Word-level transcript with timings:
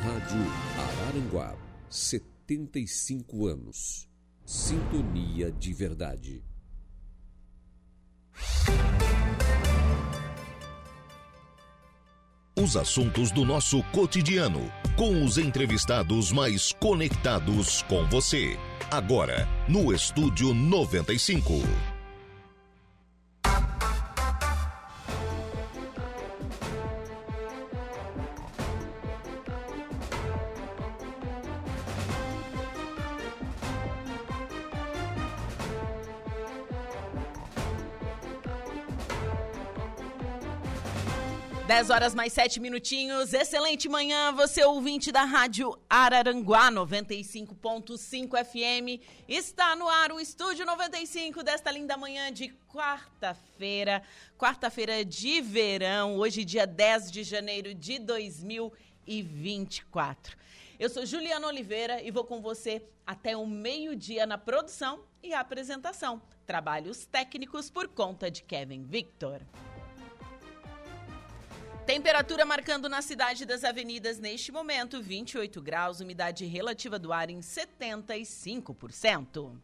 Rádio 0.00 0.40
Araranguá, 0.78 1.54
75 1.90 3.46
anos. 3.46 4.08
Sintonia 4.44 5.52
de 5.52 5.72
verdade. 5.72 6.42
Os 12.58 12.76
assuntos 12.76 13.30
do 13.30 13.44
nosso 13.44 13.82
cotidiano, 13.92 14.60
com 14.96 15.24
os 15.24 15.38
entrevistados 15.38 16.32
mais 16.32 16.72
conectados 16.72 17.82
com 17.82 18.06
você. 18.08 18.58
Agora, 18.90 19.48
no 19.68 19.92
Estúdio 19.92 20.52
95. 20.52 21.91
10 41.82 41.90
horas 41.90 42.14
mais 42.14 42.32
7 42.32 42.60
minutinhos. 42.60 43.34
Excelente 43.34 43.88
manhã, 43.88 44.30
você 44.30 44.64
ouvinte 44.64 45.10
da 45.10 45.24
Rádio 45.24 45.76
Araranguá 45.90 46.70
95.5 46.70 48.44
FM. 48.44 49.02
Está 49.28 49.74
no 49.74 49.88
ar 49.88 50.12
o 50.12 50.20
Estúdio 50.20 50.64
95 50.64 51.42
desta 51.42 51.72
linda 51.72 51.96
manhã 51.96 52.32
de 52.32 52.54
quarta-feira. 52.72 54.00
Quarta-feira 54.38 55.04
de 55.04 55.40
verão, 55.40 56.18
hoje, 56.18 56.44
dia 56.44 56.68
10 56.68 57.10
de 57.10 57.24
janeiro 57.24 57.74
de 57.74 57.98
2024. 57.98 60.36
Eu 60.78 60.88
sou 60.88 61.04
Juliana 61.04 61.48
Oliveira 61.48 62.00
e 62.00 62.12
vou 62.12 62.22
com 62.22 62.40
você 62.40 62.80
até 63.04 63.36
o 63.36 63.44
meio-dia 63.44 64.24
na 64.24 64.38
produção 64.38 65.02
e 65.20 65.34
apresentação. 65.34 66.22
Trabalhos 66.46 67.06
técnicos 67.06 67.68
por 67.68 67.88
conta 67.88 68.30
de 68.30 68.44
Kevin 68.44 68.84
Victor. 68.84 69.40
Temperatura 71.86 72.44
marcando 72.44 72.88
na 72.88 73.00
cidade 73.02 73.44
das 73.44 73.64
avenidas 73.64 74.20
neste 74.20 74.52
momento 74.52 75.02
28 75.02 75.60
graus, 75.60 75.98
umidade 76.00 76.46
relativa 76.46 76.96
do 76.96 77.12
ar 77.12 77.28
em 77.28 77.40
75%. 77.40 79.58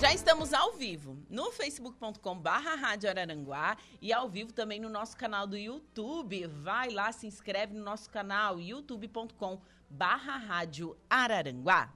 Já 0.00 0.12
estamos 0.12 0.52
ao 0.52 0.72
vivo 0.72 1.16
no 1.28 1.52
facebook.com 1.52 2.38
barra 2.38 2.74
Rádio 2.74 3.08
Araranguá 3.08 3.76
e 4.02 4.12
ao 4.12 4.28
vivo 4.28 4.52
também 4.52 4.80
no 4.80 4.88
nosso 4.88 5.16
canal 5.16 5.46
do 5.46 5.56
YouTube. 5.56 6.48
Vai 6.48 6.90
lá, 6.90 7.12
se 7.12 7.28
inscreve 7.28 7.72
no 7.74 7.84
nosso 7.84 8.10
canal 8.10 8.58
youtube.com 8.58 9.60
barra 9.88 10.38
Rádio 10.38 10.96
Araranguá. 11.08 11.92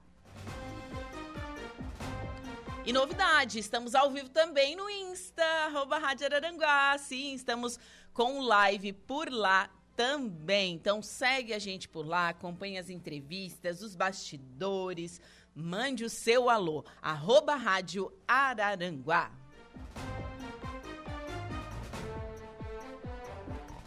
E 2.87 2.93
novidade, 2.93 3.57
estamos 3.57 3.95
ao 3.95 4.11
vivo 4.11 4.29
também 4.29 4.75
no 4.75 4.87
Insta, 4.87 5.43
arroba 5.65 5.97
Rádio 5.97 6.27
Araranguá. 6.27 6.95
Sim, 6.99 7.33
estamos 7.33 7.79
com 8.13 8.41
live 8.41 8.93
por 8.93 9.27
lá 9.31 9.71
também. 9.95 10.75
Então 10.75 11.01
segue 11.01 11.51
a 11.51 11.57
gente 11.57 11.89
por 11.89 12.05
lá, 12.05 12.29
acompanhe 12.29 12.77
as 12.77 12.91
entrevistas, 12.91 13.81
os 13.81 13.95
bastidores, 13.95 15.19
mande 15.55 16.05
o 16.05 16.09
seu 16.11 16.47
alô, 16.47 16.85
arroba 17.01 17.55
Rádio 17.55 18.13
Araranguá. 18.27 19.31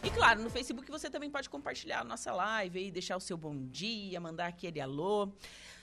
E 0.02 0.10
claro, 0.10 0.42
no 0.42 0.50
Facebook 0.50 0.90
você 0.90 1.08
também 1.08 1.30
pode 1.30 1.48
compartilhar 1.48 2.00
a 2.00 2.04
nossa 2.04 2.32
live 2.32 2.86
e 2.86 2.90
deixar 2.90 3.16
o 3.16 3.20
seu 3.20 3.36
bom 3.36 3.56
dia, 3.66 4.18
mandar 4.20 4.48
aquele 4.48 4.80
alô. 4.80 5.32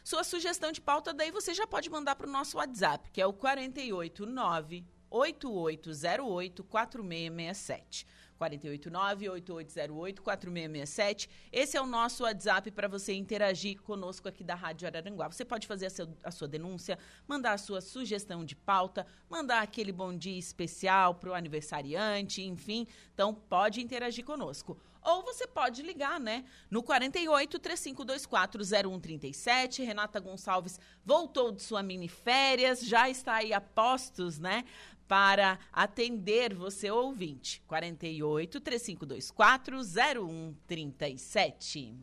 Sua 0.06 0.24
sugestão 0.24 0.72
de 0.72 0.80
pauta, 0.80 1.12
daí 1.12 1.32
você 1.32 1.52
já 1.52 1.66
pode 1.66 1.90
mandar 1.90 2.16
para 2.16 2.28
o 2.28 2.32
nosso 2.32 2.58
WhatsApp, 2.58 3.10
que 3.10 3.20
é 3.20 3.26
o 3.26 3.34
489 3.34 4.86
8808 5.10 6.64
4667. 6.64 8.06
489-8808-4667. 8.40 11.28
Esse 11.52 11.76
é 11.78 11.82
o 11.82 11.88
nosso 11.88 12.24
WhatsApp 12.24 12.70
para 12.70 12.88
você 12.88 13.14
interagir 13.14 13.82
conosco 13.82 14.28
aqui 14.28 14.44
da 14.44 14.54
Rádio 14.54 14.88
Araranguá. 14.88 15.28
Você 15.28 15.44
pode 15.46 15.66
fazer 15.66 15.88
a, 15.88 15.90
seu, 15.90 16.08
a, 16.24 16.30
sua 16.30 16.48
denúncia, 16.48 17.00
mandar 17.28 17.54
a 17.54 17.58
sua 17.58 17.82
sugestão 17.82 18.46
de 18.46 18.56
pauta, 18.56 19.08
mandar 19.30 19.62
aquele 19.62 19.92
bom 19.92 20.16
dia 20.16 20.38
especial 20.38 21.16
para 21.16 21.32
o 21.32 21.34
aniversariante, 21.34 22.44
enfim. 22.44 22.86
Então, 23.14 23.34
pode 23.34 23.82
interagir 23.82 24.24
conosco. 24.24 24.78
Ou 25.06 25.22
você 25.22 25.46
pode 25.46 25.84
ligar, 25.84 26.20
né? 26.20 26.44
No 26.70 26.82
48 26.82 27.60
3524 27.60 28.64
0137. 28.64 29.84
Renata 29.84 30.20
Gonçalves 30.20 30.80
voltou 31.06 31.52
de 31.52 31.62
sua 31.62 31.84
mini 31.84 32.08
férias, 32.08 32.82
já 32.82 33.08
está 33.10 33.36
aí 33.36 33.54
a 33.54 33.62
postos, 33.62 34.40
né? 34.40 34.66
para 35.08 35.60
atender 35.72 36.56
você 36.56 36.90
ouvinte. 36.90 37.62
48 37.68 38.60
3524 38.60 39.84
0137. 39.84 41.94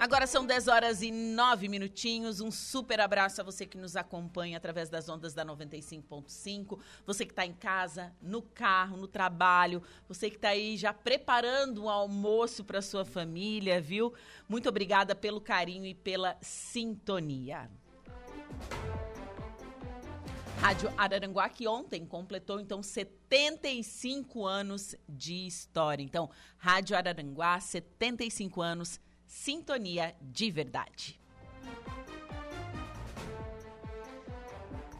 Agora 0.00 0.26
são 0.26 0.46
10 0.46 0.66
horas 0.66 1.02
e 1.02 1.10
9 1.12 1.68
minutinhos. 1.68 2.40
Um 2.40 2.50
super 2.50 2.98
abraço 3.00 3.42
a 3.42 3.44
você 3.44 3.66
que 3.66 3.76
nos 3.76 3.96
acompanha 3.96 4.56
através 4.56 4.88
das 4.88 5.10
ondas 5.10 5.34
da 5.34 5.44
95.5. 5.44 6.78
Você 7.04 7.26
que 7.26 7.32
está 7.32 7.44
em 7.44 7.52
casa, 7.52 8.10
no 8.22 8.40
carro, 8.40 8.96
no 8.96 9.06
trabalho. 9.06 9.82
Você 10.08 10.30
que 10.30 10.36
está 10.36 10.48
aí 10.48 10.78
já 10.78 10.94
preparando 10.94 11.84
um 11.84 11.90
almoço 11.90 12.64
para 12.64 12.80
sua 12.80 13.04
família, 13.04 13.78
viu? 13.78 14.14
Muito 14.48 14.70
obrigada 14.70 15.14
pelo 15.14 15.38
carinho 15.38 15.84
e 15.84 15.94
pela 15.94 16.34
sintonia. 16.40 17.70
Rádio 20.60 20.90
Araranguá, 20.96 21.46
que 21.50 21.68
ontem 21.68 22.06
completou, 22.06 22.58
então, 22.58 22.82
75 22.82 24.46
anos 24.46 24.96
de 25.06 25.46
história. 25.46 26.02
Então, 26.02 26.30
Rádio 26.56 26.96
Araranguá, 26.96 27.60
75 27.60 28.62
anos 28.62 28.98
Sintonia 29.30 30.12
de 30.20 30.50
Verdade. 30.50 31.20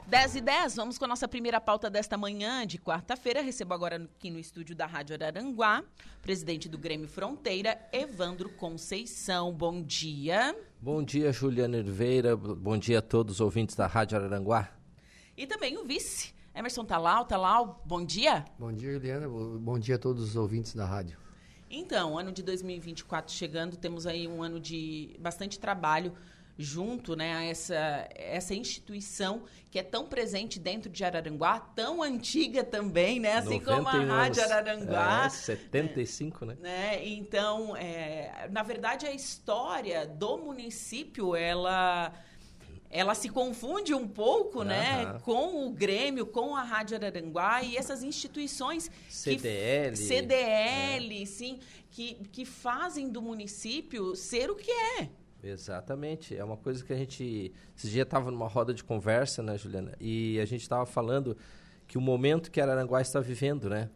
10 0.07 0.37
e 0.37 0.41
10, 0.41 0.77
vamos 0.77 0.97
com 0.97 1.05
a 1.05 1.09
nossa 1.09 1.27
primeira 1.27 1.61
pauta 1.61 1.91
desta 1.91 2.17
manhã 2.17 2.65
de 2.65 2.79
quarta-feira. 2.79 3.43
Recebo 3.43 3.75
agora 3.75 3.97
aqui 3.97 4.31
no 4.31 4.39
estúdio 4.39 4.77
da 4.77 4.87
Rádio 4.87 5.17
Araranguá, 5.17 5.83
presidente 6.23 6.69
do 6.69 6.79
Grêmio 6.79 7.09
Fronteira, 7.09 7.77
Evandro 7.93 8.49
Conceição. 8.51 9.53
Bom 9.53 9.83
dia. 9.83 10.57
Bom 10.81 11.03
dia, 11.03 11.33
Juliana 11.33 11.79
Oliveira. 11.79 12.37
Bom 12.37 12.79
dia 12.79 13.01
a 13.01 13.03
todos 13.03 13.35
os 13.35 13.41
ouvintes 13.41 13.75
da 13.75 13.89
Rádio 13.89 14.17
Araranguá. 14.17 14.73
E 15.37 15.45
também 15.45 15.77
o 15.77 15.85
vice, 15.85 16.33
Emerson 16.55 16.85
Talau. 16.85 17.25
Talau, 17.25 17.83
bom 17.85 18.05
dia. 18.05 18.45
Bom 18.57 18.73
dia, 18.73 18.93
Juliana. 18.93 19.29
Bom 19.29 19.77
dia 19.77 19.97
a 19.97 19.99
todos 19.99 20.23
os 20.23 20.37
ouvintes 20.37 20.73
da 20.73 20.87
rádio. 20.87 21.30
Então, 21.71 22.19
ano 22.19 22.33
de 22.33 22.43
2024 22.43 23.33
chegando, 23.33 23.77
temos 23.77 24.07
aí 24.07 24.27
um 24.27 24.43
ano 24.43 24.59
de 24.59 25.17
bastante 25.21 25.59
trabalho 25.59 26.13
junto 26.59 27.17
né, 27.17 27.35
a 27.35 27.45
essa, 27.45 28.09
essa 28.15 28.55
instituição 28.55 29.45
que 29.71 29.79
é 29.79 29.83
tão 29.83 30.07
presente 30.07 30.59
dentro 30.59 30.91
de 30.91 31.03
Araranguá, 31.03 31.59
tão 31.59 32.03
antiga 32.03 32.63
também, 32.63 33.19
né? 33.19 33.35
Assim 33.35 33.61
como 33.61 33.89
a 33.89 33.93
Rádio 33.93 34.43
Araranguá. 34.43 35.25
É, 35.25 35.29
75, 35.31 36.45
né? 36.45 36.57
né? 36.61 37.09
Então, 37.09 37.75
é, 37.77 38.49
na 38.51 38.63
verdade, 38.63 39.07
a 39.07 39.13
história 39.13 40.07
do 40.07 40.37
município, 40.37 41.35
ela 41.35 42.13
ela 42.91 43.15
se 43.15 43.29
confunde 43.29 43.95
um 43.95 44.07
pouco, 44.07 44.65
né, 44.65 45.19
com 45.23 45.65
o 45.65 45.71
Grêmio, 45.71 46.27
com 46.27 46.57
a 46.57 46.63
Rádio 46.63 46.97
Araranguá 46.97 47.63
e 47.63 47.77
essas 47.77 48.03
instituições 48.03 48.91
CDL, 49.09 49.97
que, 49.97 49.97
CDL, 49.97 51.23
é. 51.23 51.27
sim, 51.27 51.61
que, 51.91 52.15
que 52.33 52.45
fazem 52.45 53.09
do 53.09 53.23
município 53.23 54.17
ser 54.17 54.51
o 54.51 54.57
que 54.57 54.71
é. 54.71 55.09
Exatamente, 55.43 56.37
é 56.37 56.45
uma 56.45 56.57
coisa 56.57 56.85
que 56.85 56.93
a 56.93 56.97
gente 56.97 57.53
esse 57.77 57.89
dia 57.89 58.03
estava 58.03 58.31
numa 58.31 58.49
roda 58.49 58.75
de 58.75 58.83
conversa, 58.83 59.41
né, 59.43 59.57
Juliana, 59.57 59.95
e 60.01 60.41
a 60.41 60.45
gente 60.45 60.63
estava 60.63 60.85
falando 60.85 61.37
que 61.87 61.97
o 61.97 62.01
momento 62.01 62.51
que 62.51 62.61
Araranguá 62.61 63.01
está 63.01 63.21
vivendo, 63.21 63.71
né, 63.71 63.89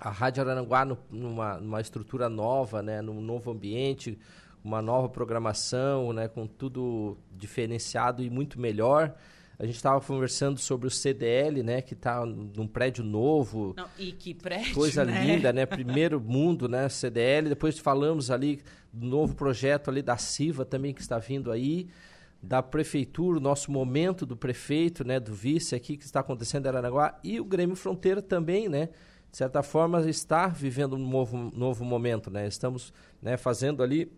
a 0.00 0.10
Rádio 0.10 0.42
Araranguá 0.42 0.84
no, 0.86 0.98
numa, 1.10 1.60
numa 1.60 1.80
estrutura 1.80 2.30
nova, 2.30 2.82
né, 2.82 3.02
num 3.02 3.20
novo 3.20 3.50
ambiente, 3.50 4.18
uma 4.64 4.80
nova 4.80 5.08
programação, 5.08 6.12
né, 6.12 6.28
com 6.28 6.46
tudo 6.46 7.16
diferenciado 7.32 8.22
e 8.22 8.30
muito 8.30 8.60
melhor. 8.60 9.14
A 9.58 9.64
gente 9.64 9.76
estava 9.76 10.00
conversando 10.00 10.58
sobre 10.58 10.88
o 10.88 10.90
CDL, 10.90 11.62
né, 11.62 11.80
que 11.80 11.94
está 11.94 12.24
num 12.26 12.66
prédio 12.66 13.04
novo. 13.04 13.74
Não, 13.76 13.86
e 13.98 14.10
que 14.10 14.34
prédio, 14.34 14.74
Coisa 14.74 15.04
né? 15.04 15.24
linda, 15.24 15.52
né? 15.52 15.66
Primeiro 15.66 16.20
mundo, 16.20 16.68
né, 16.68 16.88
CDL. 16.88 17.48
Depois 17.48 17.78
falamos 17.78 18.30
ali 18.30 18.60
do 18.92 19.06
novo 19.06 19.34
projeto 19.34 19.88
ali 19.88 20.02
da 20.02 20.16
Siva 20.16 20.64
também 20.64 20.92
que 20.92 21.00
está 21.00 21.18
vindo 21.18 21.50
aí. 21.52 21.88
da 22.42 22.60
prefeitura, 22.60 23.38
o 23.38 23.40
nosso 23.40 23.70
momento 23.70 24.26
do 24.26 24.36
prefeito, 24.36 25.04
né, 25.04 25.20
do 25.20 25.32
vice 25.32 25.76
aqui 25.76 25.96
que 25.96 26.04
está 26.04 26.20
acontecendo 26.20 26.66
em 26.66 26.68
Aranaguá 26.68 27.16
e 27.22 27.38
o 27.38 27.44
Grêmio 27.44 27.76
Fronteira 27.76 28.20
também, 28.20 28.68
né, 28.68 28.88
de 29.30 29.36
certa 29.36 29.62
forma 29.62 30.00
está 30.10 30.48
vivendo 30.48 30.96
um 30.96 30.98
novo, 30.98 31.52
novo 31.54 31.84
momento, 31.84 32.32
né, 32.32 32.48
estamos 32.48 32.92
né, 33.22 33.36
fazendo 33.36 33.80
ali 33.80 34.10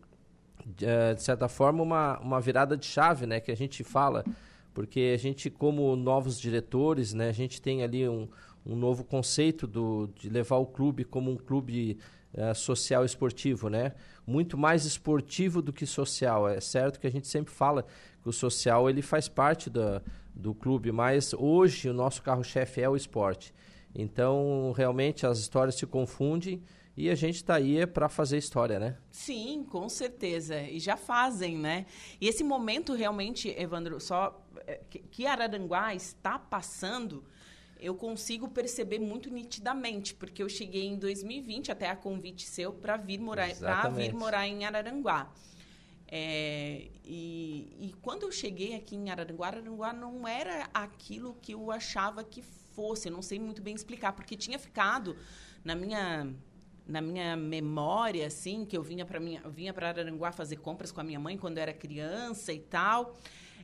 de, 0.67 0.87
eh, 0.87 1.15
de 1.15 1.23
certa 1.23 1.49
forma 1.49 1.83
uma, 1.83 2.19
uma 2.21 2.41
virada 2.41 2.77
de 2.77 2.87
chave, 2.87 3.27
né, 3.27 3.41
que 3.41 3.51
a 3.51 3.57
gente 3.57 3.83
fala, 3.85 4.25
porque 4.73 5.13
a 5.15 5.19
gente 5.19 5.51
como 5.51 5.95
novos 5.97 6.41
diretores, 6.41 7.13
né, 7.13 7.29
a 7.29 7.33
gente 7.33 7.61
tem 7.61 7.83
ali 7.83 8.09
um, 8.09 8.29
um 8.67 8.75
novo 8.75 9.05
conceito 9.05 9.67
do, 9.67 10.09
de 10.15 10.29
levar 10.29 10.57
o 10.57 10.67
clube 10.67 11.05
como 11.05 11.31
um 11.31 11.37
clube 11.37 11.99
uh, 12.35 12.55
social 12.55 13.05
esportivo, 13.05 13.69
né? 13.69 13.93
Muito 14.27 14.57
mais 14.57 14.85
esportivo 14.87 15.61
do 15.61 15.73
que 15.73 15.85
social. 15.85 16.49
É 16.49 16.61
certo 16.61 16.99
que 16.99 17.07
a 17.07 17.11
gente 17.11 17.29
sempre 17.29 17.53
fala 17.53 17.85
que 18.23 18.29
o 18.29 18.33
social 18.33 18.89
ele 18.89 19.03
faz 19.03 19.29
parte 19.29 19.69
da, 19.69 20.01
do 20.35 20.55
clube, 20.55 20.91
mas 20.91 21.35
hoje 21.35 21.91
o 21.91 21.93
nosso 21.93 22.23
carro-chefe 22.23 22.81
é 22.81 22.89
o 22.89 22.97
esporte. 22.97 23.55
Então, 23.95 24.73
realmente, 24.77 25.27
as 25.27 25.39
histórias 25.39 25.77
se 25.77 25.87
confundem 25.87 26.63
e 26.97 27.11
a 27.11 27.15
gente 27.15 27.37
está 27.37 27.57
aí 27.57 27.87
para 27.87 28.09
fazer 28.09 28.39
história, 28.39 28.79
né? 28.79 28.97
Sim, 29.11 29.65
com 29.69 29.89
certeza. 29.89 30.61
E 30.63 30.79
já 30.79 30.97
fazem, 30.97 31.59
né? 31.59 31.87
E 32.21 32.29
esse 32.29 32.45
momento 32.45 32.93
realmente, 32.95 33.49
Evandro, 33.59 33.99
só 34.01 34.47
eh, 34.67 34.81
que 35.11 35.27
Araranguá 35.27 35.95
está 35.95 36.39
passando 36.39 37.25
eu 37.85 37.95
consigo 37.95 38.49
perceber 38.49 38.99
muito 38.99 39.29
nitidamente, 39.29 40.15
porque 40.15 40.43
eu 40.43 40.49
cheguei 40.49 40.87
em 40.87 40.97
2020 40.97 41.71
até 41.71 41.91
a 41.91 41.95
convite 41.95 42.47
seu 42.47 42.73
para 42.73 42.97
vir 42.97 43.21
morar 43.21 43.55
para 43.57 43.91
vir 43.91 44.15
morar 44.15 44.49
em 44.49 44.65
Araranguá. 44.65 45.31
É, 46.09 46.89
e, 47.05 47.77
e, 47.79 47.95
quando 48.01 48.23
eu 48.23 48.33
cheguei 48.33 48.75
aqui 48.75 48.95
em 48.95 49.11
Araranguá, 49.11 49.49
Araranguá 49.49 49.93
não 49.93 50.27
era 50.27 50.69
aquilo 50.73 51.37
que 51.43 51.53
eu 51.53 51.71
achava 51.71 52.25
que 52.25 52.41
fosse. 52.41 53.09
Eu 53.09 53.13
não 53.13 53.21
sei 53.21 53.39
muito 53.39 53.61
bem 53.61 53.75
explicar, 53.75 54.13
porque 54.13 54.37
tinha 54.37 54.59
ficado 54.59 55.17
na 55.63 55.75
minha 55.75 56.33
na 56.87 57.01
minha 57.01 57.37
memória, 57.37 58.27
assim, 58.27 58.65
que 58.65 58.77
eu 58.77 58.83
vinha 58.83 59.05
para 59.05 59.19
minha 59.19 59.41
vinha 59.49 59.73
para 59.73 59.89
Araranguá 59.89 60.33
fazer 60.33 60.57
compras 60.57 60.93
com 60.93 61.01
a 61.01 61.05
minha 61.05 61.19
mãe 61.19 61.37
quando 61.37 61.57
eu 61.59 61.63
era 61.63 61.73
criança 61.73 62.53
e 62.53 62.61
tal. 62.61 63.17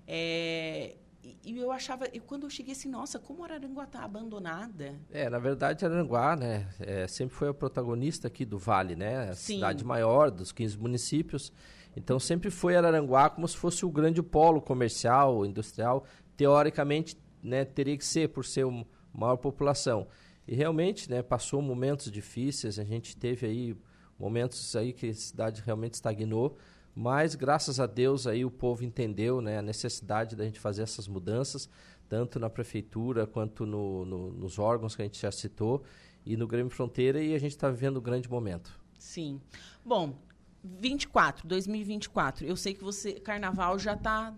É, 0.07 0.97
e, 1.45 1.59
eu 1.59 1.71
achava, 1.71 2.09
e 2.13 2.19
quando 2.19 2.45
eu 2.45 2.51
cheguei 2.51 2.73
assim, 2.73 2.89
nossa, 2.89 3.19
como 3.19 3.45
Araranguá 3.45 3.85
está 3.85 4.03
abandonada? 4.03 4.99
É, 5.11 5.29
na 5.29 5.39
verdade, 5.39 5.85
Araranguá, 5.85 6.35
né, 6.35 6.69
é, 6.81 7.07
sempre 7.07 7.35
foi 7.35 7.49
a 7.49 7.55
protagonista 7.55 8.29
aqui 8.29 8.45
do 8.45 8.59
Vale, 8.59 8.97
né? 8.97 9.31
A 9.31 9.35
Sim. 9.35 9.57
cidade 9.57 9.85
maior 9.85 10.31
dos 10.31 10.51
15 10.51 10.79
municípios. 10.79 11.53
Então, 11.95 12.19
sempre 12.19 12.51
foi 12.51 12.77
Araranguá 12.77 13.29
como 13.29 13.47
se 13.47 13.57
fosse 13.57 13.85
o 13.85 13.91
grande 13.91 14.23
polo 14.23 14.63
comercial, 14.63 15.45
industrial. 15.45 16.05
Teoricamente, 16.37 17.19
né, 17.43 17.65
teria 17.65 17.97
que 17.99 18.05
ser, 18.05 18.29
por 18.29 18.45
ser 18.45 18.65
uma 18.65 18.87
maior 19.13 19.37
população. 19.37 20.07
E 20.51 20.55
realmente, 20.57 21.09
né, 21.09 21.23
passou 21.23 21.63
momentos 21.63 22.11
difíceis, 22.11 22.77
a 22.77 22.83
gente 22.83 23.17
teve 23.17 23.47
aí 23.47 23.77
momentos 24.19 24.75
aí 24.75 24.93
que 24.93 25.09
a 25.09 25.15
cidade 25.15 25.63
realmente 25.65 25.95
estagnou, 25.95 26.59
mas 26.93 27.37
graças 27.37 27.79
a 27.79 27.87
Deus 27.87 28.27
aí 28.27 28.45
o 28.45 28.51
povo 28.51 28.83
entendeu 28.83 29.41
né, 29.41 29.59
a 29.59 29.63
necessidade 29.63 30.35
da 30.35 30.45
gente 30.45 30.59
fazer 30.59 30.83
essas 30.83 31.07
mudanças, 31.07 31.71
tanto 32.09 32.41
na 32.41 32.51
prefeitura 32.51 33.29
quanto 33.29 33.65
no, 33.65 34.05
no, 34.05 34.33
nos 34.33 34.59
órgãos 34.59 34.97
que 34.97 35.03
a 35.03 35.05
gente 35.05 35.23
já 35.23 35.31
citou 35.31 35.85
e 36.27 36.37
no 36.37 36.49
Grêmio 36.49 36.71
Fronteira 36.73 37.23
e 37.23 37.33
a 37.33 37.39
gente 37.39 37.53
está 37.53 37.71
vivendo 37.71 37.99
um 37.99 38.03
grande 38.03 38.29
momento. 38.29 38.77
Sim. 38.99 39.41
Bom, 39.85 40.19
24, 40.65 41.47
2024. 41.47 42.45
Eu 42.45 42.57
sei 42.57 42.75
que 42.75 42.83
você 42.83 43.13
carnaval 43.13 43.79
já 43.79 43.95
está 43.95 44.35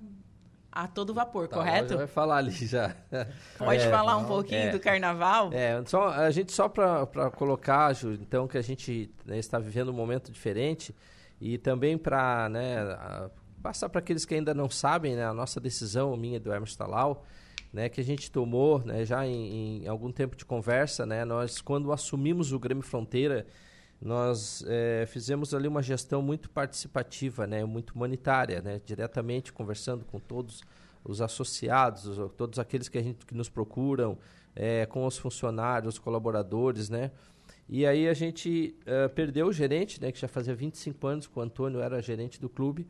a 0.72 0.88
todo 0.88 1.12
vapor, 1.12 1.46
tá, 1.46 1.58
correto? 1.58 1.90
Já 1.90 1.96
vai 1.96 2.06
falar 2.06 2.36
ali 2.38 2.50
já. 2.50 2.96
Pode 3.58 3.82
é, 3.82 3.90
falar 3.90 4.16
um 4.16 4.24
pouquinho 4.24 4.62
é, 4.62 4.70
do 4.70 4.80
carnaval? 4.80 5.50
É, 5.52 5.82
só, 5.84 6.08
a 6.08 6.30
gente 6.30 6.50
só 6.50 6.68
para 6.68 7.30
colocar, 7.36 7.92
Ju, 7.92 8.14
então, 8.14 8.48
que 8.48 8.56
a 8.56 8.62
gente 8.62 9.10
né, 9.26 9.38
está 9.38 9.58
vivendo 9.58 9.90
um 9.90 9.94
momento 9.94 10.32
diferente, 10.32 10.94
e 11.38 11.58
também 11.58 11.98
para 11.98 12.48
né, 12.48 12.78
passar 13.62 13.88
para 13.88 13.98
aqueles 13.98 14.24
que 14.24 14.34
ainda 14.34 14.54
não 14.54 14.70
sabem, 14.70 15.14
né, 15.14 15.26
a 15.26 15.34
nossa 15.34 15.60
decisão, 15.60 16.16
minha 16.16 16.40
do 16.40 16.52
Hermes 16.52 16.74
Talau, 16.74 17.24
né, 17.72 17.88
que 17.88 18.00
a 18.00 18.04
gente 18.04 18.30
tomou 18.30 18.80
né, 18.80 19.04
já 19.04 19.26
em, 19.26 19.82
em, 19.84 19.88
algum 19.88 20.10
tempo 20.10 20.36
de 20.36 20.44
conversa, 20.44 21.04
né, 21.04 21.24
nós 21.24 21.60
quando 21.60 21.92
assumimos 21.92 22.52
o 22.52 22.58
Grêmio 22.58 22.82
Fronteira, 22.82 23.46
nós 24.02 24.64
é, 24.66 25.06
fizemos 25.06 25.54
ali 25.54 25.68
uma 25.68 25.82
gestão 25.82 26.20
muito 26.20 26.50
participativa, 26.50 27.46
né, 27.46 27.64
muito 27.64 27.90
humanitária, 27.90 28.60
né, 28.60 28.80
diretamente 28.84 29.52
conversando 29.52 30.04
com 30.04 30.18
todos 30.18 30.62
os 31.04 31.20
associados, 31.20 32.18
todos 32.36 32.58
aqueles 32.58 32.88
que, 32.88 32.98
a 32.98 33.02
gente, 33.02 33.24
que 33.24 33.34
nos 33.34 33.48
procuram, 33.48 34.18
é, 34.56 34.86
com 34.86 35.06
os 35.06 35.16
funcionários, 35.16 35.94
os 35.94 35.98
colaboradores, 36.00 36.90
né, 36.90 37.12
e 37.68 37.86
aí 37.86 38.08
a 38.08 38.12
gente 38.12 38.76
uh, 38.82 39.08
perdeu 39.10 39.46
o 39.46 39.52
gerente, 39.52 40.00
né, 40.00 40.12
que 40.12 40.18
já 40.18 40.28
fazia 40.28 40.54
25 40.54 41.06
anos 41.06 41.26
que 41.26 41.38
o 41.38 41.40
Antônio 41.40 41.80
era 41.80 42.02
gerente 42.02 42.40
do 42.40 42.48
clube, 42.48 42.86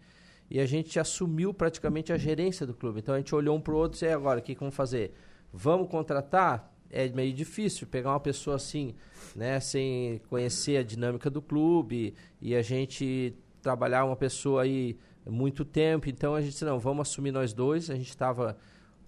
e 0.51 0.59
a 0.59 0.67
gente 0.67 0.99
assumiu 0.99 1.55
praticamente 1.55 2.13
a 2.13 2.19
gerência 2.19 2.67
do 2.67 2.75
clube. 2.75 3.01
Então 3.01 3.15
a 3.15 3.19
gente 3.19 3.35
olhou 3.35 3.57
um 3.57 3.61
para 3.61 3.73
o 3.73 3.77
outro 3.77 3.93
e 3.93 4.01
disse, 4.01 4.09
agora, 4.09 4.41
o 4.41 4.43
que, 4.43 4.55
que 4.55 4.61
vamos 4.61 4.75
fazer? 4.75 5.15
Vamos 5.53 5.89
contratar? 5.89 6.72
É 6.93 7.09
meio 7.09 7.33
difícil 7.33 7.87
pegar 7.87 8.11
uma 8.11 8.21
pessoa 8.21 8.57
assim, 8.57 8.95
né, 9.35 9.59
sem 9.59 10.21
conhecer 10.29 10.77
a 10.77 10.83
dinâmica 10.83 11.31
do 11.31 11.41
clube, 11.41 12.15
e 12.41 12.55
a 12.55 12.63
gente 12.63 13.35
trabalhar 13.63 14.05
uma 14.05 14.17
pessoa 14.17 14.63
aí 14.63 14.99
muito 15.27 15.65
tempo. 15.65 16.09
Então 16.09 16.35
a 16.35 16.41
gente 16.41 16.53
disse, 16.53 16.65
não, 16.65 16.79
vamos 16.79 17.09
assumir 17.09 17.33
nós 17.33 17.53
dois. 17.53 17.91
A 17.91 17.95
gente 17.95 18.11
estava 18.11 18.57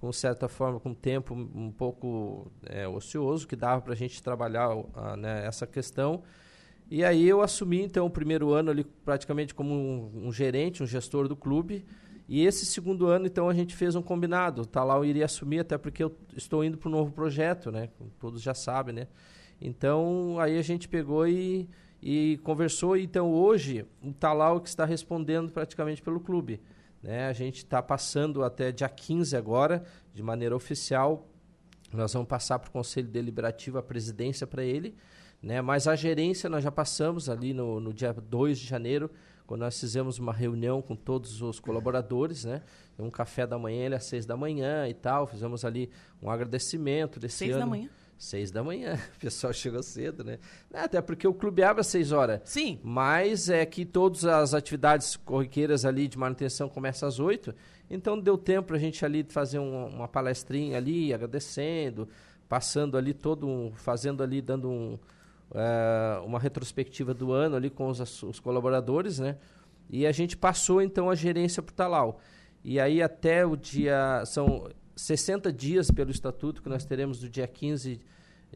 com 0.01 0.13
certa 0.13 0.49
forma, 0.49 0.79
com 0.79 0.93
tempo 0.93 1.35
um 1.35 1.71
pouco 1.71 2.51
é, 2.67 2.87
ocioso, 2.87 3.49
que 3.49 3.57
dava 3.57 3.81
para 3.81 3.95
a 3.95 3.97
gente 3.97 4.23
trabalhar 4.23 4.69
a, 4.95 5.17
né, 5.17 5.47
essa 5.47 5.67
questão. 5.67 6.23
E 6.91 7.03
aí 7.03 7.27
eu 7.27 7.41
assumi, 7.41 7.83
então, 7.83 8.05
o 8.05 8.11
primeiro 8.11 8.53
ano 8.53 8.71
ali 8.71 8.85
praticamente 8.85 9.55
como 9.55 9.75
um, 9.75 10.27
um, 10.27 10.33
gerente, 10.33 10.83
um 10.83 10.87
gestor 10.87 11.27
do 11.27 11.35
clube. 11.35 11.85
E 12.27 12.45
esse 12.47 12.65
segundo 12.65 13.07
ano, 13.07 13.27
então, 13.27 13.49
a 13.49 13.55
gente 13.55 13.75
fez 13.75 13.95
um 13.95 14.03
combinado. 14.03 14.63
O 14.63 14.67
Talau 14.67 15.05
iria 15.05 15.27
assumir, 15.27 15.61
até 15.61 15.77
porque 15.77 16.03
eu 16.03 16.17
estou 16.35 16.65
indo 16.65 16.79
para 16.79 16.89
um 16.89 16.93
novo 16.93 17.13
projeto, 17.13 17.71
né? 17.71 17.91
Todos 18.19 18.41
já 18.41 18.55
sabem, 18.55 18.95
né? 18.95 19.09
Então, 19.61 20.39
aí 20.41 20.59
a 20.59 20.63
gente 20.63 20.89
pegou 20.89 21.29
e, 21.29 21.69
e 22.03 22.39
conversou. 22.43 22.97
Então, 22.97 23.31
hoje, 23.31 23.85
o 24.03 24.13
Talau 24.13 24.61
que 24.61 24.69
está 24.69 24.85
respondendo 24.85 25.53
praticamente 25.53 26.03
pelo 26.03 26.19
clube. 26.19 26.61
Né? 27.03 27.27
A 27.27 27.33
gente 27.35 27.59
está 27.59 27.83
passando 27.83 28.43
até 28.43 28.73
dia 28.73 28.89
15 28.89 29.37
agora, 29.37 29.85
de 30.15 30.23
maneira 30.23 30.57
oficial. 30.57 31.29
Nós 31.93 32.15
vamos 32.15 32.27
passar 32.27 32.59
para 32.59 32.69
o 32.69 32.73
Conselho 32.73 33.09
Deliberativo 33.09 33.77
a 33.77 33.83
presidência 33.83 34.47
para 34.47 34.65
ele. 34.65 34.95
Né? 35.43 35.61
Mas 35.61 35.87
a 35.87 35.95
gerência 35.95 36.49
nós 36.49 36.65
já 36.65 36.73
passamos 36.73 37.29
ali 37.29 37.53
no, 37.53 37.79
no 37.79 37.93
dia 37.93 38.15
2 38.15 38.59
de 38.59 38.67
janeiro, 38.67 39.11
quando 39.47 39.61
nós 39.61 39.79
fizemos 39.79 40.19
uma 40.19 40.33
reunião 40.33 40.81
com 40.81 40.97
todos 40.97 41.43
os 41.43 41.61
colaboradores, 41.61 42.45
né? 42.45 42.63
Um 42.99 43.11
café 43.11 43.47
da 43.47 43.59
manhã, 43.59 43.85
ele 43.85 43.95
às 43.95 44.05
seis 44.05 44.25
da 44.25 44.37
manhã 44.37 44.89
e 44.89 44.95
tal. 44.95 45.27
Fizemos 45.27 45.65
ali 45.65 45.91
um 46.23 46.31
agradecimento 46.31 47.21
desse 47.21 47.39
seis 47.39 47.51
ano. 47.51 47.59
Seis 47.59 47.65
da 47.65 47.71
manhã? 47.71 47.91
Seis 48.17 48.51
da 48.51 48.65
manhã. 48.65 48.99
O 49.17 49.21
pessoal 49.21 49.53
chegou 49.53 49.83
cedo, 49.83 50.25
né? 50.25 50.39
Até 50.73 51.01
porque 51.03 51.27
o 51.27 51.35
clube 51.35 51.63
abre 51.63 51.83
às 51.83 51.89
seis 51.89 52.11
horas. 52.11 52.41
Sim. 52.45 52.81
Mas 52.83 53.51
é 53.51 53.67
que 53.67 53.85
todas 53.85 54.25
as 54.25 54.55
atividades 54.55 55.17
corriqueiras 55.17 55.85
ali 55.85 56.09
de 56.09 56.19
manutenção 56.19 56.69
começam 56.69 57.09
às 57.09 57.19
oito. 57.19 57.55
Então 57.91 58.19
deu 58.19 58.39
tempo 58.39 58.69
para 58.69 58.77
a 58.77 58.81
gente 58.81 59.05
ali 59.05 59.25
fazer 59.29 59.59
um, 59.59 59.87
uma 59.89 60.09
palestrinha 60.09 60.79
ali, 60.79 61.13
agradecendo, 61.13 62.09
passando 62.49 62.97
ali 62.97 63.13
todo 63.13 63.47
um, 63.47 63.73
fazendo 63.75 64.23
ali, 64.23 64.41
dando 64.41 64.71
um, 64.71 64.99
uh, 65.55 66.25
uma 66.25 66.39
retrospectiva 66.39 67.15
do 67.15 67.33
ano 67.33 67.57
ali 67.57 67.71
com 67.71 67.89
os, 67.89 68.23
os 68.23 68.41
colaboradores, 68.41 69.19
né? 69.19 69.37
E 69.89 70.07
a 70.07 70.13
gente 70.13 70.37
passou 70.37 70.83
então 70.83 71.09
a 71.09 71.15
gerência 71.15 71.63
para 71.63 71.73
o 71.73 71.75
Talau. 71.75 72.21
E 72.63 72.81
aí 72.81 73.03
até 73.03 73.47
o 73.47 73.57
dia. 73.57 74.25
São 74.27 74.69
60 74.97 75.53
dias 75.53 75.91
pelo 75.91 76.11
estatuto 76.11 76.63
que 76.63 76.69
nós 76.69 76.85
teremos 76.85 77.19
do 77.19 77.29
dia 77.29 77.47
15 77.47 78.01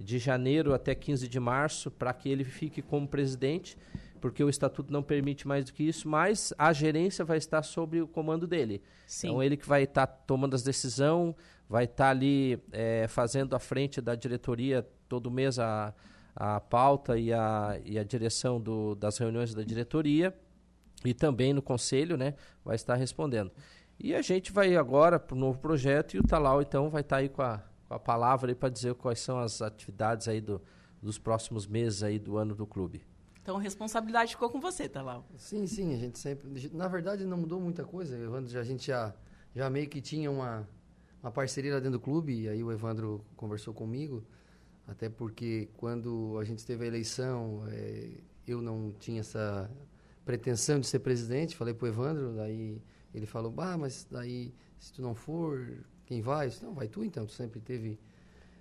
de 0.01 0.19
janeiro 0.19 0.73
até 0.73 0.95
15 0.95 1.27
de 1.27 1.41
março 1.41 1.91
para 1.91 2.13
que 2.13 2.29
ele 2.29 2.45
fique 2.45 2.81
como 2.81 3.09
presidente, 3.09 3.77
porque 4.21 4.43
o 4.45 4.49
estatuto 4.49 4.93
não 4.93 5.03
permite 5.03 5.47
mais 5.49 5.65
do 5.65 5.73
que 5.73 5.83
isso, 5.83 6.09
mas 6.09 6.53
a 6.57 6.73
gerência 6.73 7.25
vai 7.25 7.39
estar 7.39 7.63
sob 7.63 8.01
o 8.01 8.07
comando 8.07 8.47
dele. 8.47 8.81
Sim. 9.07 9.29
Então 9.29 9.43
ele 9.43 9.57
que 9.57 9.67
vai 9.67 9.83
estar 9.83 10.07
tomando 10.07 10.55
as 10.55 10.63
decisões, 10.63 11.35
vai 11.69 11.85
estar 11.85 12.11
ali 12.11 12.63
é, 12.73 13.07
fazendo 13.09 13.55
à 13.57 13.59
frente 13.59 14.01
da 14.01 14.15
diretoria 14.15 14.87
todo 15.09 15.31
mês 15.31 15.59
a, 15.59 15.93
a 16.41 16.61
pauta 16.61 17.19
e 17.19 17.33
a, 17.33 17.81
e 17.85 17.99
a 17.99 18.05
direção 18.05 18.61
do, 18.61 18.95
das 18.95 19.19
reuniões 19.19 19.53
da 19.53 19.65
diretoria 19.65 20.33
e 21.05 21.13
também 21.13 21.53
no 21.53 21.61
conselho, 21.61 22.17
né, 22.17 22.35
vai 22.65 22.77
estar 22.77 22.95
respondendo. 22.95 23.51
E 23.99 24.15
a 24.15 24.23
gente 24.23 24.53
vai 24.53 24.77
agora 24.77 25.19
para 25.19 25.35
o 25.35 25.39
novo 25.39 25.59
projeto 25.59 26.15
e 26.15 26.21
o 26.21 26.23
Talau, 26.23 26.63
então, 26.63 26.89
vai 26.91 27.01
estar 27.01 27.17
tá 27.17 27.21
aí 27.23 27.29
com 27.29 27.43
a, 27.43 27.61
com 27.89 27.95
a 27.95 27.99
palavra 27.99 28.55
para 28.55 28.69
dizer 28.69 28.95
quais 28.95 29.19
são 29.19 29.41
as 29.41 29.61
atividades 29.61 30.29
aí 30.29 30.41
do, 30.41 30.63
dos 31.03 31.19
próximos 31.19 31.67
meses 31.67 32.05
aí 32.05 32.21
do 32.21 32.37
ano 32.37 32.55
do 32.55 32.65
clube. 32.65 33.03
Então, 33.43 33.57
a 33.57 33.61
responsabilidade 33.61 34.31
ficou 34.31 34.49
com 34.49 34.61
você, 34.61 34.89
Talau. 34.89 35.27
Sim, 35.37 35.67
sim, 35.67 35.93
a 35.93 35.97
gente 35.97 36.21
sempre... 36.21 36.71
Na 36.73 36.87
verdade, 36.87 37.25
não 37.25 37.39
mudou 37.39 37.61
muita 37.61 37.85
coisa, 37.85 38.17
Evandro, 38.17 38.57
a 38.57 38.63
gente 38.63 38.87
já, 38.87 39.13
já 39.57 39.69
meio 39.69 39.89
que 39.89 40.01
tinha 40.01 40.31
uma, 40.31 40.69
uma 41.21 41.33
parceria 41.33 41.75
lá 41.75 41.81
dentro 41.81 41.99
do 41.99 42.01
clube, 42.01 42.43
e 42.43 42.49
aí 42.49 42.63
o 42.63 42.71
Evandro 42.71 43.25
conversou 43.35 43.75
comigo, 43.75 44.25
até 44.89 45.09
porque 45.09 45.69
quando 45.77 46.39
a 46.41 46.45
gente 46.45 46.65
teve 46.65 46.85
a 46.85 46.87
eleição, 46.89 47.63
é, 47.69 48.11
eu 48.47 48.63
não 48.63 48.93
tinha 48.99 49.21
essa 49.21 49.71
pretensão 50.25 50.81
de 50.81 50.87
ser 50.87 51.01
presidente, 51.01 51.55
falei 51.55 51.75
pro 51.75 51.87
Evandro, 51.87 52.35
daí 52.35 52.83
ele 53.15 53.27
falou, 53.27 53.53
bah, 53.53 53.77
mas 53.77 54.07
daí 54.11 54.53
se 54.79 54.93
tu 54.93 55.03
não 55.03 55.15
for, 55.15 55.85
quem 56.07 56.23
vai? 56.23 56.47
Eu 56.47 56.51
disse, 56.51 56.65
não, 56.65 56.75
vai 56.75 56.89
tu 56.89 57.05
então, 57.05 57.27
tu 57.27 57.33
sempre 57.33 57.61
teve 57.61 57.99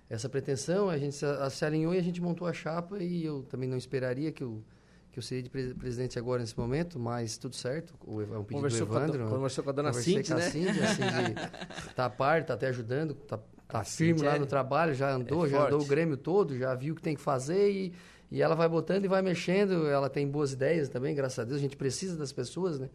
essa 0.08 0.28
pretensão, 0.28 0.90
a 0.90 0.98
gente 0.98 1.14
se, 1.14 1.26
se 1.50 1.64
alinhou 1.64 1.94
e 1.94 1.98
a 1.98 2.02
gente 2.02 2.20
montou 2.20 2.46
a 2.46 2.52
chapa 2.52 3.02
e 3.02 3.24
eu 3.24 3.42
também 3.44 3.68
não 3.68 3.76
esperaria 3.76 4.30
que 4.30 4.44
eu 4.44 4.62
que 5.10 5.18
eu 5.18 5.22
seria 5.22 5.42
de 5.42 5.48
pre 5.48 5.74
presidente 5.74 6.18
agora 6.18 6.40
nesse 6.40 6.58
momento, 6.58 6.98
mas 6.98 7.38
tudo 7.38 7.56
certo. 7.56 7.94
O, 8.06 8.20
é 8.20 8.24
um 8.24 8.44
pedido 8.44 8.56
conversou 8.56 8.86
do 8.86 8.94
Evandro. 8.94 9.18
Com 9.20 9.24
a, 9.24 9.30
conversou 9.30 9.64
com 9.64 9.70
a 9.70 9.72
dona 9.72 9.88
Conversei 9.88 10.14
Cindy, 10.14 10.28
com 10.28 10.34
a 10.34 10.36
né? 10.36 10.50
Cindy, 10.50 10.80
a 10.80 10.94
Cindy 10.94 11.94
tá 11.96 12.04
a 12.04 12.10
par, 12.10 12.44
tá 12.44 12.54
até 12.54 12.68
ajudando, 12.68 13.14
tá, 13.14 13.40
tá 13.68 13.84
firme 13.84 14.22
lá 14.22 14.36
é- 14.36 14.38
no 14.38 14.46
trabalho, 14.46 14.94
já 14.94 15.10
andou, 15.12 15.46
é 15.46 15.48
já 15.50 15.66
andou 15.66 15.80
o. 15.80 15.84
Grêmio 15.84 16.16
todo, 16.16 16.56
já 16.56 16.74
viu 16.74 16.94
o 16.94 16.96
que 16.96 17.02
tem 17.02 17.14
que 17.14 17.20
fazer 17.22 17.70
e, 17.70 17.92
e 18.30 18.40
ela 18.42 18.54
vai 18.54 18.68
botando 18.68 19.04
e 19.04 19.08
vai 19.08 19.22
mexendo. 19.22 19.86
Ela 19.86 20.08
tem 20.08 20.26
boas 20.26 20.52
ideias 20.52 20.88
também, 20.88 21.14
graças 21.14 21.38
a 21.38 21.44
Deus. 21.44 21.58
A 21.58 21.62
gente 21.62 21.76
precisa 21.76 22.16
das 22.16 22.32
pessoas, 22.32 22.78
né? 22.80 22.88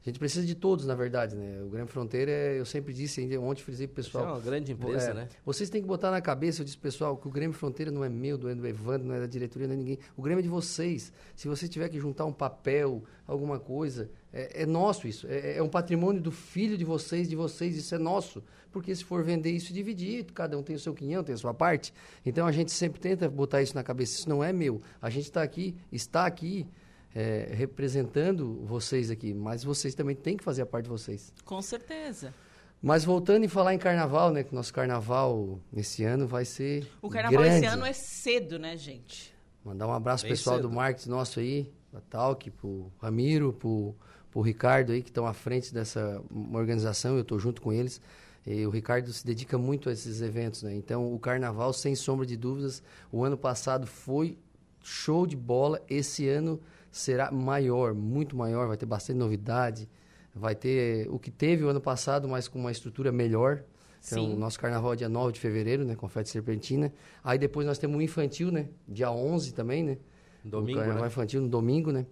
A 0.00 0.08
gente 0.08 0.20
precisa 0.20 0.46
de 0.46 0.54
todos, 0.54 0.86
na 0.86 0.94
verdade, 0.94 1.34
né? 1.34 1.60
O 1.60 1.68
Grêmio 1.68 1.88
Fronteira, 1.88 2.30
é- 2.30 2.58
eu 2.60 2.64
sempre 2.64 2.94
disse, 2.94 3.20
ontem 3.36 3.62
frisei 3.62 3.86
pro 3.88 4.00
Isso 4.00 4.10
é 4.16 4.20
pessoal. 4.20 4.34
uma 4.36 4.40
grande 4.40 4.70
empresa, 4.72 5.10
É, 5.10 5.14
né? 5.14 5.28
Vocês 5.44 5.68
têm 5.68 5.82
que 5.82 5.88
botar 5.88 6.10
na 6.12 6.20
cabeça, 6.20 6.60
eu 6.60 6.64
disse 6.64 6.78
pessoal, 6.78 7.16
que 7.16 7.26
o 7.26 7.30
Grêmio 7.30 7.52
Fronteira 7.56 7.90
não 7.90 8.04
é 8.04 8.08
meu, 8.08 8.38
não 8.38 8.48
é 8.48 8.54
do 8.54 8.66
Evandro, 8.66 9.08
não 9.08 9.14
é 9.16 9.20
da 9.20 9.26
diretoria, 9.26 9.66
não 9.66 9.74
é 9.74 9.76
ninguém. 9.76 9.98
O 10.16 10.22
Grêmio 10.22 10.38
é 10.40 10.42
de 10.42 10.48
vocês. 10.48 11.12
Se 11.34 11.48
você 11.48 11.66
tiver 11.66 11.88
que 11.88 11.98
juntar 11.98 12.24
um 12.26 12.32
papel, 12.32 13.02
alguma 13.26 13.58
coisa, 13.58 14.08
é, 14.32 14.62
é 14.62 14.66
nosso 14.66 15.06
isso. 15.06 15.26
É, 15.28 15.56
é 15.56 15.62
um 15.62 15.68
patrimônio 15.68 16.20
do 16.20 16.30
filho 16.30 16.76
de 16.76 16.84
vocês, 16.84 17.28
de 17.28 17.36
vocês, 17.36 17.76
isso 17.76 17.94
é 17.94 17.98
nosso. 17.98 18.42
Porque 18.70 18.94
se 18.94 19.04
for 19.04 19.24
vender 19.24 19.50
isso 19.50 19.70
e 19.70 19.74
dividir, 19.74 20.24
cada 20.32 20.56
um 20.58 20.62
tem 20.62 20.76
o 20.76 20.78
seu 20.78 20.94
quinhão, 20.94 21.24
tem 21.24 21.34
a 21.34 21.38
sua 21.38 21.54
parte. 21.54 21.92
Então 22.24 22.46
a 22.46 22.52
gente 22.52 22.70
sempre 22.70 23.00
tenta 23.00 23.28
botar 23.28 23.62
isso 23.62 23.74
na 23.74 23.82
cabeça. 23.82 24.18
Isso 24.18 24.28
não 24.28 24.44
é 24.44 24.52
meu. 24.52 24.80
A 25.00 25.08
gente 25.08 25.24
está 25.24 25.42
aqui, 25.42 25.74
está 25.90 26.26
aqui 26.26 26.66
é, 27.14 27.48
representando 27.52 28.62
vocês 28.64 29.10
aqui, 29.10 29.32
mas 29.32 29.64
vocês 29.64 29.94
também 29.94 30.14
têm 30.14 30.36
que 30.36 30.44
fazer 30.44 30.62
a 30.62 30.66
parte 30.66 30.84
de 30.84 30.90
vocês. 30.90 31.32
Com 31.44 31.60
certeza. 31.62 32.34
Mas 32.80 33.04
voltando 33.04 33.44
em 33.44 33.48
falar 33.48 33.74
em 33.74 33.78
carnaval, 33.78 34.30
né? 34.30 34.44
Que 34.44 34.54
nosso 34.54 34.72
carnaval 34.72 35.58
esse 35.74 36.04
ano 36.04 36.28
vai 36.28 36.44
ser. 36.44 36.86
O 37.02 37.08
carnaval 37.08 37.42
grande. 37.42 37.66
esse 37.66 37.74
ano 37.74 37.84
é 37.84 37.92
cedo, 37.92 38.58
né, 38.58 38.76
gente? 38.76 39.34
Mandar 39.64 39.88
um 39.88 39.92
abraço 39.92 40.22
Bem 40.22 40.32
pessoal 40.32 40.56
cedo. 40.56 40.68
do 40.68 40.74
marketing 40.74 41.10
nosso 41.10 41.40
aí, 41.40 41.72
da 41.92 42.00
Talk, 42.00 42.48
pro 42.52 42.92
Ramiro, 43.00 43.52
pro, 43.52 43.96
pro 44.38 44.42
Ricardo 44.42 44.92
aí, 44.92 45.02
que 45.02 45.10
estão 45.10 45.26
à 45.26 45.32
frente 45.32 45.74
dessa 45.74 46.22
organização, 46.52 47.16
eu 47.16 47.22
estou 47.22 47.40
junto 47.40 47.60
com 47.60 47.72
eles. 47.72 48.00
E 48.46 48.64
o 48.64 48.70
Ricardo 48.70 49.12
se 49.12 49.26
dedica 49.26 49.58
muito 49.58 49.88
a 49.88 49.92
esses 49.92 50.22
eventos, 50.22 50.62
né? 50.62 50.74
Então, 50.76 51.12
o 51.12 51.18
carnaval, 51.18 51.72
sem 51.72 51.96
sombra 51.96 52.24
de 52.24 52.36
dúvidas, 52.36 52.80
o 53.10 53.24
ano 53.24 53.36
passado 53.36 53.84
foi 53.84 54.38
show 54.80 55.26
de 55.26 55.36
bola. 55.36 55.82
Esse 55.90 56.28
ano 56.28 56.60
será 56.90 57.32
maior, 57.32 57.94
muito 57.94 58.36
maior, 58.36 58.68
vai 58.68 58.76
ter 58.76 58.86
bastante 58.86 59.16
novidade. 59.16 59.88
Vai 60.32 60.54
ter 60.54 61.08
o 61.10 61.18
que 61.18 61.32
teve 61.32 61.64
o 61.64 61.68
ano 61.68 61.80
passado, 61.80 62.28
mas 62.28 62.46
com 62.46 62.60
uma 62.60 62.70
estrutura 62.70 63.10
melhor. 63.10 63.64
Então, 64.06 64.24
Sim. 64.24 64.34
o 64.34 64.38
nosso 64.38 64.60
carnaval 64.60 64.92
é 64.92 64.96
dia 64.96 65.08
9 65.08 65.32
de 65.32 65.40
fevereiro, 65.40 65.84
né? 65.84 65.96
Confete 65.96 66.30
Serpentina. 66.30 66.92
Aí 67.24 67.38
depois 67.38 67.66
nós 67.66 67.76
temos 67.76 67.98
o 67.98 68.00
infantil, 68.00 68.52
né? 68.52 68.68
Dia 68.86 69.10
11 69.10 69.52
também, 69.52 69.82
né? 69.82 69.98
Domingo, 70.44 70.78
o 70.78 70.80
carnaval 70.80 71.02
né? 71.02 71.08
infantil 71.08 71.42
no 71.42 71.48
domingo, 71.48 71.90
né? 71.90 72.06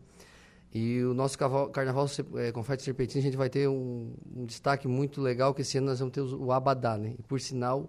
E 0.79 1.03
o 1.05 1.15
nosso 1.15 1.39
carnaval 1.73 2.07
é, 2.35 2.53
Confete 2.53 2.83
Serpentina, 2.83 3.21
a 3.21 3.23
gente 3.23 3.37
vai 3.37 3.49
ter 3.49 3.67
um, 3.67 4.13
um 4.37 4.45
destaque 4.45 4.87
muito 4.87 5.23
legal, 5.23 5.55
que 5.55 5.63
esse 5.63 5.79
ano 5.79 5.87
nós 5.87 5.99
vamos 6.01 6.13
ter 6.13 6.21
o 6.21 6.53
Abadá, 6.53 6.99
né? 6.99 7.15
E 7.19 7.23
por 7.23 7.41
sinal, 7.41 7.89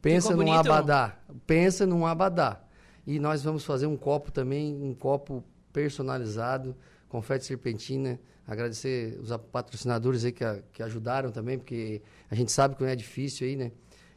pensa 0.00 0.30
Ficou 0.30 0.44
num 0.44 0.50
bonito? 0.52 0.72
Abadá. 0.72 1.16
Pensa 1.46 1.86
num 1.86 2.04
Abadá. 2.04 2.60
E 3.06 3.20
nós 3.20 3.44
vamos 3.44 3.64
fazer 3.64 3.86
um 3.86 3.96
copo 3.96 4.32
também, 4.32 4.74
um 4.74 4.92
copo 4.94 5.44
personalizado, 5.72 6.74
Confete 7.08 7.44
Serpentina. 7.44 8.18
Agradecer 8.48 9.16
os 9.22 9.30
patrocinadores 9.52 10.24
aí 10.24 10.32
que, 10.32 10.42
a- 10.44 10.58
que 10.72 10.82
ajudaram 10.82 11.30
também, 11.30 11.56
porque 11.56 12.02
a 12.28 12.34
gente 12.34 12.50
sabe 12.50 12.74
que 12.74 12.82
não 12.82 12.88
é 12.90 12.96
difícil 12.96 13.46
aí, 13.46 13.54
né? 13.54 13.70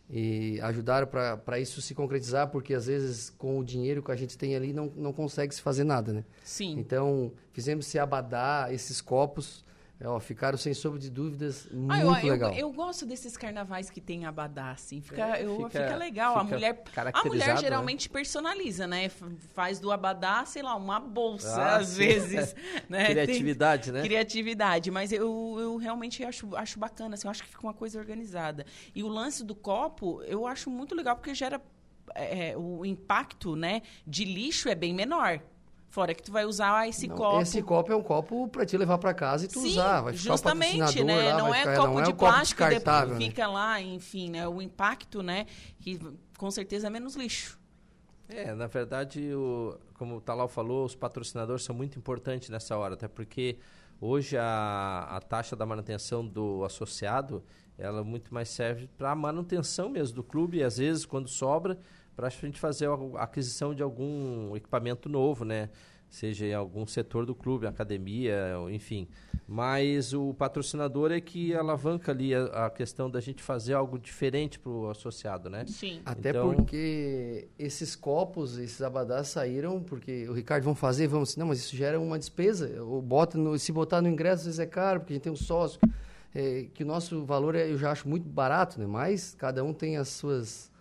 E 0.10 0.60
ajudaram 0.62 1.08
para 1.08 1.60
isso 1.60 1.82
se 1.82 1.96
concretizar, 1.96 2.50
porque 2.50 2.74
às 2.74 2.86
vezes 2.86 3.32
com 3.32 3.58
o 3.58 3.64
dinheiro 3.64 4.04
que 4.04 4.12
a 4.12 4.16
gente 4.16 4.38
tem 4.38 4.56
ali 4.56 4.72
não, 4.72 4.92
não 4.96 5.12
consegue 5.12 5.54
se 5.54 5.62
fazer 5.62 5.84
nada, 5.84 6.14
né? 6.14 6.24
Sim. 6.44 6.78
Então, 6.78 7.32
fizemos 7.52 7.88
esse 7.88 7.98
abadá, 7.98 8.68
esses 8.70 9.02
copos, 9.02 9.66
é, 10.00 10.08
ó, 10.08 10.20
ficaram 10.20 10.58
sem 10.58 10.74
sombra 10.74 11.00
de 11.00 11.10
dúvidas, 11.10 11.68
Ah, 11.72 11.76
muito 11.76 12.02
eu, 12.02 12.16
eu- 12.16 12.32
legal. 12.32 12.54
Eu, 12.54 12.72
gosto 12.74 13.06
desses 13.06 13.38
carnavais 13.38 13.90
que 13.90 14.02
tem 14.02 14.26
abadá, 14.26 14.72
assim. 14.72 15.00
Fica, 15.02 15.38
É, 15.38 15.46
eu- 15.46 15.56
fica- 15.58 15.70
fica 15.84 15.96
legal. 15.96 16.36
a 16.38 16.44
fica 16.44 16.56
mulher, 16.56 16.84
a 17.14 17.24
mulher 17.26 17.48
né? 17.48 17.58
geralmente 17.58 18.10
personaliza, 18.10 18.86
né? 18.88 19.08
Faz 19.54 19.80
do 19.80 19.92
abadá, 19.92 20.46
sei 20.46 20.62
lá, 20.62 20.76
uma 20.76 21.00
bolsa, 21.00 21.62
Ah, 21.62 21.78
às 21.78 21.96
vezes. 21.96 22.54
né? 22.90 23.06
Tem- 23.06 23.14
Criatividade, 23.16 23.92
né? 23.92 24.02
Criatividade, 24.02 24.92
mas 24.92 25.12
eu, 25.12 25.56
eu 25.60 25.78
realmente 25.78 26.24
acho, 26.26 26.54
acho 26.56 26.78
bacana, 26.78 27.16
assim, 27.16 27.28
eu 27.28 27.32
acho 27.32 27.44
que 27.44 27.50
fica 27.50 27.64
uma 27.64 27.74
coisa 27.74 27.98
organizada. 27.98 28.66
E 28.94 29.02
o 29.02 29.08
lance 29.08 29.44
do 29.46 29.56
copo, 29.56 30.22
eu 30.24 30.46
acho 30.46 30.70
muito 30.70 30.94
legal, 30.94 31.16
porque 31.16 31.34
gera 31.34 31.62
é, 32.14 32.54
o 32.58 32.86
impacto, 32.86 33.56
né, 33.56 33.82
de 34.06 34.26
lixo 34.26 34.70
é 34.70 34.76
bem 34.76 34.94
menor. 34.94 35.42
Fora 35.96 36.14
que 36.14 36.22
tu 36.22 36.30
vai 36.30 36.44
usar 36.44 36.90
esse 36.90 37.08
Não, 37.08 37.16
copo. 37.16 37.42
Esse 37.42 37.62
copo 37.62 37.90
é 37.90 37.96
um 37.96 38.04
copo 38.04 38.50
para 38.50 38.66
te 38.66 38.76
levar 38.78 38.98
para 38.98 39.14
casa 39.14 39.46
e 39.46 39.48
tu 39.48 39.62
Sim, 39.62 39.68
usar. 39.70 40.02
Vai 40.02 40.12
ficar 40.12 40.34
o 40.34 40.34
justamente, 40.34 40.78
patrocinador 40.80 41.06
né? 41.24 41.32
lá, 41.32 41.38
não 41.38 41.50
vai 41.50 41.60
é 41.60 41.62
ficar- 41.62 41.76
copo 41.78 41.88
não 41.88 42.00
é 42.00 42.04
de 42.04 42.12
copo 42.12 42.26
plástico 42.34 42.66
depois 42.66 43.10
né? 43.12 43.16
fica 43.16 43.48
lá, 43.48 43.82
enfim, 43.82 44.30
né? 44.30 44.46
O 44.46 44.62
impacto, 44.62 45.24
né? 45.24 45.46
Que 45.80 45.98
com 46.38 46.52
certeza 46.52 46.88
é 46.88 46.90
menos 46.90 47.16
lixo. 47.16 47.58
É, 48.28 48.54
na 48.54 48.68
verdade, 48.68 49.34
o, 49.34 49.78
como 49.94 50.18
o 50.18 50.22
Talal 50.22 50.50
falou, 50.50 50.84
os 50.84 50.96
patrocinadores 50.96 51.64
são 51.64 51.74
muito 51.74 51.98
importantes 51.98 52.50
nessa 52.50 52.76
hora, 52.76 52.96
até 52.96 53.08
porque 53.08 53.58
hoje 54.02 54.36
a, 54.38 55.08
a 55.12 55.22
taxa 55.22 55.56
da 55.56 55.66
manutenção 55.66 56.28
do 56.28 56.66
associado, 56.66 57.42
ela 57.78 58.04
muito 58.04 58.34
mais 58.34 58.50
serve 58.50 58.90
para 58.98 59.12
a 59.12 59.16
manutenção 59.16 59.88
mesmo 59.88 60.14
do 60.18 60.24
clube, 60.24 60.58
e 60.58 60.64
às 60.64 60.76
vezes, 60.78 61.06
quando 61.06 61.30
sobra, 61.30 61.80
para 62.16 62.28
a 62.28 62.30
gente 62.30 62.60
fazer 62.60 62.88
a 62.90 63.24
aquisição 63.24 63.74
de 63.74 63.84
algum 63.84 64.56
equipamento 64.56 65.10
novo, 65.10 65.44
né? 65.46 65.70
Seja 66.10 66.46
em 66.46 66.54
algum 66.54 66.86
setor 66.88 67.26
do 67.26 67.36
clube, 67.36 67.68
academia, 67.68 68.56
ou 68.60 68.70
enfim. 68.70 69.08
Mas 69.48 70.14
o 70.14 70.34
patrocinador 70.34 71.12
é 71.12 71.20
que 71.20 71.54
alavanca 71.54 72.12
ali 72.12 72.34
a, 72.34 72.68
a 72.68 72.70
questão 72.70 73.10
da 73.10 73.20
gente 73.20 73.44
fazer 73.44 73.74
algo 73.74 74.00
diferente 74.00 74.58
para 74.58 74.72
o 74.72 74.90
associado, 74.90 75.50
né? 75.50 75.66
Sim. 75.68 76.02
Até 76.06 76.30
Então- 76.30 76.54
porque 76.54 77.50
esses 77.60 77.96
copos, 77.96 78.58
esses 78.58 78.82
abadás 78.82 79.28
saíram 79.28 79.82
porque 79.84 80.28
o 80.30 80.34
Ricardo 80.34 80.64
vamos 80.64 80.80
fazer, 80.80 81.08
vamos 81.08 81.32
assim, 81.32 81.40
não, 81.40 81.48
mas 81.48 81.60
isso 81.60 81.76
gera 81.76 82.00
uma 82.00 82.18
despesa. 82.18 82.82
Ou 82.82 83.02
bota 83.02 83.38
no, 83.38 83.58
se 83.60 83.72
botar 83.74 84.02
no 84.02 84.08
ingresso, 84.08 84.42
às 84.42 84.46
vezes 84.46 84.60
é 84.60 84.66
caro, 84.66 85.02
porque 85.02 85.14
a 85.14 85.16
gente 85.16 85.24
tem 85.24 85.34
um 85.34 85.36
sócio. 85.36 85.80
É, 86.34 86.68
que 86.74 86.84
o 86.84 86.86
nosso 86.88 87.24
valor 87.26 87.56
é, 87.56 87.70
eu 87.72 87.78
já 87.78 87.92
acho 87.92 88.08
muito 88.08 88.28
barato, 88.30 88.80
né? 88.80 88.86
Mas 88.86 89.34
cada 89.38 89.64
um 89.64 89.74
tem 89.74 89.98
as 89.98 90.10
suas, 90.10 90.72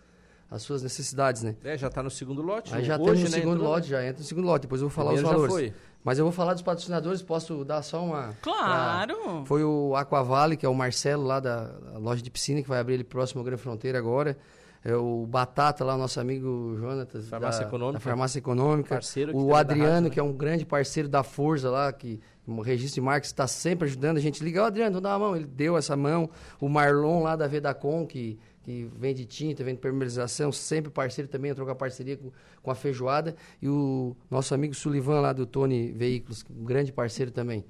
as 0.49 0.61
suas 0.61 0.81
necessidades, 0.83 1.43
né? 1.43 1.55
É, 1.63 1.77
já 1.77 1.87
está 1.87 2.01
no 2.03 2.09
segundo 2.09 2.41
lote. 2.41 2.73
Aí 2.73 2.83
já 2.83 2.95
hoje, 2.95 3.03
temos 3.05 3.19
o 3.19 3.23
né, 3.23 3.29
segundo 3.29 3.53
entrou, 3.55 3.69
né? 3.69 3.75
lote, 3.75 3.89
já 3.89 4.05
entra 4.05 4.19
no 4.19 4.25
segundo 4.27 4.45
lote. 4.45 4.61
Depois 4.63 4.81
eu 4.81 4.87
vou 4.87 4.95
falar 4.95 5.11
Primeiro 5.13 5.27
os 5.27 5.31
já 5.41 5.47
valores. 5.47 5.71
foi. 5.73 5.81
Mas 6.03 6.19
eu 6.19 6.25
vou 6.25 6.31
falar 6.31 6.53
dos 6.53 6.61
patrocinadores, 6.61 7.21
posso 7.23 7.65
dar 7.65 7.81
só 7.81 8.03
uma. 8.03 8.33
Claro. 8.41 9.15
pra- 9.17 9.45
Foi 9.45 9.63
o 9.63 9.95
Aquavale, 9.95 10.55
que 10.55 10.65
é 10.65 10.69
o 10.69 10.75
Marcelo 10.75 11.23
lá 11.23 11.39
da, 11.39 11.71
loja 11.95 12.21
de 12.21 12.29
piscina, 12.29 12.61
que 12.61 12.69
vai 12.69 12.79
abrir 12.79 12.93
ele 12.93 13.03
próximo 13.03 13.39
ao 13.39 13.45
Grande 13.45 13.61
Fronteira 13.61 13.97
agora. 13.97 14.37
É 14.83 14.95
o 14.95 15.25
Batata 15.25 15.83
lá, 15.83 15.97
nosso 15.97 16.19
amigo 16.19 16.75
Jonatas. 16.77 17.27
Farmácia 17.27 17.61
da, 17.61 17.67
Econômica. 17.67 17.93
Da 17.97 17.99
Farmácia 17.99 18.37
Econômica. 18.37 18.89
Parceiro 18.89 19.35
o 19.35 19.55
Adriano, 19.55 19.89
rádio, 19.89 20.01
né? 20.03 20.09
que 20.11 20.19
é 20.19 20.23
um 20.23 20.31
grande 20.31 20.63
parceiro 20.63 21.09
da 21.09 21.23
Forza 21.23 21.71
lá, 21.71 21.91
que 21.91 22.21
o 22.45 22.61
registro 22.61 23.01
de 23.01 23.01
marcas 23.01 23.29
está 23.29 23.47
sempre 23.47 23.87
ajudando 23.87 24.17
a 24.17 24.19
gente. 24.19 24.43
Liga, 24.43 24.61
ô 24.61 24.65
Adriano, 24.65 25.01
dá 25.01 25.09
uma 25.17 25.25
mão. 25.25 25.35
Ele 25.35 25.47
deu 25.47 25.75
essa 25.75 25.95
mão. 25.97 26.29
O 26.61 26.69
Marlon 26.69 27.23
lá 27.23 27.35
da 27.35 27.47
Vedacom, 27.47 28.05
que, 28.05 28.37
que 28.65 28.89
vende 28.97 29.25
tinta, 29.25 29.63
vende 29.63 29.79
permeabilização, 29.79 30.51
sempre 30.51 30.91
parceiro 30.91 31.29
também, 31.29 31.51
entrou 31.51 31.67
com 31.67 31.71
a 31.71 31.75
parceria 31.75 32.17
com, 32.17 32.31
com 32.63 32.71
a 32.71 32.75
feijoada. 32.75 33.35
E 33.61 33.69
o 33.69 34.15
nosso 34.29 34.55
amigo 34.55 34.73
Sullivan 34.73 35.21
lá 35.21 35.31
do 35.31 35.45
Tony 35.45 35.91
Veículos, 35.91 36.43
um 36.49 36.65
grande 36.65 36.91
parceiro 36.91 37.31
também. 37.31 37.63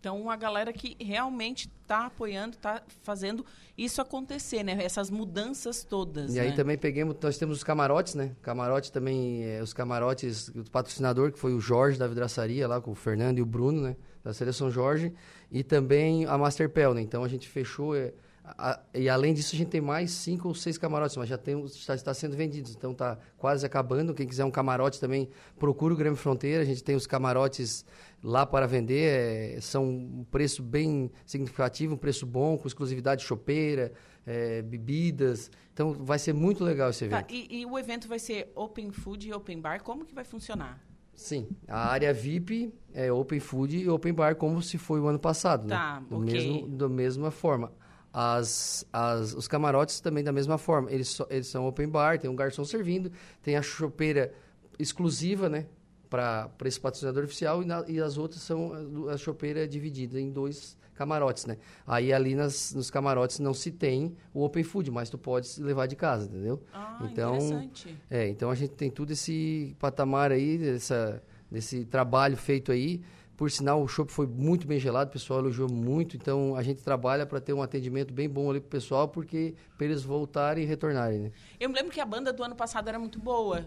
Então, 0.00 0.20
uma 0.20 0.34
galera 0.34 0.72
que 0.72 0.96
realmente 0.98 1.70
está 1.82 2.06
apoiando, 2.06 2.56
está 2.56 2.82
fazendo 3.02 3.44
isso 3.76 4.00
acontecer, 4.00 4.64
né? 4.64 4.82
Essas 4.82 5.08
mudanças 5.08 5.84
todas. 5.84 6.34
E 6.34 6.40
aí 6.40 6.48
né? 6.48 6.56
também 6.56 6.76
peguemos, 6.76 7.14
nós 7.22 7.38
temos 7.38 7.58
os 7.58 7.62
camarotes, 7.62 8.14
né? 8.16 8.34
Camarote 8.42 8.90
também, 8.90 9.44
é, 9.44 9.62
os 9.62 9.72
camarotes 9.72 10.48
do 10.48 10.68
patrocinador, 10.70 11.30
que 11.30 11.38
foi 11.38 11.52
o 11.52 11.60
Jorge 11.60 11.98
da 11.98 12.08
vidraçaria 12.08 12.66
lá, 12.66 12.80
com 12.80 12.90
o 12.90 12.94
Fernando 12.94 13.38
e 13.38 13.42
o 13.42 13.46
Bruno, 13.46 13.82
né? 13.82 13.96
Da 14.24 14.32
Seleção 14.32 14.70
Jorge. 14.70 15.12
E 15.52 15.62
também 15.62 16.24
a 16.24 16.36
Masterpel, 16.36 16.92
né? 16.92 17.02
Então 17.02 17.22
a 17.22 17.28
gente 17.28 17.46
fechou 17.46 17.94
é, 17.94 18.12
a- 18.58 18.80
e 18.94 19.08
além 19.08 19.32
disso, 19.34 19.54
a 19.54 19.58
gente 19.58 19.68
tem 19.68 19.80
mais 19.80 20.10
cinco 20.10 20.48
ou 20.48 20.54
seis 20.54 20.76
camarotes, 20.78 21.16
mas 21.16 21.28
já 21.28 21.36
tem, 21.38 21.62
está, 21.64 21.94
está 21.94 22.14
sendo 22.14 22.36
vendidos. 22.36 22.74
Então 22.74 22.92
está 22.92 23.18
quase 23.36 23.64
acabando. 23.66 24.14
Quem 24.14 24.26
quiser 24.26 24.44
um 24.44 24.50
camarote 24.50 24.98
também, 25.00 25.28
procura 25.58 25.94
o 25.94 25.96
Grêmio 25.96 26.16
Fronteira. 26.16 26.62
A 26.62 26.66
gente 26.66 26.82
tem 26.84 26.94
os 26.96 27.06
camarotes 27.06 27.84
lá 28.22 28.44
para 28.46 28.66
vender. 28.66 29.56
é, 29.56 29.60
são 29.60 29.84
um 29.88 30.24
preço 30.30 30.62
bem 30.62 31.10
significativo, 31.26 31.94
um 31.94 31.98
preço 31.98 32.26
bom, 32.26 32.56
com 32.58 32.66
exclusividade 32.66 33.22
chopeira, 33.24 33.92
é, 34.26 34.62
bebidas. 34.62 35.50
Então 35.72 35.92
vai 35.92 36.18
ser 36.18 36.32
muito 36.32 36.62
legal 36.64 36.90
esse 36.90 37.08
Tá, 37.08 37.18
evento. 37.18 37.32
e, 37.34 37.60
e 37.60 37.66
o 37.66 37.78
evento 37.78 38.06
vai 38.08 38.18
ser 38.18 38.50
open 38.54 38.90
food 38.90 39.28
e 39.28 39.32
open 39.32 39.60
bar? 39.60 39.82
Como 39.82 40.04
que 40.04 40.14
vai 40.14 40.24
funcionar? 40.24 40.84
Sim, 41.14 41.48
a 41.68 41.88
área 41.90 42.14
VIP 42.14 42.72
é 42.94 43.12
open 43.12 43.40
food 43.40 43.76
e 43.76 43.88
open 43.90 44.12
bar 44.14 44.36
como 44.36 44.62
se 44.62 44.78
foi 44.78 45.00
o 45.00 45.06
ano 45.06 45.18
passado, 45.18 45.66
Tá, 45.68 46.00
né? 46.00 46.06
Do 46.08 46.16
ok. 46.16 46.32
mesmo, 46.32 46.68
da 46.68 46.88
mesma 46.88 47.30
forma. 47.30 47.72
As, 48.12 48.84
as, 48.92 49.34
os 49.34 49.46
camarotes 49.46 50.00
também 50.00 50.24
da 50.24 50.32
mesma 50.32 50.58
forma. 50.58 50.90
Eles, 50.90 51.08
só- 51.08 51.26
eles 51.30 51.46
são 51.46 51.66
open 51.66 51.88
bar, 51.88 52.18
tem 52.18 52.28
um 52.28 52.34
garçom 52.36 52.64
servindo, 52.64 53.10
tem 53.42 53.56
a 53.56 53.62
chopeira 53.62 54.32
exclusiva, 54.78 55.48
né? 55.48 55.66
Para 56.08 56.50
esse 56.64 56.80
patrocinador 56.80 57.22
oficial 57.24 57.62
e, 57.62 57.64
na- 57.64 57.84
e 57.86 58.00
as 58.00 58.18
outras 58.18 58.42
são 58.42 58.72
a, 59.08 59.12
a 59.12 59.16
chopeira 59.16 59.66
dividida 59.68 60.20
em 60.20 60.30
dois 60.30 60.76
camarotes, 60.94 61.46
né? 61.46 61.56
Aí 61.86 62.12
ali 62.12 62.34
nas, 62.34 62.74
nos 62.74 62.90
camarotes 62.90 63.38
não 63.38 63.54
se 63.54 63.70
tem 63.70 64.16
o 64.34 64.44
open 64.44 64.64
food, 64.64 64.90
mas 64.90 65.08
tu 65.08 65.16
pode 65.16 65.48
levar 65.62 65.86
de 65.86 65.94
casa, 65.94 66.26
entendeu? 66.26 66.60
Ah, 66.74 66.96
Então, 67.00 67.36
interessante. 67.36 67.96
É, 68.10 68.28
então 68.28 68.50
a 68.50 68.54
gente 68.56 68.72
tem 68.72 68.90
tudo 68.90 69.12
esse 69.12 69.74
patamar 69.78 70.32
aí, 70.32 70.58
dessa, 70.58 71.22
desse 71.50 71.84
trabalho 71.84 72.36
feito 72.36 72.72
aí. 72.72 73.00
Por 73.40 73.50
sinal, 73.50 73.82
o 73.82 73.88
chopp 73.88 74.12
foi 74.12 74.26
muito 74.26 74.66
bem 74.66 74.78
gelado, 74.78 75.08
o 75.08 75.12
pessoal 75.14 75.40
elogiou 75.40 75.66
muito. 75.66 76.14
Então 76.14 76.54
a 76.54 76.62
gente 76.62 76.82
trabalha 76.82 77.24
para 77.24 77.40
ter 77.40 77.54
um 77.54 77.62
atendimento 77.62 78.12
bem 78.12 78.28
bom 78.28 78.50
ali 78.50 78.60
pro 78.60 78.68
pessoal, 78.68 79.08
porque 79.08 79.54
para 79.78 79.86
eles 79.86 80.02
voltarem 80.02 80.62
e 80.62 80.66
retornarem, 80.66 81.20
né? 81.20 81.32
Eu 81.58 81.70
me 81.70 81.74
lembro 81.74 81.90
que 81.90 82.02
a 82.02 82.04
banda 82.04 82.34
do 82.34 82.44
ano 82.44 82.54
passado 82.54 82.88
era 82.88 82.98
muito 82.98 83.18
boa. 83.18 83.64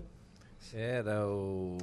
Era 0.72 1.28
o 1.28 1.76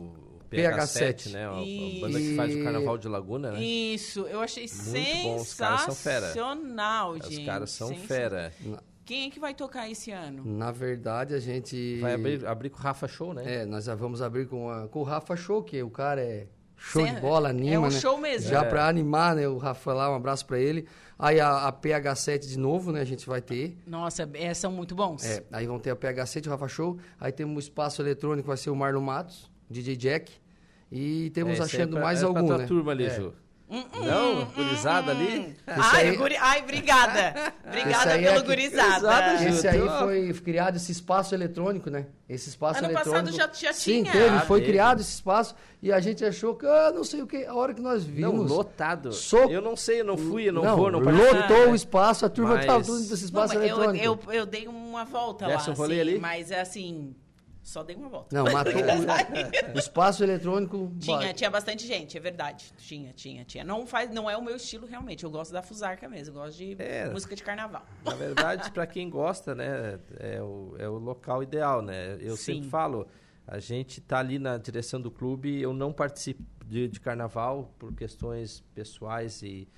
PH7, 0.49 1.27
PH7, 1.27 1.31
né? 1.33 1.47
A, 1.47 1.51
a 1.51 2.01
banda 2.01 2.21
que 2.21 2.37
faz 2.37 2.55
o 2.55 2.63
Carnaval 2.63 2.97
de 2.97 3.09
Laguna, 3.09 3.51
né? 3.51 3.61
Isso, 3.61 4.21
eu 4.21 4.41
achei 4.41 4.69
Muito 4.69 5.23
bom, 5.25 5.37
os 5.39 5.55
caras 5.55 5.81
são 5.81 5.95
fera. 5.97 6.27
sensacional, 6.29 7.11
Os 7.11 7.27
gente. 7.27 7.45
caras 7.45 7.71
são 7.73 7.93
fera. 7.93 8.53
Quem 9.05 9.27
é 9.27 9.31
que 9.31 9.41
vai 9.41 9.53
tocar 9.53 9.91
esse 9.91 10.13
ano? 10.13 10.45
Na 10.45 10.71
verdade, 10.71 11.35
a 11.35 11.41
gente. 11.41 11.99
Vai 11.99 12.15
abrir, 12.15 12.47
abrir 12.47 12.71
com 12.71 12.79
o 12.79 12.83
Rafa 12.83 13.09
Show, 13.09 13.35
né? 13.35 13.63
É, 13.63 13.67
nós 13.67 13.87
já 13.87 13.97
vamos 13.97 14.23
abrir 14.23 14.47
com, 14.47 14.71
a, 14.71 14.87
com 14.87 15.01
o 15.01 15.03
Rafa 15.03 15.35
Show, 15.35 15.65
que 15.65 15.83
o 15.83 15.91
cara 15.91 16.21
é 16.21 16.47
show 16.83 17.07
Cê- 17.07 17.13
de 17.15 17.21
bola, 17.21 17.51
anima, 17.51 17.75
é 17.75 17.79
um 17.79 17.83
né? 17.83 17.91
show 17.91 18.17
mesmo. 18.19 18.49
Já 18.49 18.63
É. 18.63 18.65
para 18.65 18.89
animar, 18.89 19.37
né? 19.37 19.47
O 19.47 19.59
Rafa 19.59 19.93
lá, 19.93 20.11
um 20.11 20.15
abraço 20.15 20.47
para 20.47 20.59
ele. 20.59 20.87
Aí 21.19 21.39
a, 21.39 21.67
a 21.69 21.73
PH7 21.73 22.39
de 22.49 22.59
novo, 22.59 22.91
né? 22.91 23.03
A 23.03 23.05
gente 23.05 23.27
vai 23.29 23.43
ter. 23.43 23.77
Nossa, 23.87 24.29
é, 24.33 24.55
são 24.55 24.73
muito 24.73 24.95
bons. 24.95 25.23
É, 25.25 25.45
aí 25.53 25.67
vão 25.67 25.79
ter 25.79 25.91
a 25.91 25.97
PH7, 25.97 26.47
o 26.47 26.51
Rafa 26.51 26.67
Show. 26.69 26.99
Aí 27.21 27.31
temos 27.31 27.57
o 27.57 27.59
espaço 27.61 28.01
eletrônico, 28.01 28.49
vai 28.49 28.57
ser 28.57 28.71
o 28.71 28.75
Marlon 28.77 29.03
Matos, 29.03 29.51
DJ 29.69 29.97
Jack. 29.97 30.33
E 30.91 31.31
temos 31.31 31.61
É, 31.61 31.63
achando 31.63 31.91
é 31.97 32.01
pra- 32.01 32.03
mais 32.03 32.23
é 32.23 32.25
algum, 32.25 32.57
né? 32.57 32.67
turma 32.67 32.93
ali, 32.93 33.05
É. 33.07 33.11
Ju. 33.11 33.33
Não, 33.71 34.45
gurizada 34.47 35.13
ali. 35.13 35.57
Ai, 35.67 36.09
aí- 36.09 36.17
guri- 36.17 36.37
ai, 36.37 36.61
obrigada. 36.63 37.53
Obrigada 37.65 38.13
é 38.19 38.23
pelo 38.23 38.41
que- 38.41 38.47
gurizada. 38.49 39.45
Esse 39.49 39.69
aí 39.69 39.79
Eu- 39.79 39.89
foi 40.01 40.33
criado 40.35 40.77
esse 40.77 40.91
espaço 40.91 41.35
eletrônico, 41.35 41.89
né? 41.89 42.07
Esse 42.29 42.49
espaço 42.49 42.79
Ano 42.85 42.93
passado 42.93 43.29
eletrônico. 43.29 43.37
já- 43.37 43.69
já 43.69 43.73
Sim, 43.73 44.03
tinha. 44.03 44.13
teve, 44.13 44.37
Ah, 44.37 44.41
foi 44.41 44.61
teve. 44.61 44.73
criado 44.73 45.01
esse 45.01 45.13
espaço 45.15 45.55
e 45.81 45.93
a 45.93 46.01
gente 46.01 46.25
achou 46.25 46.55
que, 46.57 46.67
ah, 46.67 46.91
não 46.93 47.05
sei 47.05 47.23
o 47.23 47.27
que, 47.27 47.45
a 47.45 47.55
hora 47.55 47.73
que 47.73 47.81
nós 47.81 48.05
Não, 48.07 48.13
vimos. 48.33 48.51
lotado. 48.51 49.13
So- 49.13 49.37
Eu 49.51 49.63
não 49.63 49.77
sei, 49.77 50.01
eu 50.01 50.05
não 50.05 50.17
fui, 50.17 50.49
eu 50.49 50.53
não, 50.53 50.65
não, 50.65 50.77
vou, 50.77 50.91
não 50.91 50.99
lotou 50.99 51.15
participei. 51.15 51.67
o 51.69 51.75
espaço, 51.75 52.27
a 52.27 52.29
turma 52.29 52.55
Mas- 52.57 52.67
tava 52.67 52.83
tudo 52.85 52.99
nesse 52.99 53.11
Não, 53.11 53.25
espaço 53.25 53.55
eu, 53.55 53.63
eletrônico. 53.63 54.05
eu, 54.05 54.21
eu 54.33 54.47
dei 54.47 54.67
uma 54.67 55.05
volta 55.05 55.47
Desce 55.47 55.69
lá, 55.69 55.75
um 55.75 55.77
rolê 55.79 56.01
assim, 56.01 56.11
ali? 56.11 56.19
mas 56.19 56.51
é 56.51 56.61
assim, 56.61 57.15
só 57.63 57.83
dei 57.83 57.95
uma 57.95 58.09
volta. 58.09 58.35
Não, 58.35 58.51
matou 58.53 58.73
o, 58.81 59.75
o 59.75 59.79
espaço 59.79 60.23
eletrônico. 60.25 60.91
Tinha, 60.99 61.33
tinha 61.35 61.51
bastante 61.51 61.87
gente, 61.87 62.17
é 62.17 62.21
verdade. 62.21 62.73
Tinha, 62.79 63.13
tinha, 63.13 63.45
tinha. 63.45 63.63
Não, 63.65 63.87
faz, 63.87 64.11
não 64.11 64.29
é 64.31 64.37
o 64.37 64.43
meu 64.43 64.57
estilo 64.57 64.87
realmente. 64.87 65.25
Eu 65.25 65.31
gosto 65.31 65.53
da 65.53 65.63
Fusarca 65.63 66.09
mesmo. 66.09 66.37
Eu 66.37 66.43
gosto 66.43 66.57
de 66.57 66.77
É. 66.79 67.09
música 67.11 67.37
de 67.37 67.43
carnaval. 67.43 67.85
Na 68.05 68.15
verdade, 68.15 68.71
para 68.73 68.87
quem 68.87 69.09
gosta, 69.11 69.55
né, 69.55 70.01
é 70.19 70.43
o, 70.43 70.75
é 70.79 70.89
o 70.89 70.99
local 70.99 71.43
ideal, 71.43 71.83
né? 71.83 72.17
Eu 72.21 72.37
Sim. 72.37 72.55
sempre 72.55 72.71
falo, 72.71 73.07
a 73.47 73.59
gente 73.59 74.01
tá 74.01 74.19
ali 74.19 74.39
na 74.39 74.57
direção 74.57 75.01
do 75.01 75.11
clube, 75.11 75.61
eu 75.61 75.73
não 75.73 75.93
participo 75.93 76.43
de, 76.67 76.89
de 76.89 76.99
carnaval 77.01 77.75
por 77.79 77.93
questões 77.95 78.61
pessoais 78.75 79.43
e, 79.43 79.69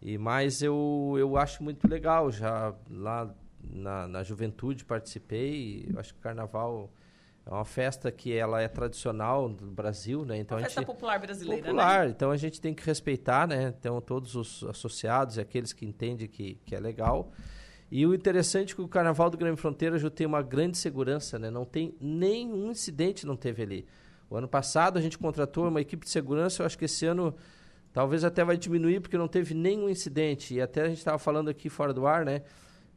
e 0.00 0.16
mais 0.16 0.62
eu, 0.62 1.14
eu 1.18 1.36
acho 1.36 1.62
muito 1.62 1.88
legal. 1.88 2.30
Já 2.30 2.74
lá 2.90 3.34
na, 3.62 4.06
na 4.06 4.22
juventude 4.22 4.84
participei, 4.84 5.88
eu 5.92 5.98
acho 5.98 6.14
que 6.14 6.20
o 6.20 6.22
carnaval 6.22 6.90
é 7.46 7.54
uma 7.54 7.64
festa 7.64 8.10
que 8.10 8.32
ela 8.32 8.60
é 8.60 8.66
tradicional 8.66 9.48
do 9.48 9.66
Brasil, 9.66 10.24
né? 10.24 10.36
Então 10.36 10.58
Uma 10.58 10.62
a 10.62 10.64
festa 10.64 10.80
gente 10.80 10.86
popular 10.86 11.20
brasileira, 11.20 11.62
né? 11.62 11.68
popular, 11.68 12.08
então 12.08 12.32
a 12.32 12.36
gente 12.36 12.60
tem 12.60 12.74
que 12.74 12.84
respeitar, 12.84 13.46
né? 13.46 13.72
Então 13.78 14.00
todos 14.00 14.34
os 14.34 14.64
associados 14.64 15.36
e 15.36 15.40
aqueles 15.40 15.72
que 15.72 15.86
entendem 15.86 16.26
que, 16.26 16.58
que 16.66 16.74
é 16.74 16.80
legal. 16.80 17.30
E 17.88 18.04
o 18.04 18.12
interessante 18.12 18.72
é 18.72 18.74
que 18.74 18.82
o 18.82 18.88
Carnaval 18.88 19.30
do 19.30 19.38
Grande 19.38 19.60
Fronteira 19.60 19.96
já 19.96 20.10
tem 20.10 20.26
uma 20.26 20.42
grande 20.42 20.76
segurança, 20.76 21.38
né? 21.38 21.48
Não 21.48 21.64
tem 21.64 21.94
nenhum 22.00 22.72
incidente 22.72 23.24
não 23.24 23.36
teve 23.36 23.62
ali. 23.62 23.86
O 24.28 24.36
ano 24.36 24.48
passado 24.48 24.98
a 24.98 25.00
gente 25.00 25.16
contratou 25.16 25.68
uma 25.68 25.80
equipe 25.80 26.04
de 26.04 26.10
segurança, 26.10 26.62
eu 26.62 26.66
acho 26.66 26.76
que 26.76 26.86
esse 26.86 27.06
ano 27.06 27.32
talvez 27.92 28.24
até 28.24 28.44
vai 28.44 28.56
diminuir 28.56 28.98
porque 28.98 29.16
não 29.16 29.28
teve 29.28 29.54
nenhum 29.54 29.88
incidente. 29.88 30.54
E 30.54 30.60
até 30.60 30.82
a 30.82 30.88
gente 30.88 30.98
estava 30.98 31.16
falando 31.16 31.48
aqui 31.48 31.68
fora 31.68 31.94
do 31.94 32.08
ar, 32.08 32.24
né? 32.24 32.42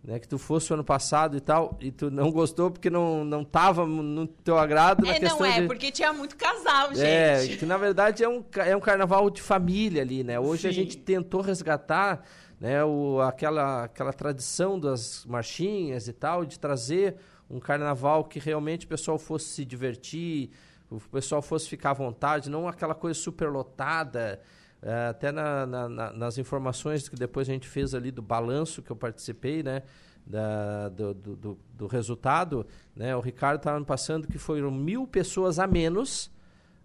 Né? 0.03 0.19
Que 0.19 0.27
tu 0.27 0.37
fosse 0.37 0.71
o 0.71 0.73
ano 0.73 0.83
passado 0.83 1.35
e 1.35 1.39
tal, 1.39 1.77
e 1.81 1.91
tu 1.91 2.09
não 2.09 2.31
gostou 2.31 2.71
porque 2.71 2.89
não 2.89 3.23
não 3.23 3.41
estava 3.41 3.85
no 3.85 4.27
teu 4.27 4.57
agrado 4.57 5.05
É, 5.05 5.19
não 5.19 5.45
é, 5.45 5.61
de... 5.61 5.67
porque 5.67 5.91
tinha 5.91 6.13
muito 6.13 6.35
casal, 6.35 6.89
gente. 6.93 7.05
É, 7.05 7.47
que 7.57 7.65
na 7.65 7.77
verdade 7.77 8.23
é 8.23 8.29
um, 8.29 8.43
é 8.57 8.75
um 8.75 8.79
carnaval 8.79 9.29
de 9.29 9.41
família 9.41 10.01
ali, 10.01 10.23
né? 10.23 10.39
Hoje 10.39 10.67
a 10.67 10.71
Sim. 10.71 10.77
gente 10.77 10.97
tentou 10.97 11.41
resgatar 11.41 12.23
né, 12.59 12.83
o, 12.83 13.21
aquela, 13.21 13.85
aquela 13.85 14.11
tradição 14.11 14.79
das 14.79 15.25
marchinhas 15.25 16.07
e 16.07 16.13
tal, 16.13 16.43
de 16.45 16.59
trazer 16.59 17.15
um 17.49 17.59
carnaval 17.59 18.25
que 18.25 18.37
realmente 18.37 18.85
o 18.85 18.89
pessoal 18.89 19.17
fosse 19.17 19.45
se 19.45 19.65
divertir, 19.65 20.51
o 20.89 20.99
pessoal 20.99 21.41
fosse 21.41 21.69
ficar 21.69 21.91
à 21.91 21.93
vontade, 21.93 22.49
não 22.49 22.67
aquela 22.67 22.93
coisa 22.93 23.17
super 23.19 23.49
lotada. 23.49 24.41
É, 24.81 25.07
até 25.07 25.31
na- 25.31 25.65
na- 25.65 25.89
na- 25.89 26.13
nas 26.13 26.37
informações 26.37 27.09
que 27.09 27.15
depois 27.15 27.49
a 27.49 27.53
gente 27.53 27.67
fez 27.67 27.93
ali 27.93 28.11
do 28.11 28.21
balanço 28.21 28.81
que 28.81 28.91
eu 28.91 28.95
participei, 28.95 29.61
né? 29.63 29.83
da- 30.25 30.89
do, 30.89 31.13
do, 31.13 31.35
do- 31.35 31.59
do 31.73 31.87
resultado, 31.87 32.65
né? 32.95 33.15
O 33.15 33.19
Ricardo 33.19 33.57
estava 33.57 33.79
me 33.79 33.85
passando 33.85 34.27
que 34.27 34.37
foram 34.37 34.69
mil 34.69 35.07
pessoas 35.07 35.57
a 35.57 35.65
menos 35.65 36.29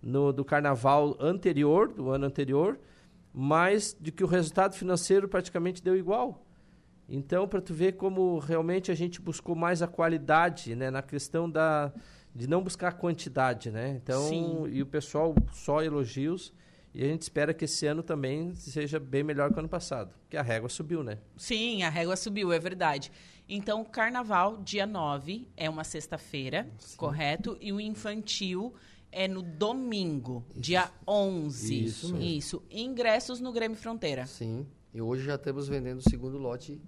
no, 0.02 0.32
do 0.32 0.42
carnaval 0.44 1.14
anterior, 1.20 1.88
do 1.92 2.08
ano 2.10 2.24
anterior, 2.24 2.78
mas 3.34 3.94
de 4.00 4.10
que 4.10 4.24
o 4.24 4.26
resultado 4.26 4.74
financeiro 4.74 5.28
praticamente 5.28 5.82
deu 5.82 5.94
igual. 5.94 6.42
Então, 7.06 7.46
para 7.46 7.60
tu 7.60 7.74
ver 7.74 7.92
como 7.96 8.38
realmente 8.38 8.90
a 8.90 8.94
gente 8.94 9.20
buscou 9.20 9.54
mais 9.54 9.82
a 9.82 9.86
qualidade, 9.86 10.74
né, 10.74 10.90
na 10.90 11.02
questão 11.02 11.50
da 11.50 11.92
de 12.34 12.48
não 12.48 12.62
buscar 12.62 12.88
a 12.88 12.92
quantidade, 12.92 13.70
né? 13.70 14.00
Então, 14.02 14.22
Sim. 14.28 14.66
e 14.68 14.80
o 14.82 14.86
pessoal 14.86 15.34
só 15.52 15.82
elogios 15.82 16.52
e 16.94 17.02
a 17.02 17.08
gente 17.08 17.22
espera 17.22 17.52
que 17.52 17.64
esse 17.64 17.84
ano 17.86 18.04
também 18.04 18.54
seja 18.54 19.00
bem 19.00 19.24
melhor 19.24 19.50
que 19.50 19.56
o 19.56 19.58
ano 19.58 19.68
passado, 19.68 20.14
porque 20.20 20.36
a 20.36 20.42
régua 20.42 20.68
subiu, 20.68 21.02
né? 21.02 21.18
Sim, 21.36 21.82
a 21.82 21.90
régua 21.90 22.14
subiu, 22.14 22.52
é 22.52 22.58
verdade. 22.58 23.10
Então, 23.48 23.82
o 23.82 23.84
carnaval, 23.84 24.58
dia 24.58 24.86
9, 24.86 25.48
é 25.56 25.68
uma 25.68 25.82
sexta-feira, 25.82 26.68
correto? 26.96 27.58
E 27.60 27.72
o 27.72 27.80
infantil 27.80 28.72
é 29.10 29.26
no 29.26 29.42
domingo, 29.42 30.44
dia 30.54 30.90
11. 31.06 31.84
Isso 31.84 32.12
mesmo. 32.12 32.22
Isso. 32.22 32.62
Ingressos 32.70 33.40
no 33.40 33.52
Grêmio 33.52 33.76
Fronteira. 33.76 34.24
Sim. 34.26 34.64
E 34.94 35.02
hoje 35.02 35.24
já 35.24 35.34
estamos 35.34 35.66
vendendo 35.66 35.98
o 35.98 36.08
segundo 36.08 36.38
lote 36.38 36.80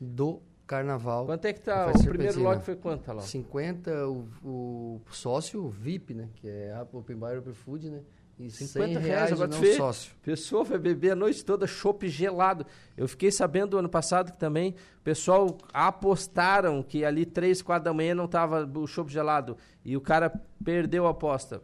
do 0.00 0.42
carnaval. 0.66 1.26
Quanto 1.26 1.44
é 1.44 1.52
que 1.52 1.60
tá? 1.60 1.92
O 1.92 2.04
primeiro 2.04 2.42
lote 2.42 2.64
foi 2.64 2.74
quanto, 2.74 3.08
Alô? 3.08 3.20
50 3.20 4.08
o, 4.08 4.28
o 4.44 5.00
sócio 5.10 5.68
VIP, 5.68 6.14
né? 6.14 6.28
Que 6.34 6.48
é 6.48 6.72
a 6.72 6.82
Open 6.92 7.16
Bar 7.16 7.38
Open 7.38 7.54
Food, 7.54 7.88
né? 7.88 8.02
E 8.40 8.50
50 8.50 8.72
100 8.72 8.92
reais, 8.92 9.04
reais 9.06 9.32
agora 9.32 9.48
não 9.50 9.76
sócio. 9.76 10.12
Pessoa 10.22 10.64
vai 10.64 10.78
beber 10.78 11.10
a 11.12 11.14
noite 11.16 11.44
toda 11.44 11.66
chopp 11.66 12.08
gelado. 12.08 12.64
Eu 12.96 13.06
fiquei 13.06 13.30
sabendo 13.30 13.76
ano 13.76 13.88
passado 13.88 14.32
que 14.32 14.38
também 14.38 14.74
o 14.98 15.02
pessoal 15.04 15.58
apostaram 15.72 16.82
que 16.82 17.04
ali 17.04 17.26
3, 17.26 17.60
4 17.60 17.84
da 17.84 17.92
manhã 17.92 18.14
não 18.14 18.26
tava 18.26 18.68
o 18.78 18.86
chopp 18.86 19.12
gelado. 19.12 19.56
E 19.84 19.96
o 19.96 20.00
cara 20.00 20.32
perdeu 20.64 21.06
a 21.06 21.10
aposta. 21.10 21.60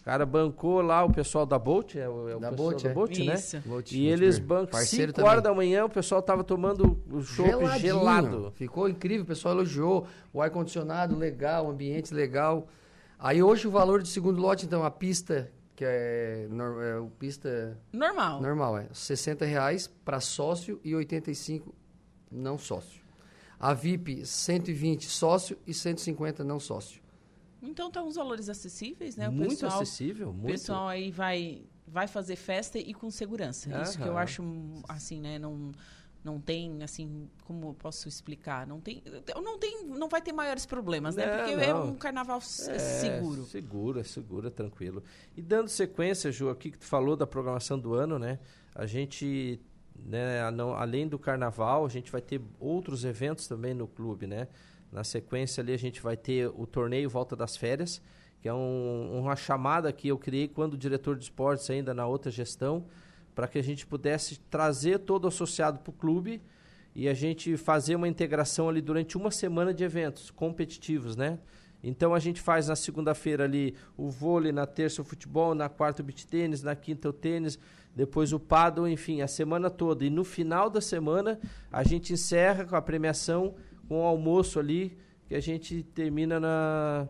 O 0.00 0.04
cara 0.04 0.24
bancou 0.24 0.80
lá 0.80 1.04
o 1.04 1.12
pessoal 1.12 1.44
da 1.44 1.58
Bolt, 1.58 1.94
é 1.94 2.08
o, 2.08 2.28
é 2.28 2.36
o 2.36 2.40
Da 2.40 2.50
pessoal 2.50 2.70
Bolt, 2.70 2.82
da 2.82 2.88
é. 2.90 2.92
Bolt, 2.94 3.18
né? 3.18 3.34
Isso. 3.34 3.60
Vote- 3.66 3.98
E 3.98 4.06
eles 4.06 4.38
bancam 4.38 4.66
Parceiro 4.68 5.12
5 5.14 5.26
horas 5.28 5.42
da 5.42 5.52
manhã, 5.52 5.84
o 5.84 5.90
pessoal 5.90 6.22
tava 6.22 6.42
tomando 6.42 6.98
o 7.10 7.20
chopp 7.22 7.78
gelado. 7.78 8.50
Ficou 8.56 8.88
incrível, 8.88 9.24
o 9.24 9.26
pessoal 9.26 9.54
elogiou. 9.54 10.06
O 10.32 10.40
ar-condicionado 10.40 11.14
legal, 11.16 11.66
o 11.66 11.70
ambiente 11.70 12.14
legal. 12.14 12.66
Aí 13.18 13.42
hoje 13.42 13.68
o 13.68 13.70
valor 13.70 14.00
do 14.00 14.08
segundo 14.08 14.40
lote, 14.40 14.64
então, 14.64 14.82
a 14.82 14.90
pista, 14.90 15.50
que 15.80 15.84
é, 15.86 16.46
nor- 16.50 16.82
é 16.82 16.98
o 16.98 17.08
pista 17.08 17.80
Normal. 17.90 18.42
normal, 18.42 18.76
é 18.76 18.88
60 18.92 19.46
reais 19.46 19.86
para 19.86 20.20
sócio 20.20 20.78
e 20.84 20.94
85 20.94 21.74
não 22.30 22.58
sócio. 22.58 23.00
A 23.58 23.72
VIP, 23.72 24.26
120 24.26 25.06
sócio 25.08 25.56
e 25.66 25.72
150 25.72 26.44
não 26.44 26.60
sócio. 26.60 27.00
Então 27.62 27.90
tá 27.90 28.02
uns 28.02 28.16
valores 28.16 28.50
acessíveis, 28.50 29.16
né? 29.16 29.26
O 29.30 29.32
muito 29.32 29.60
pessoal, 29.60 29.72
acessível, 29.80 30.28
O 30.28 30.34
muito. 30.34 30.50
pessoal 30.52 30.86
aí 30.86 31.10
vai, 31.10 31.62
vai 31.86 32.06
fazer 32.06 32.36
festa 32.36 32.78
e 32.78 32.92
com 32.92 33.10
segurança. 33.10 33.70
Isso 33.82 33.96
que 33.98 34.04
eu 34.06 34.12
Aham. 34.12 34.22
acho, 34.22 34.42
assim, 34.86 35.18
né? 35.18 35.38
Não, 35.38 35.72
não 36.22 36.40
tem, 36.40 36.82
assim, 36.82 37.28
como 37.44 37.68
eu 37.68 37.74
posso 37.74 38.06
explicar? 38.08 38.66
Não 38.66 38.80
tem, 38.80 39.02
não 39.42 39.58
tem, 39.58 39.84
não 39.86 40.08
vai 40.08 40.20
ter 40.20 40.32
maiores 40.32 40.66
problemas, 40.66 41.16
né? 41.16 41.26
Não, 41.26 41.36
Porque 41.38 41.52
é 41.64 41.72
não. 41.72 41.86
um 41.88 41.94
carnaval 41.94 42.38
É, 42.38 42.40
seguro. 42.78 43.44
Seguro, 43.44 44.00
é 44.00 44.04
seguro, 44.04 44.46
é 44.48 44.50
tranquilo. 44.50 45.02
E 45.36 45.40
dando 45.40 45.68
sequência, 45.68 46.30
Ju, 46.30 46.50
aqui 46.50 46.70
que 46.70 46.78
tu 46.78 46.84
falou 46.86 47.16
da 47.16 47.26
programação 47.26 47.78
do 47.78 47.94
ano, 47.94 48.18
né? 48.18 48.38
A 48.74 48.84
gente, 48.86 49.60
né, 49.96 50.50
não- 50.50 50.74
além 50.74 51.08
do 51.08 51.18
carnaval, 51.18 51.86
a 51.86 51.88
gente 51.88 52.12
vai 52.12 52.20
ter 52.20 52.40
outros 52.58 53.04
eventos 53.04 53.48
também 53.48 53.72
no 53.74 53.88
clube, 53.88 54.26
né? 54.26 54.46
Na 54.92 55.04
sequência 55.04 55.60
ali 55.62 55.72
a 55.72 55.78
gente 55.78 56.00
vai 56.02 56.16
ter 56.16 56.48
o 56.48 56.66
torneio 56.66 57.08
Volta 57.08 57.34
das 57.36 57.56
Férias, 57.56 58.02
que 58.42 58.48
é 58.48 58.52
um- 58.54 59.18
uma 59.20 59.36
chamada 59.36 59.92
que 59.92 60.08
eu 60.08 60.18
criei 60.18 60.48
quando 60.48 60.76
diretor 60.76 61.16
de 61.16 61.24
esportes 61.24 61.68
ainda 61.70 61.94
na 61.94 62.06
outra 62.06 62.30
gestão, 62.30 62.84
para 63.34 63.48
que 63.48 63.58
a 63.58 63.62
gente 63.62 63.86
pudesse 63.86 64.38
trazer 64.50 65.00
todo 65.00 65.24
o 65.24 65.28
associado 65.28 65.78
para 65.78 65.90
o 65.90 65.92
clube 65.92 66.42
e 66.94 67.08
a 67.08 67.14
gente 67.14 67.56
fazer 67.56 67.94
uma 67.94 68.08
integração 68.08 68.68
ali 68.68 68.80
durante 68.80 69.16
uma 69.16 69.30
semana 69.30 69.72
de 69.72 69.84
eventos 69.84 70.30
competitivos, 70.30 71.16
né? 71.16 71.38
Então 71.82 72.14
a 72.14 72.18
gente 72.18 72.40
faz 72.40 72.68
na 72.68 72.76
segunda-feira 72.76 73.44
ali 73.44 73.74
o 73.96 74.10
vôlei, 74.10 74.52
na 74.52 74.66
terça 74.66 75.00
o 75.00 75.04
futebol, 75.04 75.54
na 75.54 75.68
quarta 75.68 76.02
o 76.02 76.04
beach 76.04 76.26
tênis, 76.26 76.62
na 76.62 76.76
quinta 76.76 77.08
o 77.08 77.12
tênis, 77.12 77.58
depois 77.94 78.32
o 78.32 78.38
paddle, 78.38 78.88
enfim, 78.88 79.22
a 79.22 79.28
semana 79.28 79.70
toda. 79.70 80.04
E 80.04 80.10
no 80.10 80.24
final 80.24 80.68
da 80.68 80.80
semana 80.80 81.40
a 81.72 81.82
gente 81.82 82.12
encerra 82.12 82.64
com 82.64 82.76
a 82.76 82.82
premiação 82.82 83.54
com 83.88 84.02
o 84.02 84.04
almoço 84.04 84.58
ali 84.58 84.96
que 85.26 85.34
a 85.34 85.40
gente 85.40 85.82
termina 85.82 86.38
na, 86.38 87.08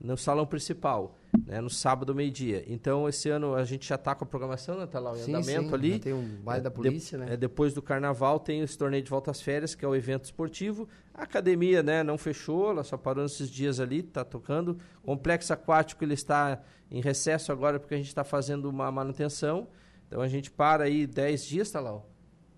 no 0.00 0.16
salão 0.16 0.46
principal, 0.46 1.16
né, 1.46 1.60
no 1.60 1.70
sábado 1.70 2.14
meio-dia. 2.14 2.64
Então 2.66 3.08
esse 3.08 3.28
ano 3.28 3.54
a 3.54 3.64
gente 3.64 3.88
já 3.88 3.94
está 3.94 4.14
com 4.14 4.24
a 4.24 4.26
programação, 4.26 4.78
né, 4.78 4.86
tá 4.86 4.98
lá 4.98 5.12
o 5.12 5.16
Sim, 5.16 5.34
andamento 5.34 5.68
sim, 5.68 5.74
ali. 5.74 5.98
tem 5.98 6.12
um 6.12 6.40
baile 6.42 6.62
da 6.62 6.68
É, 6.68 6.70
de- 6.70 6.76
polícia, 6.76 7.18
né? 7.18 7.26
é, 7.34 7.36
depois 7.36 7.72
do 7.72 7.80
carnaval 7.82 8.38
tem 8.40 8.60
esse 8.60 8.76
torneio 8.76 9.02
de 9.02 9.10
volta 9.10 9.30
às 9.30 9.40
férias, 9.40 9.74
que 9.74 9.84
é 9.84 9.88
o 9.88 9.94
evento 9.94 10.24
esportivo. 10.24 10.88
A 11.14 11.22
academia, 11.24 11.82
né, 11.82 12.02
não 12.02 12.16
fechou, 12.18 12.70
ela 12.70 12.82
só 12.84 12.96
parou 12.96 13.22
nesses 13.22 13.50
dias 13.50 13.78
ali, 13.80 14.02
tá 14.02 14.24
tocando. 14.24 14.78
O 15.02 15.06
complexo 15.06 15.52
aquático 15.52 16.02
ele 16.04 16.14
está 16.14 16.60
em 16.90 17.00
recesso 17.00 17.52
agora 17.52 17.78
porque 17.78 17.94
a 17.94 17.98
gente 17.98 18.08
está 18.08 18.24
fazendo 18.24 18.68
uma 18.68 18.90
manutenção. 18.90 19.68
Então 20.08 20.20
a 20.20 20.28
gente 20.28 20.50
para 20.50 20.84
aí 20.84 21.06
10 21.06 21.44
dias, 21.44 21.70
tá 21.70 21.78
lá, 21.80 21.92
ó. 21.94 22.02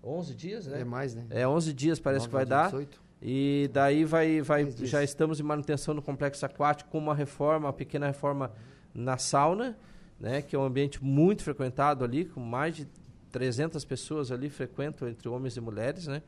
11 0.05 0.35
dias, 0.35 0.67
né? 0.67 0.81
É 0.81 0.83
mais, 0.83 1.15
né? 1.15 1.25
É 1.29 1.47
11 1.47 1.71
dias 1.71 1.97
parece 1.99 2.27
Nove, 2.27 2.29
que 2.29 2.33
vai 2.33 2.45
dia 2.45 2.49
dar. 2.49 2.87
18. 3.23 3.25
E 3.25 3.69
daí 3.71 4.03
vai, 4.03 4.41
vai 4.41 4.69
já 4.71 5.01
estamos 5.01 5.39
em 5.39 5.43
manutenção 5.43 5.93
no 5.93 6.01
complexo 6.01 6.45
aquático 6.45 6.89
com 6.89 6.97
uma 6.97 7.15
reforma, 7.15 7.67
uma 7.67 7.73
pequena 7.73 8.07
reforma 8.07 8.51
na 8.93 9.17
sauna, 9.17 9.77
né, 10.19 10.41
que 10.41 10.55
é 10.55 10.59
um 10.59 10.63
ambiente 10.63 11.03
muito 11.03 11.41
frequentado 11.43 12.03
ali, 12.03 12.25
com 12.25 12.41
mais 12.41 12.75
de 12.75 12.87
300 13.31 13.83
pessoas 13.85 14.31
ali 14.31 14.49
frequentam 14.49 15.07
entre 15.07 15.27
homens 15.27 15.57
e 15.57 15.61
mulheres, 15.61 16.07
né? 16.07 16.21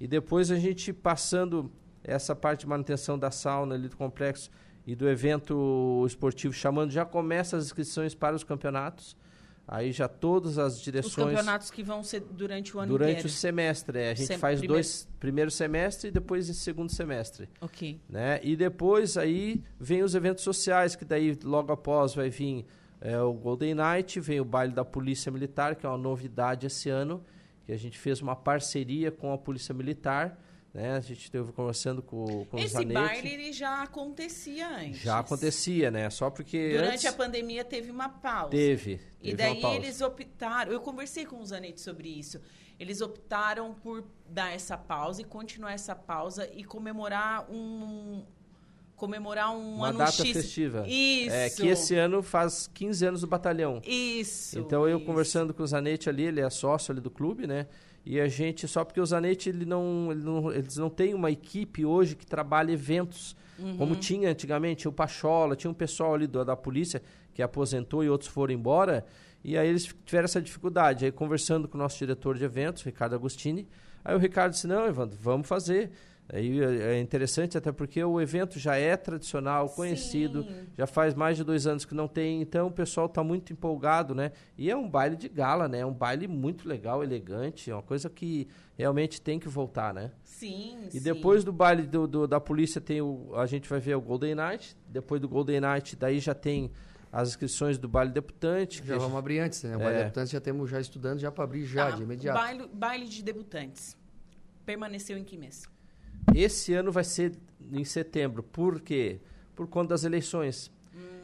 E 0.00 0.08
depois 0.08 0.50
a 0.50 0.56
gente 0.56 0.92
passando 0.92 1.70
essa 2.02 2.34
parte 2.34 2.60
de 2.60 2.66
manutenção 2.66 3.18
da 3.18 3.30
sauna 3.30 3.74
ali 3.74 3.88
do 3.88 3.96
complexo 3.96 4.50
e 4.86 4.96
do 4.96 5.08
evento 5.08 6.02
esportivo 6.06 6.54
chamando, 6.54 6.90
já 6.90 7.04
começa 7.04 7.56
as 7.56 7.66
inscrições 7.66 8.14
para 8.14 8.34
os 8.34 8.42
campeonatos. 8.42 9.14
Aí 9.72 9.92
já 9.92 10.08
todas 10.08 10.58
as 10.58 10.78
Os 10.78 10.82
direções 10.82 11.14
campeonatos 11.14 11.70
que 11.70 11.84
vão 11.84 12.02
ser 12.02 12.22
durante 12.32 12.76
o 12.76 12.80
ano 12.80 12.88
durante 12.90 13.10
inteiro. 13.10 13.28
o 13.28 13.30
semestre, 13.30 13.98
é. 14.00 14.10
a 14.10 14.14
gente 14.14 14.26
Sem- 14.26 14.36
faz 14.38 14.58
primeiro- 14.58 14.74
dois 14.74 15.08
primeiro 15.20 15.48
semestre 15.48 16.08
e 16.08 16.10
depois 16.10 16.48
em 16.50 16.52
segundo 16.54 16.90
semestre 16.90 17.48
Ok. 17.60 18.00
né? 18.08 18.40
E 18.42 18.56
depois 18.56 19.16
aí 19.16 19.62
vem 19.78 20.02
os 20.02 20.16
eventos 20.16 20.42
sociais, 20.42 20.96
que 20.96 21.04
daí 21.04 21.38
logo 21.44 21.70
após 21.72 22.16
vai 22.16 22.28
vir 22.30 22.66
é, 23.00 23.16
o 23.20 23.32
Golden 23.32 23.74
Night, 23.76 24.18
vem 24.18 24.40
o 24.40 24.44
baile 24.44 24.72
da 24.72 24.84
Polícia 24.84 25.30
Militar, 25.30 25.76
que 25.76 25.86
é 25.86 25.88
uma 25.88 25.96
novidade 25.96 26.66
esse 26.66 26.90
ano, 26.90 27.22
que 27.64 27.70
a 27.72 27.76
gente 27.76 27.96
fez 27.96 28.20
uma 28.20 28.34
parceria 28.34 29.12
com 29.12 29.32
a 29.32 29.38
Polícia 29.38 29.72
Militar, 29.72 30.36
né? 30.72 30.92
A 30.96 31.00
gente 31.00 31.24
esteve 31.24 31.50
conversando 31.52 32.00
com, 32.02 32.44
com 32.46 32.56
o 32.56 32.60
Esse 32.60 32.74
Zanetti. 32.74 32.92
baile 32.94 33.28
ele 33.28 33.52
já 33.52 33.82
acontecia 33.82 34.68
antes. 34.68 35.00
Já 35.00 35.18
acontecia, 35.18 35.90
né? 35.90 36.08
Só 36.10 36.30
porque 36.30 36.70
Durante 36.72 36.92
antes 36.94 37.06
a 37.06 37.12
pandemia 37.12 37.64
teve 37.64 37.90
uma 37.90 38.08
pausa. 38.08 38.50
teve, 38.50 39.00
E 39.20 39.30
teve 39.30 39.36
daí 39.36 39.52
uma 39.54 39.60
pausa. 39.62 39.76
eles 39.76 40.00
optaram, 40.00 40.72
eu 40.72 40.80
conversei 40.80 41.26
com 41.26 41.40
o 41.40 41.44
Zanetti 41.44 41.80
sobre 41.80 42.08
isso. 42.08 42.40
Eles 42.78 43.00
optaram 43.00 43.74
por 43.74 44.04
dar 44.28 44.54
essa 44.54 44.76
pausa 44.78 45.20
e 45.20 45.24
continuar 45.24 45.72
essa 45.72 45.94
pausa 45.94 46.48
e 46.54 46.64
comemorar 46.64 47.50
um 47.50 48.24
comemorar 48.96 49.50
um 49.56 49.76
uma 49.76 49.88
ano 49.88 49.98
data 49.98 50.12
X. 50.12 50.32
festiva. 50.32 50.84
Isso. 50.86 51.34
É 51.34 51.48
que 51.50 51.66
esse 51.66 51.94
ano 51.96 52.22
faz 52.22 52.66
15 52.74 53.06
anos 53.06 53.20
do 53.22 53.26
batalhão. 53.26 53.80
Isso. 53.84 54.58
Então 54.58 54.86
eu 54.86 54.98
isso. 54.98 55.06
conversando 55.06 55.54
com 55.54 55.62
o 55.62 55.66
Zanetti 55.66 56.08
ali, 56.08 56.24
ele 56.24 56.40
é 56.40 56.50
sócio 56.50 56.92
ali 56.92 57.00
do 57.00 57.10
clube, 57.10 57.46
né? 57.46 57.66
E 58.04 58.18
a 58.20 58.26
gente, 58.28 58.66
só 58.66 58.84
porque 58.84 59.00
o 59.00 59.04
Zanetti 59.06 59.48
ele 59.50 59.64
não, 59.66 60.08
ele 60.10 60.22
não, 60.22 60.50
eles 60.52 60.76
não 60.76 60.88
têm 60.88 61.12
uma 61.14 61.30
equipe 61.30 61.84
hoje 61.84 62.16
que 62.16 62.26
trabalha 62.26 62.72
eventos, 62.72 63.36
Uhum. 63.58 63.76
como 63.76 63.94
tinha 63.94 64.30
antigamente, 64.30 64.88
o 64.88 64.92
Pachola, 64.92 65.54
tinha 65.54 65.70
um 65.70 65.74
pessoal 65.74 66.14
ali 66.14 66.26
do- 66.26 66.42
da 66.44 66.56
polícia 66.56 67.02
que 67.34 67.42
aposentou 67.42 68.02
e 68.02 68.08
outros 68.08 68.30
foram 68.30 68.54
embora, 68.54 69.04
e 69.44 69.56
aí 69.58 69.68
eles 69.68 69.94
tiveram 70.06 70.24
essa 70.24 70.40
dificuldade. 70.40 71.04
Aí 71.04 71.12
conversando 71.12 71.68
com 71.68 71.76
o 71.76 71.80
nosso 71.80 71.98
diretor 71.98 72.38
de 72.38 72.44
eventos, 72.44 72.82
Ricardo 72.82 73.14
Agostini, 73.14 73.68
aí 74.02 74.14
o 74.14 74.18
Ricardo 74.18 74.52
disse, 74.52 74.66
não, 74.66 74.86
Evandro, 74.86 75.18
vamos 75.20 75.46
fazer. 75.46 75.90
Aí 76.32 76.60
é 76.62 76.94
é 76.96 77.00
interessante 77.00 77.58
até 77.58 77.72
porque 77.72 78.02
o 78.04 78.20
evento 78.20 78.58
já 78.58 78.76
é 78.76 78.96
tradicional, 78.96 79.68
conhecido, 79.70 80.44
Sim. 80.44 80.66
já 80.78 80.86
faz 80.86 81.12
mais 81.14 81.36
de 81.36 81.42
dois 81.44 81.66
anos 81.66 81.84
que 81.84 81.94
não 81.94 82.06
tem, 82.06 82.40
então 82.40 82.68
o 82.68 82.70
pessoal 82.70 83.06
está 83.06 83.24
muito 83.24 83.52
empolgado, 83.52 84.14
né? 84.14 84.30
E 84.56 84.70
é 84.70 84.76
um 84.76 84.88
baile 84.88 85.16
de 85.16 85.28
gala, 85.28 85.66
né? 85.68 85.80
É 85.80 85.86
um 85.86 85.92
baile 85.92 86.28
muito 86.28 86.68
legal, 86.68 87.02
elegante, 87.02 87.70
é 87.70 87.74
uma 87.74 87.82
coisa 87.82 88.08
que 88.08 88.46
realmente 88.78 89.20
tem 89.20 89.38
que 89.40 89.48
voltar, 89.48 89.92
né? 89.92 90.12
Sim, 90.22 90.78
E 90.88 90.92
sim. 90.92 91.00
depois 91.00 91.42
do 91.42 91.52
baile 91.52 91.82
do, 91.82 92.06
do- 92.06 92.26
da 92.28 92.40
polícia 92.40 92.80
tem 92.80 93.02
o, 93.02 93.32
a 93.34 93.44
gente 93.46 93.68
vai 93.68 93.80
ver 93.80 93.96
o 93.96 94.00
Golden 94.00 94.34
Night, 94.36 94.76
depois 94.88 95.20
do 95.20 95.28
Golden 95.28 95.60
Night 95.60 95.96
daí 95.96 96.20
já 96.20 96.34
tem 96.34 96.70
as 97.12 97.30
inscrições 97.30 97.76
do 97.76 97.88
baile 97.88 98.12
deputante. 98.12 98.78
Já 98.86 98.94
vamos 98.94 99.08
gente- 99.08 99.18
abrir 99.18 99.38
antes, 99.40 99.62
né? 99.64 99.74
O 99.76 99.80
baile 99.80 99.96
É. 99.96 100.02
deputante 100.04 100.30
já 100.30 100.40
temos 100.40 100.70
já 100.70 100.80
estudando 100.80 101.18
já 101.18 101.32
para 101.32 101.42
abrir 101.42 101.64
já, 101.64 101.90
Tá, 101.90 101.96
de 101.96 102.02
imediato. 102.04 102.38
Baile, 102.38 102.70
baile 102.72 103.08
de 103.08 103.20
debutantes. 103.20 103.96
Permaneceu 104.64 105.18
em 105.18 105.24
que 105.24 105.36
mês? 105.36 105.64
Esse 106.34 106.72
ano 106.74 106.92
vai 106.92 107.04
ser 107.04 107.32
em 107.72 107.84
setembro. 107.84 108.42
Por 108.42 108.80
quê? 108.80 109.20
Por 109.54 109.66
conta 109.66 109.90
das 109.90 110.04
eleições. 110.04 110.70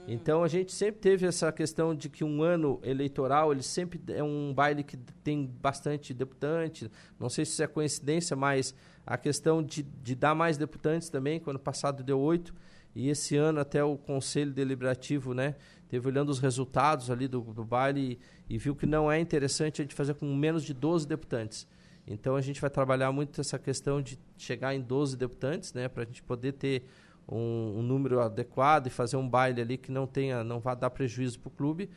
Então 0.08 0.44
a 0.44 0.48
gente 0.48 0.72
sempre 0.72 1.00
teve 1.00 1.26
essa 1.26 1.50
questão 1.50 1.92
de 1.92 2.08
que 2.08 2.22
um 2.22 2.40
ano 2.40 2.78
eleitoral 2.84 3.50
ele 3.50 3.62
sempre 3.62 4.00
é 4.08 4.22
um 4.22 4.54
baile 4.54 4.84
que 4.84 4.96
tem 5.24 5.44
bastante 5.60 6.14
deputante. 6.14 6.90
Não 7.18 7.28
sei 7.28 7.44
se 7.44 7.52
isso 7.52 7.62
é 7.62 7.66
coincidência, 7.66 8.36
mas 8.36 8.72
a 9.04 9.18
questão 9.18 9.60
de, 9.62 9.82
de 9.82 10.14
dar 10.14 10.34
mais 10.34 10.56
deputantes 10.56 11.08
também, 11.08 11.40
que 11.40 11.50
ano 11.50 11.58
passado 11.58 12.04
deu 12.04 12.20
oito, 12.20 12.54
e 12.94 13.08
esse 13.08 13.36
ano 13.36 13.58
até 13.58 13.82
o 13.82 13.96
Conselho 13.96 14.52
Deliberativo, 14.52 15.34
né, 15.34 15.56
teve 15.88 16.08
olhando 16.08 16.30
os 16.30 16.38
resultados 16.38 17.10
ali 17.10 17.26
do, 17.26 17.40
do 17.40 17.64
baile 17.64 18.18
e, 18.48 18.54
e 18.54 18.58
viu 18.58 18.76
que 18.76 18.86
não 18.86 19.10
é 19.10 19.18
interessante 19.18 19.82
a 19.82 19.84
gente 19.84 19.94
fazer 19.94 20.14
com 20.14 20.32
menos 20.34 20.62
de 20.62 20.72
12 20.72 21.06
deputantes. 21.06 21.66
Então 22.06 22.36
a 22.36 22.40
gente 22.40 22.60
vai 22.60 22.70
trabalhar 22.70 23.10
muito 23.10 23.40
essa 23.40 23.58
questão 23.58 24.00
de 24.00 24.18
chegar 24.38 24.74
em 24.74 24.80
12 24.80 25.16
deputantes, 25.16 25.72
né, 25.72 25.88
para 25.88 26.04
a 26.04 26.06
gente 26.06 26.22
poder 26.22 26.52
ter 26.52 26.84
um, 27.28 27.78
um 27.78 27.82
número 27.82 28.20
adequado 28.20 28.86
e 28.86 28.90
fazer 28.90 29.16
um 29.16 29.28
baile 29.28 29.60
ali 29.60 29.76
que 29.76 29.90
não 29.90 30.06
tenha, 30.06 30.44
não 30.44 30.60
vá 30.60 30.74
dar 30.74 30.90
prejuízo 30.90 31.40
para 31.40 31.48
o 31.48 31.50
clube. 31.50 31.90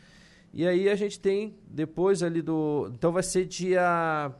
E 0.51 0.67
aí 0.67 0.89
a 0.89 0.95
gente 0.95 1.19
tem 1.19 1.55
depois 1.67 2.23
ali 2.23 2.41
do, 2.41 2.89
então 2.93 3.11
vai 3.11 3.21
ser 3.21 3.45
dia, 3.45 4.33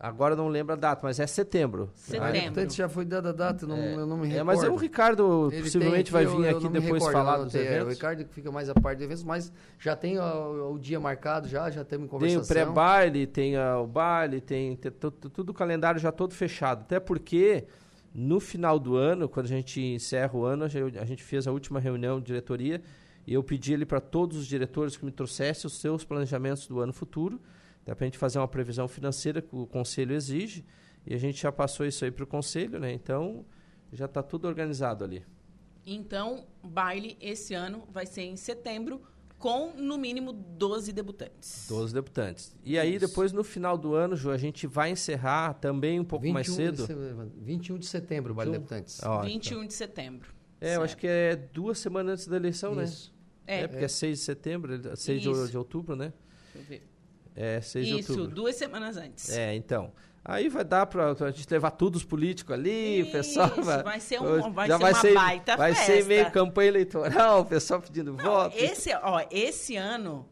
agora 0.00 0.36
não 0.36 0.48
lembro 0.48 0.72
a 0.72 0.76
data, 0.76 1.00
mas 1.04 1.18
é 1.20 1.26
setembro. 1.26 1.90
Setembro. 1.94 2.28
A 2.28 2.32
deputante 2.32 2.76
já 2.76 2.88
foi 2.88 3.04
dada 3.04 3.30
a 3.30 3.32
data, 3.32 3.64
eu 3.64 3.68
não, 3.68 3.76
eu 3.76 4.06
não 4.06 4.16
me 4.16 4.28
recordo. 4.28 4.40
É, 4.40 4.42
mas 4.44 4.62
é 4.62 4.68
o 4.70 4.76
Ricardo 4.76 5.48
Ele 5.52 5.62
possivelmente 5.62 6.12
vai 6.12 6.24
vir 6.26 6.32
eu- 6.36 6.44
eu 6.44 6.56
aqui 6.58 6.68
me 6.68 6.80
depois 6.80 7.02
recordo, 7.02 7.12
falar 7.12 7.38
eu 7.38 7.44
dos 7.44 7.54
anotei, 7.54 7.62
é, 7.62 7.74
eventos. 7.76 7.86
o 7.86 7.90
Ricardo 7.90 8.24
que 8.24 8.34
fica 8.34 8.52
mais 8.52 8.68
a 8.68 8.74
parte 8.74 8.98
de 8.98 9.04
eventos, 9.04 9.24
mas 9.24 9.52
já 9.78 9.96
tem 9.96 10.18
o, 10.18 10.72
o 10.74 10.78
dia 10.78 11.00
marcado, 11.00 11.48
já, 11.48 11.68
já 11.70 11.84
temos 11.84 12.06
em 12.06 12.08
Tem 12.08 12.18
conversação. 12.18 12.42
o 12.42 12.46
pré-baile, 12.46 13.26
tem 13.26 13.56
ah, 13.56 13.78
o 13.80 13.86
baile, 13.86 14.40
tem, 14.40 14.76
tem 14.76 14.90
tu- 14.92 15.10
tu- 15.10 15.30
tudo 15.30 15.50
o 15.50 15.54
calendário 15.54 16.00
já 16.00 16.12
todo 16.12 16.34
fechado. 16.34 16.82
Até 16.82 17.00
porque 17.00 17.64
no 18.14 18.40
final 18.40 18.78
do 18.78 18.96
ano, 18.96 19.28
quando 19.28 19.46
a 19.46 19.48
gente 19.50 19.80
encerra 19.80 20.34
o 20.34 20.44
ano, 20.44 20.64
a 20.64 20.68
gente, 20.68 20.98
a 20.98 21.04
gente 21.04 21.22
fez 21.22 21.46
a 21.46 21.52
última 21.52 21.78
reunião 21.80 22.18
de 22.20 22.26
diretoria 22.26 22.80
e 23.26 23.34
eu 23.34 23.42
pedi 23.44 23.74
ali 23.74 23.84
para 23.84 24.00
todos 24.00 24.36
os 24.38 24.46
diretores 24.46 24.96
que 24.96 25.04
me 25.04 25.10
trouxessem 25.12 25.66
os 25.66 25.78
seus 25.78 26.02
planejamentos 26.04 26.66
do 26.66 26.80
ano 26.80 26.92
futuro, 26.94 27.38
para 27.94 28.04
a 28.04 28.06
gente 28.06 28.18
fazer 28.18 28.38
uma 28.38 28.48
previsão 28.48 28.88
financeira 28.88 29.40
que 29.40 29.54
o 29.54 29.66
conselho 29.66 30.14
exige. 30.14 30.64
E 31.06 31.14
a 31.14 31.18
gente 31.18 31.40
já 31.40 31.50
passou 31.50 31.86
isso 31.86 32.04
aí 32.04 32.10
para 32.10 32.24
o 32.24 32.26
conselho, 32.26 32.78
né? 32.78 32.92
Então 32.92 33.44
já 33.92 34.04
está 34.04 34.22
tudo 34.22 34.46
organizado 34.46 35.04
ali. 35.04 35.24
Então, 35.86 36.46
baile 36.62 37.16
esse 37.20 37.54
ano 37.54 37.84
vai 37.90 38.04
ser 38.04 38.22
em 38.22 38.36
setembro 38.36 39.00
com 39.38 39.72
no 39.72 39.96
mínimo 39.96 40.32
12 40.32 40.92
debutantes. 40.92 41.66
12 41.68 41.94
debutantes. 41.94 42.54
E 42.64 42.78
aí, 42.78 42.98
depois, 42.98 43.32
no 43.32 43.44
final 43.44 43.78
do 43.78 43.94
ano, 43.94 44.16
Ju, 44.16 44.30
a 44.30 44.36
gente 44.36 44.66
vai 44.66 44.90
encerrar 44.90 45.54
também 45.54 45.98
um 45.98 46.04
pouco 46.04 46.28
mais 46.28 46.50
cedo. 46.50 46.86
De, 46.86 47.44
21 47.44 47.78
de 47.78 47.86
setembro, 47.86 48.32
o 48.32 48.34
baile 48.34 48.52
de 48.52 48.58
debutantes. 48.58 49.00
Ó, 49.02 49.22
21 49.22 49.56
então. 49.56 49.66
de 49.66 49.74
setembro. 49.74 50.34
É, 50.60 50.66
certo. 50.66 50.78
eu 50.78 50.82
acho 50.82 50.96
que 50.96 51.06
é 51.06 51.36
duas 51.36 51.78
semanas 51.78 52.12
antes 52.14 52.26
da 52.26 52.36
eleição, 52.36 52.74
né? 52.74 52.84
Isso. 52.84 53.14
né? 53.46 53.54
É, 53.54 53.60
é 53.62 53.68
porque 53.68 53.82
é. 53.82 53.86
é 53.86 53.88
6 53.88 54.18
de 54.18 54.24
setembro, 54.24 54.96
6 54.96 55.22
de, 55.22 55.50
de 55.50 55.56
outubro, 55.56 55.96
né? 55.96 56.12
Deixa 56.52 56.58
eu 56.58 56.64
ver. 56.64 56.97
É, 57.40 57.60
6 57.60 57.86
Isso, 57.86 57.94
de 57.94 58.00
outubro. 58.00 58.22
Isso, 58.24 58.34
duas 58.34 58.56
semanas 58.56 58.96
antes. 58.96 59.30
É, 59.30 59.54
então. 59.54 59.92
Aí 60.24 60.48
vai 60.48 60.64
dar 60.64 60.84
para 60.86 61.12
a 61.12 61.30
gente 61.30 61.46
levar 61.48 61.70
todos 61.70 62.02
os 62.02 62.04
políticos 62.06 62.52
ali, 62.52 63.00
Isso, 63.00 63.08
o 63.08 63.12
pessoal 63.12 63.50
vai, 63.62 63.82
vai 63.82 64.00
ser, 64.00 64.20
um, 64.20 64.52
vai 64.52 64.68
já 64.68 64.76
ser 64.76 64.82
vai 64.82 64.92
uma 64.92 65.00
ser, 65.00 65.14
baita 65.14 65.56
vai 65.56 65.74
festa. 65.74 65.92
Vai 65.92 66.02
ser 66.02 66.08
meio 66.08 66.30
campanha 66.32 66.68
eleitoral, 66.68 67.40
o 67.40 67.44
pessoal 67.46 67.80
pedindo 67.80 68.12
Não, 68.12 68.24
voto. 68.24 68.58
Esse, 68.58 68.92
ó, 68.94 69.24
esse 69.30 69.76
ano, 69.76 70.28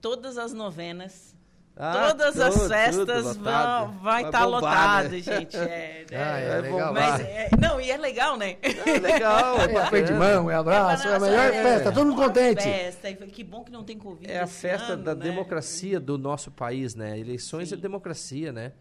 todas 0.00 0.36
as 0.36 0.52
novenas 0.52 1.37
ah, 1.80 2.08
Todas 2.08 2.34
tudo, 2.34 2.42
as 2.42 2.68
festas 2.68 3.36
vão, 3.36 3.92
vai 4.02 4.24
estar 4.24 4.38
tá 4.40 4.44
lotado, 4.44 5.10
né? 5.10 5.20
gente. 5.20 5.56
É, 5.56 6.04
é, 6.10 6.16
ah, 6.16 6.40
é, 6.40 6.48
é 6.48 6.60
legal. 6.60 6.92
Mas, 6.92 7.20
é, 7.20 7.48
não, 7.60 7.80
e 7.80 7.88
é 7.88 7.96
legal, 7.96 8.36
né? 8.36 8.56
É 8.60 8.98
legal. 8.98 9.56
É, 9.58 9.76
aperto 9.86 10.12
de 10.12 10.18
mão, 10.18 10.50
é 10.50 10.56
abraço, 10.56 11.06
é, 11.06 11.14
a 11.14 11.20
melhor 11.20 11.52
festa, 11.52 11.92
todo 11.92 12.06
mundo 12.06 12.20
contente. 12.20 12.64
Festa, 12.64 13.12
que 13.12 13.44
bom 13.44 13.62
que 13.62 13.70
não 13.70 13.84
tem 13.84 13.96
Covid 13.96 14.28
É 14.28 14.40
a 14.40 14.46
festa 14.48 14.94
ano, 14.94 15.04
da 15.04 15.14
né? 15.14 15.22
democracia 15.22 16.00
do 16.00 16.18
nosso 16.18 16.50
país, 16.50 16.96
né? 16.96 17.16
Eleições 17.16 17.68
Sim. 17.68 17.76
é 17.76 17.78
democracia, 17.78 18.52
né? 18.52 18.72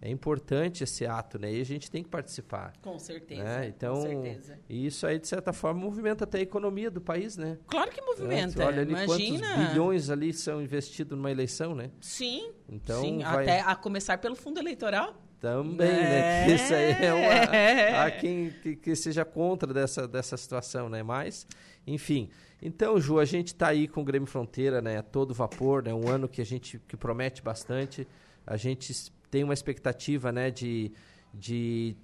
É 0.00 0.10
importante 0.10 0.84
esse 0.84 1.06
ato, 1.06 1.38
né? 1.38 1.52
E 1.52 1.60
a 1.60 1.64
gente 1.64 1.90
tem 1.90 2.02
que 2.02 2.08
participar. 2.08 2.74
Com 2.82 2.98
certeza. 2.98 3.42
Né? 3.42 3.68
Então, 3.68 3.94
com 3.94 4.02
certeza. 4.02 4.58
isso 4.68 5.06
aí, 5.06 5.18
de 5.18 5.26
certa 5.26 5.52
forma, 5.52 5.80
movimenta 5.80 6.24
até 6.24 6.38
a 6.38 6.42
economia 6.42 6.90
do 6.90 7.00
país, 7.00 7.36
né? 7.36 7.58
Claro 7.66 7.90
que 7.90 8.02
movimenta. 8.02 8.62
É, 8.62 8.66
olha 8.66 8.82
ali 8.82 8.92
Imagina. 8.92 9.46
quantos 9.46 9.68
bilhões 9.68 10.10
ali 10.10 10.32
são 10.32 10.60
investidos 10.60 11.16
numa 11.16 11.30
eleição, 11.30 11.74
né? 11.74 11.90
Sim. 12.00 12.52
Então, 12.68 13.00
sim. 13.00 13.18
Vai... 13.20 13.44
Até 13.44 13.60
a 13.60 13.74
começar 13.74 14.18
pelo 14.18 14.36
fundo 14.36 14.60
eleitoral. 14.60 15.14
Também, 15.40 15.88
é. 15.88 15.92
né? 15.92 16.44
Que 16.48 16.52
isso 16.52 16.74
aí 16.74 16.92
é 16.92 17.14
uma... 17.14 18.04
Há 18.04 18.10
quem 18.10 18.50
que, 18.62 18.76
que, 18.76 18.96
seja 18.96 19.24
contra 19.24 19.72
dessa, 19.72 20.06
dessa 20.06 20.36
situação, 20.36 20.88
né? 20.88 21.02
Mas, 21.02 21.46
enfim. 21.86 22.28
Então, 22.60 22.98
Ju, 23.00 23.18
a 23.18 23.24
gente 23.24 23.48
está 23.48 23.68
aí 23.68 23.88
com 23.88 24.00
o 24.00 24.04
Grêmio 24.04 24.26
Fronteira, 24.26 24.80
né? 24.80 24.98
A 24.98 25.02
todo 25.02 25.34
vapor, 25.34 25.82
né? 25.82 25.92
Um 25.92 26.08
ano 26.08 26.28
que 26.28 26.40
a 26.40 26.46
gente 26.46 26.78
que 26.86 26.96
promete 26.96 27.42
bastante. 27.42 28.06
A 28.46 28.56
gente 28.56 28.92
tem 29.34 29.42
uma 29.42 29.52
expectativa 29.52 30.30
né, 30.30 30.48
de, 30.48 30.92
de 31.34 31.96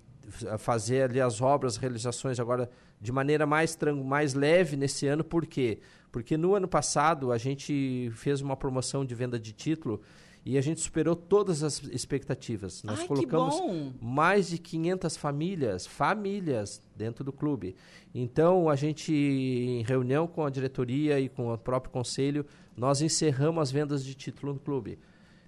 fazer 0.59 1.03
ali 1.03 1.21
as 1.21 1.41
obras, 1.41 1.77
realizações 1.77 2.41
agora 2.41 2.69
de 3.01 3.13
maneira 3.13 3.47
mais, 3.47 3.79
mais 4.05 4.35
leve 4.35 4.77
nesse 4.77 5.07
ano. 5.07 5.23
Por 5.23 5.47
quê? 5.47 5.79
Porque 6.11 6.37
no 6.37 6.57
ano 6.57 6.67
passado 6.67 7.31
a 7.31 7.39
gente 7.39 8.11
fez 8.17 8.41
uma 8.41 8.57
promoção 8.57 9.05
de 9.05 9.15
venda 9.15 9.39
de 9.39 9.53
título 9.53 10.01
e 10.45 10.59
a 10.59 10.61
gente 10.61 10.81
superou 10.81 11.15
todas 11.15 11.63
as 11.63 11.81
expectativas. 11.93 12.83
Nós 12.83 12.99
Ai, 12.99 13.07
colocamos 13.07 13.63
mais 14.03 14.49
de 14.49 14.59
500 14.59 15.17
famílias, 15.17 15.87
famílias 15.87 16.83
dentro 16.97 17.23
do 17.23 17.33
clube. 17.33 17.77
Então 18.13 18.69
a 18.69 18.75
gente 18.75 19.13
em 19.15 19.85
reunião 19.85 20.27
com 20.27 20.45
a 20.45 20.51
diretoria 20.51 21.21
e 21.21 21.29
com 21.29 21.53
o 21.53 21.57
próprio 21.57 21.93
conselho, 21.93 22.45
nós 22.77 23.01
encerramos 23.01 23.63
as 23.63 23.71
vendas 23.71 24.05
de 24.05 24.17
título 24.17 24.55
no 24.55 24.59
clube. 24.59 24.99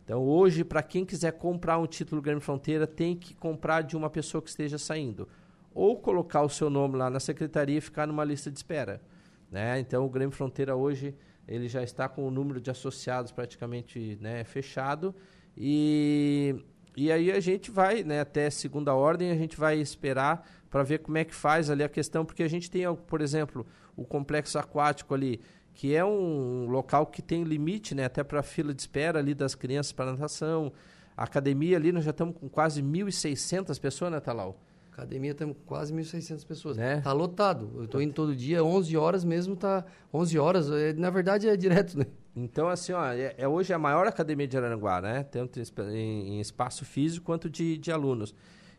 Então, 0.05 0.23
hoje, 0.23 0.65
para 0.65 0.83
quem 0.83 1.05
quiser 1.05 1.33
comprar 1.33 1.79
um 1.79 1.87
título 1.87 2.21
Grêmio 2.21 2.41
Fronteira, 2.41 2.87
tem 2.87 3.17
que 3.17 3.35
comprar 3.35 3.83
de 3.83 3.97
uma 3.97 4.11
pessoa 4.11 4.43
que 4.43 4.49
esteja 4.49 4.79
saindo. 4.79 5.29
Ou 5.75 5.97
colocar 5.97 6.43
o 6.43 6.49
seu 6.49 6.69
nome 6.69 6.97
lá 6.97 7.09
na 7.09 7.21
secretaria 7.21 7.79
e 7.79 7.81
ficar 7.81 8.07
numa 8.07 8.25
lista 8.25 8.51
de 8.51 8.59
espera. 8.59 9.01
Né? 9.51 9.79
Então, 9.79 10.05
o 10.05 10.09
Grêmio 10.09 10.35
Fronteira 10.35 10.75
hoje 10.75 11.15
ele 11.47 11.69
já 11.69 11.83
está 11.83 12.09
com 12.09 12.27
o 12.27 12.31
número 12.31 12.61
de 12.61 12.71
associados 12.71 13.33
praticamente 13.33 14.19
né, 14.21 14.45
fechado. 14.45 15.15
E, 15.57 16.55
e 16.97 17.11
aí 17.11 17.31
a 17.31 17.41
gente 17.41 17.71
vai, 17.71 18.03
né, 18.03 18.21
até 18.21 18.49
segunda 18.51 18.95
ordem, 18.95 19.31
a 19.31 19.35
gente 19.35 19.57
vai 19.57 19.79
esperar 19.79 20.49
para 20.71 20.83
ver 20.83 20.99
como 20.99 21.19
é 21.19 21.25
que 21.25 21.35
faz 21.35 21.69
ali 21.69 21.83
a 21.83 21.89
questão, 21.89 22.25
porque 22.25 22.43
a 22.43 22.49
gente 22.49 22.71
tem, 22.71 22.83
por 23.07 23.21
exemplo, 23.21 23.67
o 23.97 24.05
complexo 24.05 24.59
aquático 24.59 25.15
ali 25.15 25.41
que 25.75 25.95
é 25.95 26.05
um 26.05 26.67
local 26.69 27.07
que 27.07 27.23
tem 27.23 27.45
limite, 27.45 27.95
né, 27.95 28.05
até 28.05 28.23
para 28.23 28.43
fila 28.43 28.75
de 28.75 28.83
espera 28.83 29.19
ali 29.19 29.35
das 29.35 29.55
crianças 29.55 29.93
para 29.93 30.13
natação. 30.13 30.73
A 31.17 31.25
academia 31.25 31.77
ali 31.77 31.93
nós 31.93 32.05
já 32.05 32.11
estamos 32.11 32.37
com 32.37 32.49
quase 32.49 32.83
1.600 32.83 33.81
pessoas, 33.81 34.13
né, 34.13 34.21
Talau? 34.21 34.59
Academia 34.93 35.31
estamos 35.31 35.57
com 35.57 35.65
quase 35.65 35.93
1.600 35.95 36.47
pessoas. 36.47 36.77
Né? 36.77 37.01
Tá 37.01 37.13
lotado. 37.13 37.71
Eu 37.77 37.85
estou 37.85 38.03
indo 38.03 38.13
todo 38.13 38.37
dia, 38.37 38.63
11 38.63 38.95
horas 38.97 39.25
mesmo, 39.25 39.57
tá 39.57 39.85
11 40.13 40.39
horas, 40.39 40.71
é, 40.71 40.93
na 40.93 41.09
verdade 41.09 41.49
é 41.49 41.57
direto, 41.57 41.99
né? 41.99 42.07
Então, 42.37 42.69
assim, 42.69 42.93
ó, 42.93 43.05
é, 43.07 43.35
é 43.37 43.49
hoje 43.49 43.73
a 43.73 43.79
maior 43.79 44.07
academia 44.07 44.47
de 44.47 44.57
Araranguá, 44.57 45.01
né? 45.01 45.23
Tanto 45.23 45.61
em, 45.91 46.37
em 46.37 46.41
espaço 46.41 46.85
físico 46.85 47.25
quanto 47.25 47.49
de, 47.49 47.77
de 47.79 47.91
alunos. 47.91 48.35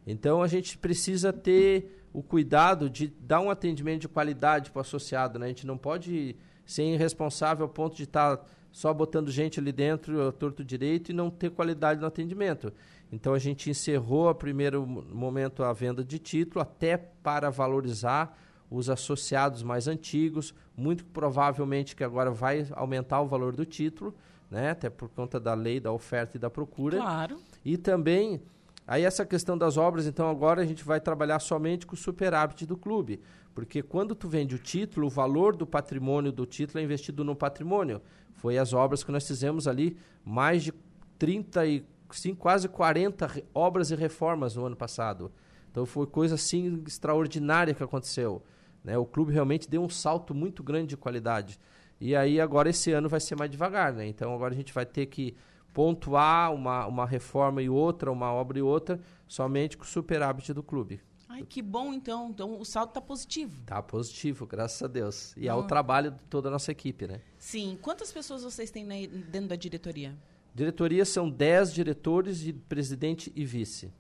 Então, 0.06 0.42
a 0.42 0.48
gente 0.48 0.78
precisa 0.78 1.32
ter 1.32 2.04
o 2.12 2.22
cuidado 2.22 2.90
de 2.90 3.08
dar 3.08 3.40
um 3.42 3.50
atendimento 3.50 4.02
de 4.02 4.08
qualidade 4.08 4.70
para 4.70 4.80
o 4.80 4.82
associado, 4.82 5.40
né? 5.40 5.46
A 5.46 5.50
gente 5.50 5.66
não 5.66 5.78
pode 5.78 6.36
ser 6.66 6.84
irresponsável 6.84 7.66
ao 7.66 7.70
ponto 7.70 7.96
de 7.96 8.04
estar 8.04 8.38
tá 8.38 8.46
só 8.72 8.92
botando 8.94 9.30
gente 9.30 9.60
ali 9.60 9.72
dentro, 9.72 10.32
torto 10.34 10.64
direito, 10.64 11.12
e 11.12 11.14
não 11.14 11.30
ter 11.30 11.52
qualidade 11.52 12.02
no 12.02 12.08
atendimento. 12.08 12.74
Então 13.12 13.36
a 13.36 13.40
gente 13.40 13.70
encerrou 13.70 14.28
a 14.28 14.34
primeiro 14.34 14.86
momento 14.88 15.64
a 15.64 15.72
venda 15.72 16.04
de 16.04 16.18
título, 16.18 16.62
até 16.62 16.98
para 16.98 17.52
valorizar 17.52 18.36
os 18.72 18.90
associados 18.90 19.62
mais 19.62 19.88
antigos, 19.88 20.56
muito 20.76 21.06
provavelmente 21.06 21.96
que 21.96 22.04
agora 22.04 22.32
vai 22.32 22.68
aumentar 22.72 23.22
o 23.22 23.28
valor 23.28 23.56
do 23.56 23.64
título, 23.64 24.16
né? 24.50 24.72
até 24.72 24.90
por 24.90 25.10
conta 25.10 25.40
da 25.40 25.54
lei 25.54 25.80
da 25.80 25.92
oferta 25.92 26.38
e 26.38 26.40
da 26.40 26.50
procura. 26.50 26.98
Claro. 26.98 27.38
E 27.64 27.78
também, 27.78 28.42
aí 28.88 29.04
essa 29.04 29.24
questão 29.24 29.56
das 29.56 29.78
obras, 29.78 30.08
então 30.08 30.28
agora 30.28 30.64
a 30.64 30.66
gente 30.66 30.84
vai 30.84 31.00
trabalhar 31.00 31.40
somente 31.40 31.86
com 31.86 31.94
o 31.94 31.98
superávit 31.98 32.66
do 32.66 32.76
clube. 32.76 33.22
Porque 33.54 33.84
quando 33.84 34.16
tu 34.16 34.28
vende 34.28 34.56
o 34.56 34.60
título, 34.60 35.08
o 35.08 35.10
valor 35.10 35.56
do 35.56 35.66
patrimônio 35.66 36.32
do 36.32 36.46
título 36.46 36.80
é 36.80 36.84
investido 36.84 37.24
no 37.24 37.36
patrimônio. 37.36 38.02
Foi 38.34 38.58
as 38.58 38.74
obras 38.74 39.04
que 39.04 39.12
nós 39.12 39.28
fizemos 39.28 39.68
ali, 39.68 39.96
mais 40.26 40.64
de 40.64 40.74
35, 41.20 42.38
quase 42.40 42.68
40 42.68 43.44
obras 43.54 43.92
e 43.92 43.96
reformas 43.96 44.56
no 44.56 44.66
ano 44.66 44.76
passado. 44.76 45.32
Então 45.72 45.86
foi 45.86 46.08
coisa 46.08 46.36
assim 46.36 46.84
extraordinária 46.86 47.74
que 47.74 47.84
aconteceu. 47.84 48.44
Né? 48.84 48.98
O 48.98 49.06
clube 49.06 49.32
realmente 49.32 49.70
deu 49.70 49.84
um 49.84 49.90
salto 49.90 50.34
muito 50.34 50.64
grande 50.64 50.88
de 50.88 50.98
qualidade. 50.98 51.60
E 52.00 52.16
aí 52.16 52.42
agora 52.42 52.70
esse 52.70 52.92
ano 52.92 53.08
vai 53.08 53.20
ser 53.20 53.36
mais 53.38 53.50
devagar, 53.50 53.94
né? 53.94 54.06
Então 54.06 54.34
agora 54.34 54.54
a 54.54 54.58
gente 54.58 54.74
vai 54.74 54.86
ter 54.86 55.06
que 55.06 55.36
pontuar 55.72 56.54
uma, 56.54 56.86
uma 56.86 57.06
reforma 57.06 57.62
e 57.62 57.70
outra, 57.70 58.12
uma 58.12 58.32
obra 58.32 58.60
e 58.60 58.62
outra, 58.62 59.00
somente 59.28 59.78
com 59.78 59.84
o 59.84 59.88
superávit 59.88 60.54
do 60.54 60.62
clube. 60.62 61.02
Que 61.48 61.62
bom 61.62 61.94
então. 61.94 62.30
Então 62.30 62.60
o 62.60 62.66
saldo 62.66 62.90
está 62.90 63.02
positivo. 63.02 63.62
Está 63.62 63.82
positivo, 63.82 64.46
graças 64.46 64.82
a 64.82 64.88
Deus. 64.88 65.34
E 65.38 65.48
é 65.48 65.54
o 65.54 65.64
trabalho 65.64 66.12
de 66.12 66.20
toda 66.30 66.50
a 66.50 66.52
nossa 66.52 66.72
equipe, 66.72 67.08
né? 67.08 67.22
Sim. 67.38 67.78
Quantas 67.82 68.12
pessoas 68.12 68.44
vocês 68.44 68.72
têm 68.72 68.86
na, 68.86 68.96
dentro 69.30 69.50
da 69.50 69.56
diretoria? 69.56 70.16
Diretoria 70.54 71.04
são 71.04 71.30
10 71.30 71.74
diretores 71.74 72.46
e 72.46 72.54
presidente 72.54 73.32
e 73.36 73.44
vice. 73.44 73.92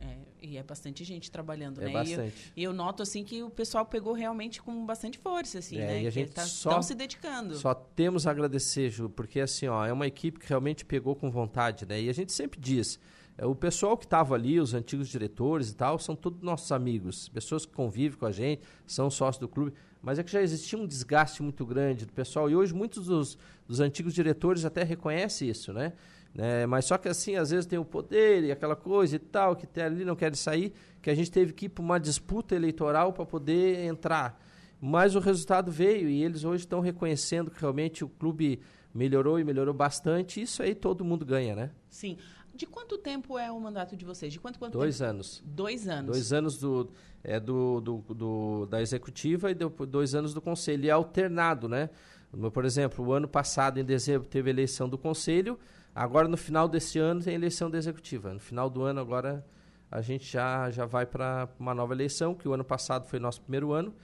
É, 0.00 0.16
e 0.40 0.56
é 0.56 0.62
bastante 0.62 1.04
gente 1.04 1.30
trabalhando, 1.30 1.82
é 1.82 1.84
né? 1.84 1.92
Bastante. 1.92 2.52
E 2.56 2.62
eu, 2.62 2.70
eu, 2.70 2.76
noto 2.76 3.02
assim 3.02 3.22
que 3.22 3.42
o 3.42 3.50
pessoal 3.50 3.84
pegou 3.84 4.14
realmente 4.14 4.62
com 4.62 4.86
bastante 4.86 5.18
força, 5.18 5.58
assim, 5.58 5.76
é, 5.76 5.86
né? 5.86 6.02
E 6.02 6.06
a 6.06 6.10
gente 6.10 6.32
tá, 6.32 6.46
só 6.46 6.80
se 6.80 6.94
dedicando. 6.94 7.56
Só 7.56 7.74
temos 7.74 8.26
a 8.26 8.30
agradecer, 8.30 8.88
Ju, 8.88 9.10
porque 9.10 9.40
assim, 9.40 9.66
ó, 9.66 9.84
é 9.84 9.92
uma 9.92 10.06
equipe 10.06 10.40
que 10.40 10.48
realmente 10.48 10.84
pegou 10.84 11.14
com 11.14 11.30
vontade, 11.30 11.84
né? 11.84 12.00
E 12.00 12.08
a 12.08 12.14
gente 12.14 12.32
sempre 12.32 12.58
diz, 12.58 12.98
o 13.46 13.54
pessoal 13.54 13.96
que 13.96 14.04
estava 14.04 14.34
ali, 14.34 14.60
os 14.60 14.74
antigos 14.74 15.08
diretores 15.08 15.70
e 15.70 15.74
tal, 15.74 15.98
são 15.98 16.14
todos 16.14 16.42
nossos 16.42 16.70
amigos, 16.72 17.28
pessoas 17.28 17.64
que 17.64 17.72
convivem 17.72 18.18
com 18.18 18.26
a 18.26 18.32
gente, 18.32 18.62
são 18.86 19.10
sócios 19.10 19.40
do 19.40 19.48
clube, 19.48 19.72
mas 20.02 20.18
é 20.18 20.22
que 20.22 20.30
já 20.30 20.42
existia 20.42 20.78
um 20.78 20.86
desgaste 20.86 21.42
muito 21.42 21.64
grande 21.64 22.06
do 22.06 22.12
pessoal 22.12 22.50
e 22.50 22.56
hoje 22.56 22.74
muitos 22.74 23.06
dos, 23.06 23.38
dos 23.66 23.80
antigos 23.80 24.14
diretores 24.14 24.64
até 24.64 24.82
reconhecem 24.82 25.48
isso, 25.48 25.72
né? 25.72 25.92
né? 26.34 26.66
Mas 26.66 26.84
só 26.84 26.96
que 26.96 27.08
assim, 27.08 27.36
às 27.36 27.50
vezes 27.50 27.66
tem 27.66 27.78
o 27.78 27.84
poder 27.84 28.44
e 28.44 28.52
aquela 28.52 28.76
coisa 28.76 29.16
e 29.16 29.18
tal, 29.18 29.56
que 29.56 29.66
tem 29.66 29.84
ali 29.84 30.04
não 30.04 30.16
querem 30.16 30.36
sair, 30.36 30.72
que 31.02 31.10
a 31.10 31.14
gente 31.14 31.30
teve 31.30 31.52
que 31.52 31.66
ir 31.66 31.68
para 31.68 31.82
uma 31.82 32.00
disputa 32.00 32.54
eleitoral 32.54 33.12
para 33.12 33.26
poder 33.26 33.84
entrar. 33.84 34.40
Mas 34.80 35.14
o 35.14 35.18
resultado 35.18 35.70
veio 35.70 36.08
e 36.08 36.22
eles 36.22 36.44
hoje 36.44 36.64
estão 36.64 36.80
reconhecendo 36.80 37.50
que 37.50 37.60
realmente 37.60 38.02
o 38.02 38.08
clube 38.08 38.60
melhorou 38.94 39.38
e 39.38 39.44
melhorou 39.44 39.74
bastante. 39.74 40.40
Isso 40.40 40.62
aí 40.62 40.74
todo 40.74 41.04
mundo 41.04 41.24
ganha, 41.24 41.54
né? 41.54 41.70
Sim. 41.88 42.16
De 42.60 42.66
quanto 42.66 42.98
tempo 42.98 43.38
é 43.38 43.50
o 43.50 43.58
mandato 43.58 43.96
de 43.96 44.04
vocês? 44.04 44.30
De 44.30 44.38
quanto, 44.38 44.58
quanto 44.58 44.76
Dois 44.76 44.98
tempo? 44.98 45.08
anos. 45.08 45.42
Dois 45.42 45.88
anos. 45.88 46.10
Dois 46.10 46.30
anos 46.30 46.58
do, 46.58 46.90
é, 47.24 47.40
do, 47.40 47.80
do, 47.80 48.04
do, 48.14 48.66
da 48.66 48.82
executiva 48.82 49.50
e 49.50 49.54
dois 49.54 50.14
anos 50.14 50.34
do 50.34 50.42
conselho. 50.42 50.84
E 50.84 50.90
é 50.90 50.92
alternado, 50.92 51.70
né? 51.70 51.88
Por 52.52 52.66
exemplo, 52.66 53.02
o 53.02 53.14
ano 53.14 53.26
passado, 53.26 53.80
em 53.80 53.84
dezembro, 53.84 54.28
teve 54.28 54.50
eleição 54.50 54.90
do 54.90 54.98
conselho. 54.98 55.58
Agora, 55.94 56.28
no 56.28 56.36
final 56.36 56.68
desse 56.68 56.98
ano, 56.98 57.22
tem 57.22 57.34
eleição 57.34 57.70
da 57.70 57.78
executiva. 57.78 58.34
No 58.34 58.40
final 58.40 58.68
do 58.68 58.82
ano, 58.82 59.00
agora, 59.00 59.42
a 59.90 60.02
gente 60.02 60.30
já, 60.30 60.70
já 60.70 60.84
vai 60.84 61.06
para 61.06 61.48
uma 61.58 61.74
nova 61.74 61.94
eleição, 61.94 62.34
que 62.34 62.46
o 62.46 62.52
ano 62.52 62.62
passado 62.62 63.06
foi 63.06 63.18
nosso 63.18 63.40
primeiro 63.40 63.72
ano. 63.72 63.94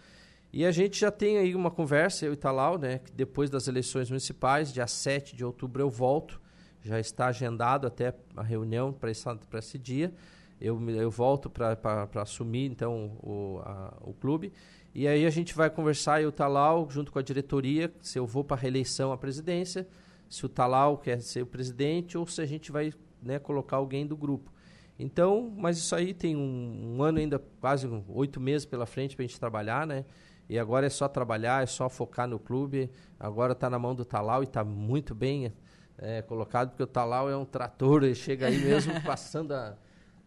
E 0.51 0.65
a 0.65 0.71
gente 0.71 0.99
já 0.99 1.11
tem 1.11 1.37
aí 1.37 1.55
uma 1.55 1.71
conversa, 1.71 2.25
eu 2.25 2.33
e 2.33 2.37
Talau, 2.37 2.79
né, 2.79 3.01
que 3.01 3.13
depois 3.13 3.51
das 3.51 3.69
eleições 3.69 4.09
municipais, 4.09 4.73
dia 4.73 4.87
7 4.87 5.37
de 5.37 5.45
outubro 5.45 5.83
eu 5.83 5.91
volto, 5.91 6.41
já 6.87 7.01
está 7.01 7.27
agendado 7.27 7.87
até 7.87 8.15
a 8.37 8.43
reunião 8.43 8.93
para 8.93 9.11
esse, 9.11 9.79
dia. 9.79 10.13
Eu, 10.61 10.81
eu 10.91 11.11
volto 11.11 11.51
para 11.51 12.09
assumir, 12.15 12.71
então, 12.71 13.19
o, 13.23 13.61
a, 13.65 13.95
o 14.01 14.15
clube. 14.15 14.53
E 14.95 15.07
aí 15.07 15.27
a 15.27 15.31
gente 15.31 15.55
vai 15.55 15.69
conversar, 15.69 16.23
eu 16.23 16.31
o 16.31 16.33
Talau, 16.33 16.89
junto 16.89 17.13
com 17.13 17.19
a 17.19 17.23
diretoria, 17.23 17.93
se 18.01 18.19
eu 18.19 18.27
vou 18.27 18.43
para 18.43 18.57
a 18.57 18.61
reeleição 18.61 19.13
à 19.13 19.19
presidência, 19.19 19.87
se 20.31 20.47
o 20.47 20.49
Talau 20.49 20.97
quer 20.97 21.21
ser 21.21 21.43
o 21.43 21.47
presidente 21.47 22.17
ou 22.17 22.27
se 22.27 22.41
a 22.41 22.47
gente 22.47 22.73
vai 22.73 22.93
né, 23.23 23.39
colocar 23.39 23.77
alguém 23.77 24.07
do 24.07 24.17
grupo. 24.17 24.51
Então, 24.99 25.53
mas 25.55 25.77
isso 25.77 25.95
aí 25.95 26.15
tem 26.15 26.35
um, 26.35 26.97
um 26.97 27.03
ano 27.03 27.19
ainda, 27.19 27.39
quase 27.61 27.87
oito 28.09 28.41
meses 28.41 28.65
pela 28.65 28.87
frente 28.87 29.15
para 29.15 29.25
a 29.25 29.27
gente 29.27 29.39
trabalhar, 29.39 29.87
né? 29.87 30.05
E 30.49 30.59
agora 30.59 30.87
é 30.87 30.91
só 30.91 31.09
trabalhar, 31.09 31.63
é 31.63 31.67
só 31.67 31.89
focar 31.89 32.27
no 32.29 32.39
clube. 32.39 32.91
Agora 33.19 33.53
está 33.53 33.69
na 33.69 33.79
mão 33.79 33.95
do 33.95 34.05
Talau 34.05 34.43
e 34.43 34.45
está 34.45 34.65
muito 34.65 35.15
bem 35.15 35.53
é, 35.99 36.23
colocado, 36.23 36.71
porque 36.71 36.83
o 36.83 36.87
Talau 36.87 37.31
é 37.31 37.37
um 37.37 37.45
trator, 37.45 38.05
ele 38.05 38.15
chega 38.15 38.47
aí 38.47 38.59
mesmo 38.59 39.01
passando 39.05 39.53
a, 39.53 39.77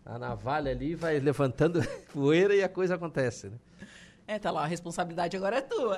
a 0.06 0.18
navalha 0.18 0.72
ali, 0.72 0.96
vai 0.96 1.20
levantando 1.20 1.82
poeira 2.14 2.56
e 2.56 2.64
a 2.64 2.70
coisa 2.70 2.96
acontece, 2.96 3.48
né? 3.48 3.58
É, 4.30 4.38
tá 4.38 4.52
lá, 4.52 4.64
a 4.64 4.68
responsabilidade 4.68 5.36
agora 5.36 5.58
é 5.58 5.62
tua. 5.62 5.98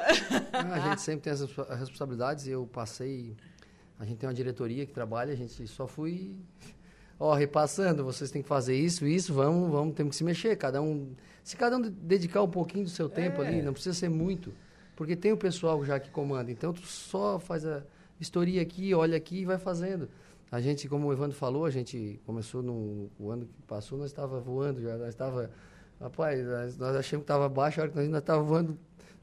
Ah, 0.53 0.73
a 0.75 0.79
gente 0.79 1.01
sempre 1.01 1.23
tem 1.23 1.33
as 1.33 1.41
responsabilidades. 1.41 2.47
Eu 2.47 2.65
passei. 2.65 3.35
A 3.99 4.05
gente 4.05 4.19
tem 4.19 4.29
uma 4.29 4.33
diretoria 4.33 4.85
que 4.85 4.93
trabalha, 4.93 5.33
a 5.33 5.35
gente 5.35 5.67
só 5.67 5.85
fui. 5.85 6.33
Ó, 7.19 7.33
repassando, 7.33 8.05
vocês 8.05 8.31
têm 8.31 8.41
que 8.41 8.47
fazer 8.47 8.73
isso, 8.73 9.05
isso, 9.05 9.33
vamos, 9.33 9.69
vamos, 9.69 9.93
temos 9.95 10.11
que 10.11 10.15
se 10.15 10.23
mexer. 10.23 10.55
Cada 10.55 10.81
um. 10.81 11.13
Se 11.43 11.57
cada 11.57 11.75
um 11.75 11.81
dedicar 11.81 12.41
um 12.41 12.49
pouquinho 12.49 12.85
do 12.85 12.89
seu 12.89 13.09
tempo 13.09 13.41
é. 13.41 13.47
ali, 13.47 13.61
não 13.61 13.73
precisa 13.73 13.93
ser 13.93 14.07
muito. 14.07 14.53
Porque 14.95 15.17
tem 15.17 15.33
o 15.33 15.37
pessoal 15.37 15.83
já 15.83 15.99
que 15.99 16.09
comanda. 16.09 16.49
Então, 16.49 16.71
tu 16.71 16.87
só 16.87 17.37
faz 17.37 17.65
a 17.65 17.83
vistoria 18.21 18.61
aqui, 18.61 18.93
olha 18.93 19.17
aqui 19.17 19.41
e 19.41 19.45
vai 19.45 19.57
fazendo. 19.57 20.07
A 20.51 20.61
gente, 20.61 20.87
como 20.87 21.07
o 21.07 21.13
Evandro 21.13 21.35
falou, 21.35 21.65
a 21.65 21.71
gente 21.71 22.21
começou 22.25 22.61
no 22.61 23.09
o 23.17 23.31
ano 23.31 23.45
que 23.45 23.61
passou, 23.67 23.97
nós 23.97 24.11
estava 24.11 24.39
voando 24.39 24.79
já, 24.79 24.95
nós 24.95 25.09
estava 25.09 25.49
Rapaz, 26.01 26.43
nós 26.79 26.95
achamos 26.95 27.23
que 27.23 27.31
estava 27.31 27.47
baixo, 27.47 27.79
a 27.79 27.83
hora 27.83 27.91
que 27.91 27.95
nós 27.95 28.05
ainda 28.05 28.17
estávamos 28.17 28.49
voando. 28.49 28.77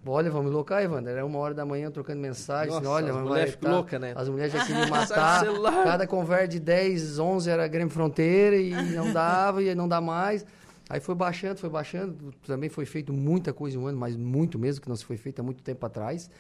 Olha, 0.07 0.31
vamos 0.31 0.53
locar, 0.53 0.81
Evandro. 0.81 1.11
Era 1.11 1.27
uma 1.27 1.39
hora 1.41 1.53
da 1.53 1.67
manhã 1.67 1.91
trocando 1.91 2.21
mensagem. 2.21 2.73
Nossa, 2.73 2.89
olha, 2.89 3.13
as 3.13 3.21
mulheres 3.21 3.51
ficam 3.51 3.73
loucas, 3.73 4.01
né? 4.01 4.13
As 4.15 4.29
mulheres 4.29 4.53
já 4.53 4.65
queriam 4.65 4.87
matar. 4.89 5.45
Cada 5.85 6.07
conversa 6.07 6.49
de 6.49 6.61
10, 6.61 7.19
11 7.19 7.51
era 7.51 7.67
Grêmio 7.67 7.93
Fronteira 7.93 8.57
e 8.57 8.71
não 8.95 9.13
dava, 9.13 9.61
e 9.61 9.75
não 9.75 9.89
dá 9.89 10.01
mais. 10.01 10.47
Aí 10.89 11.01
foi 11.01 11.15
baixando, 11.15 11.59
foi 11.59 11.69
baixando. 11.69 12.33
Também 12.47 12.69
foi 12.69 12.87
feito 12.87 13.13
muita 13.13 13.53
coisa 13.53 13.77
em 13.77 13.81
um 13.81 13.87
ano, 13.87 13.99
mas 13.99 14.17
muito 14.17 14.59
mesmo, 14.59 14.81
que 14.81 14.89
não 14.89 14.97
se 14.97 15.05
foi 15.05 15.17
feito 15.17 15.41
há 15.41 15.43
muito 15.43 15.63
tempo 15.63 15.85
atrás. 15.85 16.31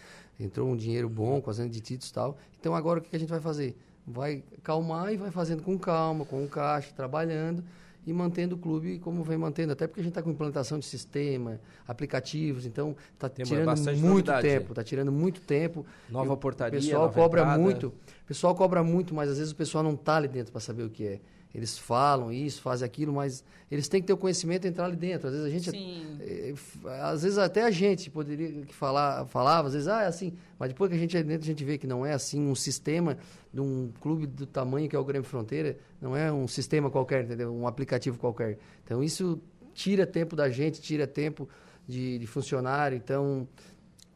Entrou 0.40 0.68
um 0.68 0.76
dinheiro 0.76 1.08
bom 1.08 1.40
com 1.40 1.50
as 1.50 1.56
de 1.58 1.80
títulos 1.80 2.11
e 2.11 2.14
tal. 2.14 2.38
Então 2.58 2.74
agora 2.74 3.00
o 3.00 3.02
que 3.02 3.14
a 3.14 3.18
gente 3.18 3.28
vai 3.28 3.40
fazer? 3.40 3.76
Vai 4.06 4.42
calmar 4.62 5.12
e 5.12 5.16
vai 5.16 5.30
fazendo 5.30 5.62
com 5.62 5.78
calma, 5.78 6.24
com 6.24 6.42
o 6.42 6.48
caixa, 6.48 6.92
trabalhando 6.94 7.62
e 8.06 8.12
mantendo 8.12 8.54
o 8.54 8.58
clube 8.58 8.98
como 9.00 9.22
vem 9.22 9.37
mantendo. 9.37 9.72
Até 9.72 9.87
porque 9.87 10.00
a 10.00 10.02
gente 10.02 10.12
está 10.12 10.22
com 10.22 10.30
implantação 10.30 10.78
de 10.78 10.87
sistema, 10.87 11.61
aplicativos, 11.87 12.64
então 12.64 12.96
está 13.12 13.28
tirando 13.28 13.98
muito 13.98 14.32
tempo. 14.40 14.72
Está 14.72 14.82
tirando 14.82 15.12
muito 15.12 15.40
tempo. 15.42 15.84
Nova 16.08 16.34
portaria. 16.37 16.78
O 16.78 16.82
pessoal 16.82 17.12
cobra 17.12 17.42
entrada. 17.42 17.62
muito. 17.62 17.88
O 17.88 18.26
pessoal 18.26 18.54
cobra 18.54 18.82
muito, 18.82 19.14
mas 19.14 19.28
às 19.28 19.37
vezes 19.37 19.52
o 19.52 19.56
pessoal 19.56 19.84
não 19.84 19.92
está 19.92 20.16
ali 20.16 20.28
dentro 20.28 20.52
para 20.52 20.61
saber 20.61 20.84
o 20.84 20.90
que 20.90 21.06
é. 21.06 21.20
Eles 21.54 21.78
falam 21.78 22.30
isso, 22.30 22.61
fazem 22.61 22.84
aquilo, 22.84 23.12
mas 23.12 23.42
eles 23.70 23.88
têm 23.88 24.00
que 24.00 24.06
ter 24.06 24.12
o 24.12 24.16
conhecimento 24.16 24.66
e 24.66 24.68
entrar 24.68 24.84
ali 24.84 24.96
dentro. 24.96 25.28
Às 25.28 25.34
vezes 25.34 25.46
a 25.46 25.50
gente. 25.50 26.18
É, 26.20 26.54
às 27.02 27.22
vezes 27.22 27.38
até 27.38 27.62
a 27.62 27.70
gente 27.70 28.11
poderia 28.11 28.64
falar, 28.70 29.26
falava, 29.26 29.68
às 29.68 29.74
vezes, 29.74 29.88
ah, 29.88 30.02
é 30.02 30.06
assim. 30.06 30.34
Mas 30.58 30.68
depois 30.68 30.90
que 30.90 30.96
a 30.96 30.98
gente 30.98 31.16
é 31.16 31.22
dentro, 31.22 31.44
a 31.44 31.46
gente 31.46 31.64
vê 31.64 31.78
que 31.78 31.87
não 31.87 32.04
é 32.04 32.12
assim. 32.12 32.46
Um 32.46 32.54
sistema 32.54 33.16
de 33.52 33.61
um 33.61 33.90
clube 34.00 34.26
do 34.26 34.46
tamanho 34.46 34.88
que 34.88 34.96
é 34.96 34.98
o 34.98 35.04
Grêmio 35.04 35.26
Fronteira, 35.26 35.78
não 36.00 36.14
é 36.14 36.30
um 36.30 36.46
sistema 36.46 36.90
qualquer, 36.90 37.24
entendeu? 37.24 37.54
Um 37.54 37.66
aplicativo 37.66 38.18
qualquer. 38.18 38.58
Então 38.84 39.02
isso 39.02 39.40
tira 39.72 40.06
tempo 40.06 40.37
da 40.37 40.50
gente, 40.50 40.80
tira 40.82 41.06
tempo 41.06 41.48
de, 41.87 42.18
de 42.18 42.26
funcionário. 42.26 42.96
Então. 42.96 43.48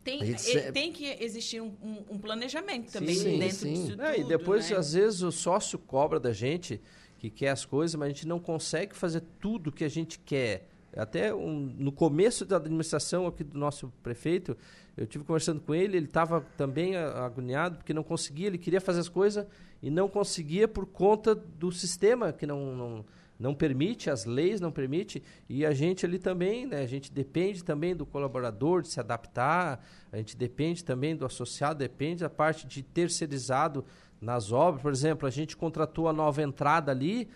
Tem, 0.04 0.24
gente... 0.24 0.72
tem 0.72 0.92
que 0.92 1.16
existir 1.20 1.60
um, 1.60 1.72
um, 1.80 2.14
um 2.14 2.18
planejamento 2.18 2.90
também 2.90 3.14
sim, 3.14 3.38
dentro 3.38 3.56
sim. 3.56 3.72
disso 3.72 3.90
tudo, 3.90 4.02
é, 4.02 4.18
E 4.18 4.24
depois, 4.24 4.68
né? 4.68 4.76
às 4.76 4.94
vezes, 4.94 5.22
o 5.22 5.30
sócio 5.30 5.78
cobra 5.78 6.18
da 6.18 6.32
gente 6.32 6.80
que 7.22 7.30
quer 7.30 7.50
as 7.50 7.64
coisas, 7.64 7.94
mas 7.94 8.06
a 8.06 8.08
gente 8.08 8.26
não 8.26 8.40
consegue 8.40 8.96
fazer 8.96 9.22
tudo 9.38 9.70
que 9.70 9.84
a 9.84 9.88
gente 9.88 10.18
quer. 10.18 10.68
Até 10.96 11.32
um, 11.32 11.72
no 11.78 11.92
começo 11.92 12.44
da 12.44 12.56
administração 12.56 13.28
aqui 13.28 13.44
do 13.44 13.56
nosso 13.56 13.92
prefeito, 14.02 14.56
eu 14.96 15.06
tive 15.06 15.22
conversando 15.22 15.60
com 15.60 15.72
ele, 15.72 15.96
ele 15.96 16.06
estava 16.06 16.40
também 16.56 16.96
agoniado 16.96 17.76
porque 17.76 17.94
não 17.94 18.02
conseguia, 18.02 18.48
ele 18.48 18.58
queria 18.58 18.80
fazer 18.80 18.98
as 18.98 19.08
coisas 19.08 19.46
e 19.80 19.88
não 19.88 20.08
conseguia 20.08 20.66
por 20.66 20.84
conta 20.84 21.32
do 21.32 21.70
sistema 21.70 22.32
que 22.32 22.44
não, 22.44 22.74
não, 22.74 23.04
não 23.38 23.54
permite, 23.54 24.10
as 24.10 24.24
leis 24.24 24.60
não 24.60 24.72
permite, 24.72 25.22
e 25.48 25.64
a 25.64 25.72
gente 25.72 26.04
ali 26.04 26.18
também, 26.18 26.66
né, 26.66 26.80
a 26.82 26.86
gente 26.86 27.12
depende 27.12 27.62
também 27.62 27.94
do 27.94 28.04
colaborador 28.04 28.82
de 28.82 28.88
se 28.88 28.98
adaptar, 28.98 29.86
a 30.10 30.16
gente 30.16 30.36
depende 30.36 30.82
também 30.82 31.14
do 31.14 31.24
associado, 31.24 31.78
depende 31.78 32.22
da 32.22 32.30
parte 32.30 32.66
de 32.66 32.82
terceirizado 32.82 33.84
nas 34.22 34.52
obras. 34.52 34.80
Por 34.80 34.92
exemplo, 34.92 35.26
a 35.26 35.30
gente 35.30 35.56
contratou 35.56 36.08
a 36.08 36.12
nova 36.12 36.40
entrada 36.40 36.92
ali, 36.92 37.28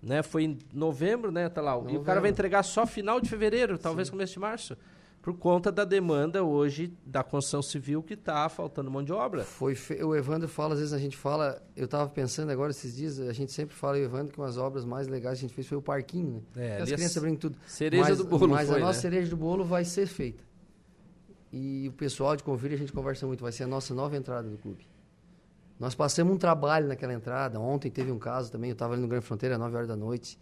né? 0.00 0.22
Foi 0.22 0.44
em 0.44 0.58
novembro, 0.72 1.32
né, 1.32 1.48
tá 1.48 1.62
lá. 1.62 1.72
E 1.88 1.96
o 1.96 2.02
cara 2.02 2.20
vai 2.20 2.30
entregar 2.30 2.62
só 2.62 2.86
final 2.86 3.20
de 3.20 3.28
fevereiro, 3.28 3.78
talvez 3.78 4.08
Sim. 4.08 4.12
começo 4.12 4.34
de 4.34 4.38
março. 4.38 4.76
Por 5.22 5.32
conta 5.38 5.72
da 5.72 5.86
demanda 5.86 6.44
hoje 6.44 6.92
da 7.06 7.24
construção 7.24 7.62
civil 7.62 8.02
que 8.02 8.12
está 8.12 8.46
faltando 8.50 8.90
mão 8.90 9.02
de 9.02 9.10
obra. 9.10 9.42
Foi 9.42 9.74
fe... 9.74 10.04
O 10.04 10.14
Evandro 10.14 10.46
fala, 10.46 10.74
às 10.74 10.80
vezes 10.80 10.92
a 10.92 10.98
gente 10.98 11.16
fala, 11.16 11.62
eu 11.74 11.86
estava 11.86 12.06
pensando 12.10 12.52
agora 12.52 12.72
esses 12.72 12.94
dias, 12.94 13.18
a 13.18 13.32
gente 13.32 13.50
sempre 13.50 13.74
fala, 13.74 13.98
Evandro, 13.98 14.34
que 14.34 14.38
uma 14.38 14.46
das 14.46 14.58
obras 14.58 14.84
mais 14.84 15.08
legais 15.08 15.38
que 15.38 15.46
a 15.46 15.48
gente 15.48 15.54
fez 15.54 15.66
foi 15.66 15.78
o 15.78 15.82
parquinho, 15.82 16.44
né? 16.54 16.76
É, 16.76 16.82
As 16.82 16.92
crianças 16.92 17.22
brincam 17.22 17.40
tudo. 17.40 17.58
Cereja 17.66 18.02
mas, 18.10 18.18
do 18.18 18.24
bolo. 18.24 18.48
Mas 18.48 18.68
foi, 18.68 18.76
a 18.76 18.80
nossa 18.80 18.98
né? 18.98 19.00
cereja 19.00 19.30
do 19.30 19.36
bolo 19.38 19.64
vai 19.64 19.82
ser 19.86 20.06
feita. 20.06 20.44
E 21.50 21.88
o 21.88 21.92
pessoal 21.92 22.36
de 22.36 22.42
Convívio 22.42 22.76
a 22.76 22.78
gente 22.78 22.92
conversa 22.92 23.26
muito, 23.26 23.40
vai 23.40 23.52
ser 23.52 23.64
a 23.64 23.66
nossa 23.66 23.94
nova 23.94 24.14
entrada 24.18 24.46
do 24.46 24.58
clube. 24.58 24.86
Nós 25.78 25.94
passamos 25.94 26.34
um 26.34 26.38
trabalho 26.38 26.86
naquela 26.86 27.12
entrada. 27.12 27.58
Ontem 27.58 27.90
teve 27.90 28.12
um 28.12 28.18
caso 28.18 28.50
também, 28.50 28.70
eu 28.70 28.74
estava 28.74 28.94
ali 28.94 29.02
no 29.02 29.08
Grande 29.08 29.24
Fronteira, 29.24 29.56
às 29.56 29.60
9 29.60 29.76
horas 29.76 29.88
da 29.88 29.96
noite, 29.96 30.38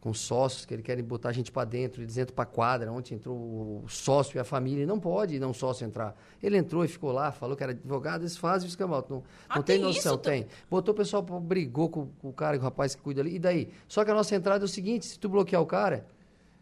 com 0.00 0.12
sócios 0.12 0.66
que 0.66 0.74
eles 0.74 0.84
querem 0.84 1.02
botar 1.02 1.30
a 1.30 1.32
gente 1.32 1.50
para 1.50 1.64
dentro, 1.64 2.02
eles 2.02 2.18
entram 2.18 2.34
para 2.34 2.44
quadra. 2.44 2.92
Ontem 2.92 3.14
entrou 3.14 3.36
o 3.36 3.84
sócio 3.88 4.36
e 4.36 4.38
a 4.38 4.44
família, 4.44 4.84
não 4.84 5.00
pode 5.00 5.38
não 5.38 5.54
sócio 5.54 5.86
entrar. 5.86 6.14
Ele 6.42 6.58
entrou 6.58 6.84
e 6.84 6.88
ficou 6.88 7.10
lá, 7.10 7.32
falou 7.32 7.56
que 7.56 7.62
era 7.62 7.72
advogado, 7.72 8.22
eles 8.22 8.36
fazem 8.36 8.68
o 8.68 8.68
escambau. 8.68 9.04
Não, 9.08 9.22
ah, 9.48 9.56
não 9.56 9.62
tem, 9.62 9.76
tem 9.76 9.84
noção, 9.84 10.18
tem. 10.18 10.46
Botou 10.68 10.92
o 10.92 10.96
pessoal, 10.96 11.22
brigou 11.22 11.88
com, 11.88 12.08
com, 12.20 12.28
o 12.28 12.32
cara, 12.32 12.58
com 12.58 12.62
o 12.62 12.64
rapaz 12.64 12.94
que 12.94 13.00
cuida 13.00 13.22
ali, 13.22 13.36
e 13.36 13.38
daí? 13.38 13.70
Só 13.88 14.04
que 14.04 14.10
a 14.10 14.14
nossa 14.14 14.34
entrada 14.34 14.64
é 14.64 14.66
o 14.66 14.68
seguinte: 14.68 15.06
se 15.06 15.18
tu 15.18 15.28
bloquear 15.28 15.62
o 15.62 15.66
cara, 15.66 16.04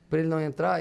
para 0.08 0.20
ele 0.20 0.28
não 0.28 0.40
entrar, 0.40 0.80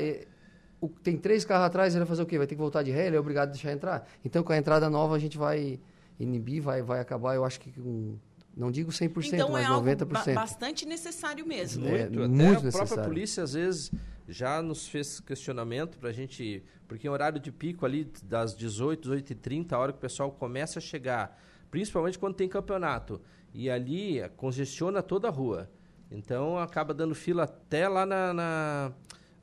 o, 0.80 0.88
tem 0.88 1.18
três 1.18 1.44
carros 1.44 1.66
atrás, 1.66 1.94
ele 1.94 2.02
vai 2.02 2.08
fazer 2.08 2.22
o 2.22 2.26
quê? 2.28 2.38
Vai 2.38 2.46
ter 2.46 2.54
que 2.54 2.62
voltar 2.62 2.84
de 2.84 2.92
ré, 2.92 3.08
ele 3.08 3.16
é 3.16 3.20
obrigado 3.20 3.50
a 3.50 3.52
deixar 3.54 3.72
entrar. 3.72 4.08
Então, 4.24 4.44
com 4.44 4.54
a 4.54 4.58
entrada 4.58 4.88
nova, 4.88 5.16
a 5.16 5.20
gente 5.20 5.38
vai 5.38 5.80
inibir, 6.22 6.62
vai, 6.62 6.82
vai 6.82 7.00
acabar, 7.00 7.36
eu 7.36 7.44
acho 7.44 7.60
que 7.60 7.72
com. 7.72 8.18
Não 8.56 8.70
digo 8.70 8.92
100%, 8.92 9.34
então, 9.34 9.50
mas 9.50 9.66
é 9.66 9.70
90%. 9.70 10.18
Algo 10.18 10.34
bastante 10.34 10.86
necessário 10.86 11.46
mesmo. 11.46 11.88
É, 11.88 12.10
muito, 12.10 12.20
até 12.20 12.28
muito 12.28 12.42
a 12.42 12.64
necessário. 12.64 12.88
própria 12.88 13.08
polícia, 13.08 13.44
às 13.44 13.54
vezes, 13.54 13.92
já 14.28 14.62
nos 14.62 14.88
fez 14.88 15.22
questionamento 15.22 15.98
para 15.98 16.10
a 16.10 16.14
gente. 16.14 16.62
Porque 16.86 17.08
em 17.08 17.10
horário 17.10 17.40
de 17.40 17.50
pico 17.50 17.86
ali, 17.86 18.12
das 18.24 18.54
18, 18.56 19.04
18 19.04 19.32
e 19.32 19.36
30 19.36 19.76
a 19.76 19.80
hora 19.80 19.92
que 19.94 19.98
o 19.98 20.02
pessoal 20.02 20.32
começa 20.32 20.80
a 20.80 20.82
chegar, 20.82 21.42
principalmente 21.72 22.20
quando 22.20 22.36
tem 22.36 22.50
campeonato. 22.50 23.22
E 23.54 23.70
ali 23.70 24.22
congestiona 24.36 25.02
toda 25.02 25.30
a 25.30 25.32
rua. 25.32 25.70
Então 26.12 26.60
acaba 26.60 26.94
dando 26.94 27.16
fila 27.16 27.44
até 27.44 27.88
lá 27.88 28.06
na, 28.06 28.34
na 28.34 28.92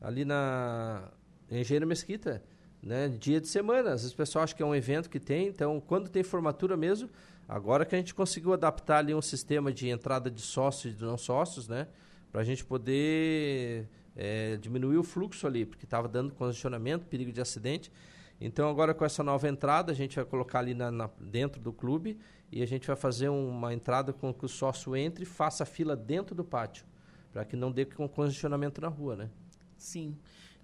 ali 0.02 0.24
na 0.24 1.10
Engenheiro 1.50 1.86
Mesquita 1.86 2.42
né, 2.88 3.06
dia 3.06 3.38
de 3.38 3.46
semana. 3.46 3.90
Às 3.90 4.00
vezes 4.00 4.14
o 4.14 4.16
pessoal 4.16 4.42
acha 4.42 4.54
que 4.54 4.62
é 4.62 4.66
um 4.66 4.74
evento 4.74 5.10
que 5.10 5.20
tem, 5.20 5.46
então 5.46 5.78
quando 5.78 6.08
tem 6.08 6.22
formatura 6.22 6.76
mesmo, 6.76 7.08
agora 7.46 7.84
que 7.84 7.94
a 7.94 7.98
gente 7.98 8.14
conseguiu 8.14 8.54
adaptar 8.54 8.98
ali 8.98 9.14
um 9.14 9.20
sistema 9.20 9.70
de 9.70 9.88
entrada 9.88 10.30
de 10.30 10.40
sócios 10.40 10.94
e 10.94 10.96
de 10.96 11.04
não 11.04 11.18
sócios, 11.18 11.68
né, 11.68 11.86
para 12.32 12.40
a 12.40 12.44
gente 12.44 12.64
poder 12.64 13.86
é, 14.16 14.56
diminuir 14.56 14.96
o 14.96 15.04
fluxo 15.04 15.46
ali, 15.46 15.66
porque 15.66 15.84
estava 15.84 16.08
dando 16.08 16.32
congestionamento, 16.32 17.04
perigo 17.04 17.30
de 17.30 17.42
acidente. 17.42 17.92
Então 18.40 18.70
agora 18.70 18.94
com 18.94 19.04
essa 19.04 19.22
nova 19.22 19.46
entrada 19.46 19.92
a 19.92 19.94
gente 19.94 20.16
vai 20.16 20.24
colocar 20.24 20.60
ali 20.60 20.72
na, 20.72 20.90
na, 20.90 21.10
dentro 21.20 21.60
do 21.60 21.72
clube 21.72 22.18
e 22.50 22.62
a 22.62 22.66
gente 22.66 22.86
vai 22.86 22.96
fazer 22.96 23.28
uma 23.28 23.74
entrada 23.74 24.14
com 24.14 24.32
que 24.32 24.46
o 24.46 24.48
sócio 24.48 24.96
entre 24.96 25.24
e 25.24 25.26
faça 25.26 25.66
fila 25.66 25.94
dentro 25.94 26.34
do 26.34 26.42
pátio, 26.42 26.86
para 27.32 27.44
que 27.44 27.54
não 27.54 27.70
dê 27.70 27.84
com 27.84 28.08
congestionamento 28.08 28.80
na 28.80 28.88
rua, 28.88 29.14
né? 29.14 29.30
Sim. 29.76 30.16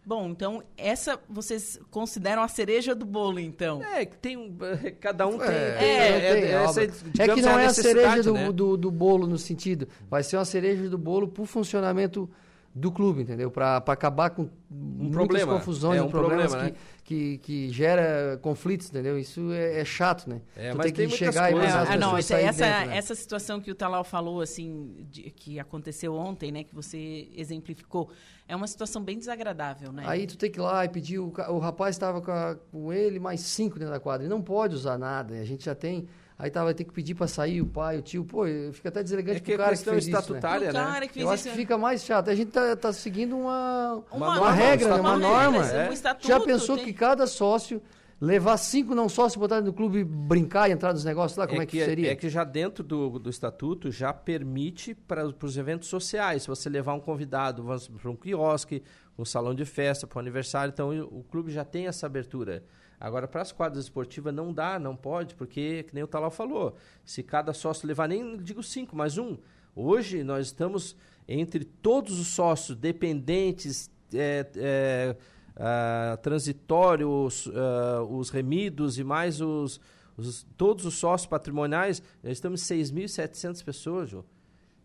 Bom, 0.06 0.28
então 0.28 0.62
essa 0.76 1.18
vocês 1.28 1.80
consideram 1.90 2.42
a 2.42 2.48
cereja 2.48 2.94
do 2.94 3.06
bolo, 3.06 3.40
então? 3.40 3.82
É, 3.82 4.04
que 4.04 4.18
tem 4.18 4.54
cada 5.00 5.26
um 5.26 5.38
tem. 5.38 5.48
É, 5.48 5.76
tem, 5.78 5.88
é, 5.88 6.08
é, 6.08 6.40
é, 6.40 6.50
essa, 6.52 6.82
é 6.82 6.88
que 7.34 7.40
não 7.40 7.58
é 7.58 7.66
a 7.66 7.72
cereja 7.72 8.22
do, 8.22 8.34
né? 8.34 8.52
do, 8.52 8.76
do, 8.76 8.90
bolo 8.90 9.26
no 9.26 9.38
sentido. 9.38 9.88
Vai 10.10 10.22
ser 10.22 10.36
uma 10.36 10.44
cereja 10.44 10.90
do 10.90 10.98
bolo 10.98 11.26
para 11.28 11.42
o 11.42 11.46
funcionamento 11.46 12.28
do 12.74 12.90
clube, 12.90 13.22
entendeu? 13.22 13.52
Para 13.52 13.76
acabar 13.76 14.30
com 14.30 14.48
um 14.68 15.08
problema. 15.08 15.52
confusões, 15.52 15.96
É 16.00 16.02
um 16.02 16.08
problemas 16.08 16.50
problema, 16.50 16.74
que, 17.04 17.38
que, 17.38 17.38
que 17.38 17.68
gera 17.70 18.36
conflitos, 18.42 18.88
entendeu? 18.90 19.16
Isso 19.16 19.52
é, 19.52 19.78
é 19.80 19.84
chato, 19.84 20.28
né? 20.28 20.40
É, 20.56 20.72
Tu 20.72 20.76
mas 20.78 20.90
tem 20.90 21.06
muitas 21.06 21.36
coisas. 21.36 21.72
e 21.72 21.76
as 21.78 21.88
Ah, 21.90 21.96
não, 21.96 22.16
essa, 22.16 22.36
dentro, 22.36 22.56
né? 22.88 22.96
essa 22.96 23.14
situação 23.14 23.60
que 23.60 23.70
o 23.70 23.76
Talal 23.76 24.02
falou, 24.02 24.40
assim, 24.40 25.06
de- 25.08 25.30
que 25.30 25.60
aconteceu 25.60 26.14
ontem, 26.16 26.50
né, 26.50 26.64
que 26.64 26.74
você 26.74 27.28
exemplificou, 27.36 28.10
é 28.48 28.56
uma 28.56 28.66
situação 28.66 29.02
bem 29.04 29.18
desagradável, 29.18 29.92
né? 29.92 30.02
Aí 30.06 30.26
tu 30.26 30.36
tem 30.36 30.50
que 30.50 30.58
ir 30.58 30.62
lá 30.62 30.84
e 30.84 30.88
pedir, 30.88 31.20
o, 31.20 31.32
o 31.50 31.58
rapaz 31.60 31.94
estava 31.94 32.20
com, 32.20 32.32
a- 32.32 32.56
com 32.72 32.92
ele 32.92 33.20
mais 33.20 33.40
cinco 33.42 33.78
dentro 33.78 33.94
da 33.94 34.00
quadra, 34.00 34.24
ele 34.26 34.34
não 34.34 34.42
pode 34.42 34.74
usar 34.74 34.98
nada, 34.98 35.34
a 35.34 35.44
gente 35.44 35.64
já 35.64 35.76
tem, 35.76 36.08
aí 36.38 36.50
tava 36.50 36.74
ter 36.74 36.84
que 36.84 36.92
pedir 36.92 37.14
para 37.14 37.26
sair 37.26 37.60
o 37.62 37.66
pai, 37.66 37.98
o 37.98 38.02
tio, 38.02 38.24
pô, 38.24 38.44
fica 38.72 38.88
até 38.88 39.02
deselegante 39.02 39.36
É 39.38 39.40
que 39.40 39.44
pro 39.46 39.54
é 39.54 39.56
cara 39.56 39.70
que 39.70 39.76
questão 39.76 39.92
fez 39.94 40.04
isso, 40.06 40.12
né? 40.12 40.18
estatutária, 40.20 40.70
o 40.70 40.72
né? 40.72 40.84
cara 40.84 41.06
que 41.06 41.14
fez 41.14 41.24
Eu 41.26 41.30
acho 41.30 41.40
isso- 41.42 41.50
que 41.50 41.56
fica 41.56 41.78
mais 41.78 42.02
chato, 42.04 42.30
a 42.30 42.34
gente 42.34 42.50
tá, 42.50 42.76
tá 42.76 42.92
seguindo 42.92 43.36
uma, 43.36 44.02
Uma 44.10 44.26
uma, 44.28 44.34
norma, 44.36 44.50
regra, 44.52 44.88
né? 44.88 44.94
uma 45.00 45.14
uma 45.16 45.28
regra, 45.28 45.28
norma. 45.52 45.58
um 45.58 45.90
É. 45.90 45.92
estatuto, 45.92 46.26
Já 46.28 46.40
pensou 46.40 46.76
tem- 46.76 46.86
que 46.86 46.92
cada 46.92 47.26
sócio 47.26 47.80
levar 48.20 48.56
cinco 48.56 48.94
não 48.94 49.08
sócios, 49.08 49.38
botar 49.38 49.60
no 49.60 49.72
clube, 49.72 50.02
brincar 50.02 50.70
e 50.70 50.72
entrar 50.72 50.92
nos 50.92 51.04
negócios 51.04 51.36
lá, 51.36 51.46
como 51.46 51.60
é, 51.60 51.66
que, 51.66 51.84
seria? 51.84 52.12
É 52.12 52.14
que 52.16 52.28
já 52.30 52.42
dentro 52.42 52.82
do, 52.82 53.18
do 53.18 53.28
estatuto 53.28 53.90
já 53.90 54.12
permite 54.12 54.94
para 54.94 55.26
os 55.26 55.56
eventos 55.56 55.88
sociais, 55.88 56.42
se 56.42 56.48
você 56.48 56.68
levar 56.70 56.94
um 56.94 57.00
convidado 57.00 57.62
para 58.00 58.10
um 58.10 58.16
quiosque, 58.16 58.82
um 59.18 59.24
salão 59.24 59.54
de 59.54 59.64
festa, 59.64 60.06
para 60.06 60.18
um 60.18 60.20
aniversário, 60.20 60.70
então 60.72 60.88
o, 60.90 61.18
o 61.20 61.24
clube 61.24 61.52
já 61.52 61.64
tem 61.64 61.86
essa 61.86 62.06
abertura. 62.06 62.62
Agora, 63.04 63.28
para 63.28 63.42
as 63.42 63.52
quadras 63.52 63.84
esportivas 63.84 64.32
não 64.34 64.50
dá, 64.50 64.78
não 64.78 64.96
pode, 64.96 65.34
porque, 65.34 65.82
que 65.82 65.94
nem 65.94 66.02
o 66.02 66.06
Talal 66.06 66.30
falou, 66.30 66.74
se 67.04 67.22
cada 67.22 67.52
sócio 67.52 67.86
levar 67.86 68.08
nem, 68.08 68.38
digo 68.38 68.62
cinco, 68.62 68.96
mas 68.96 69.18
um. 69.18 69.36
Hoje 69.76 70.24
nós 70.24 70.46
estamos 70.46 70.96
entre 71.28 71.64
todos 71.66 72.18
os 72.18 72.28
sócios, 72.28 72.78
dependentes, 72.78 73.90
é, 74.14 74.46
é, 74.56 75.16
ah, 75.54 76.18
transitórios, 76.22 77.46
ah, 77.54 78.02
os 78.04 78.30
remidos 78.30 78.98
e 78.98 79.04
mais 79.04 79.38
os, 79.38 79.78
os- 80.16 80.46
todos 80.56 80.86
os 80.86 80.94
sócios 80.94 81.26
patrimoniais, 81.28 82.02
nós 82.22 82.32
estamos 82.32 82.70
em 82.70 82.74
6.700 82.82 83.62
pessoas, 83.62 84.08
Jô. 84.08 84.24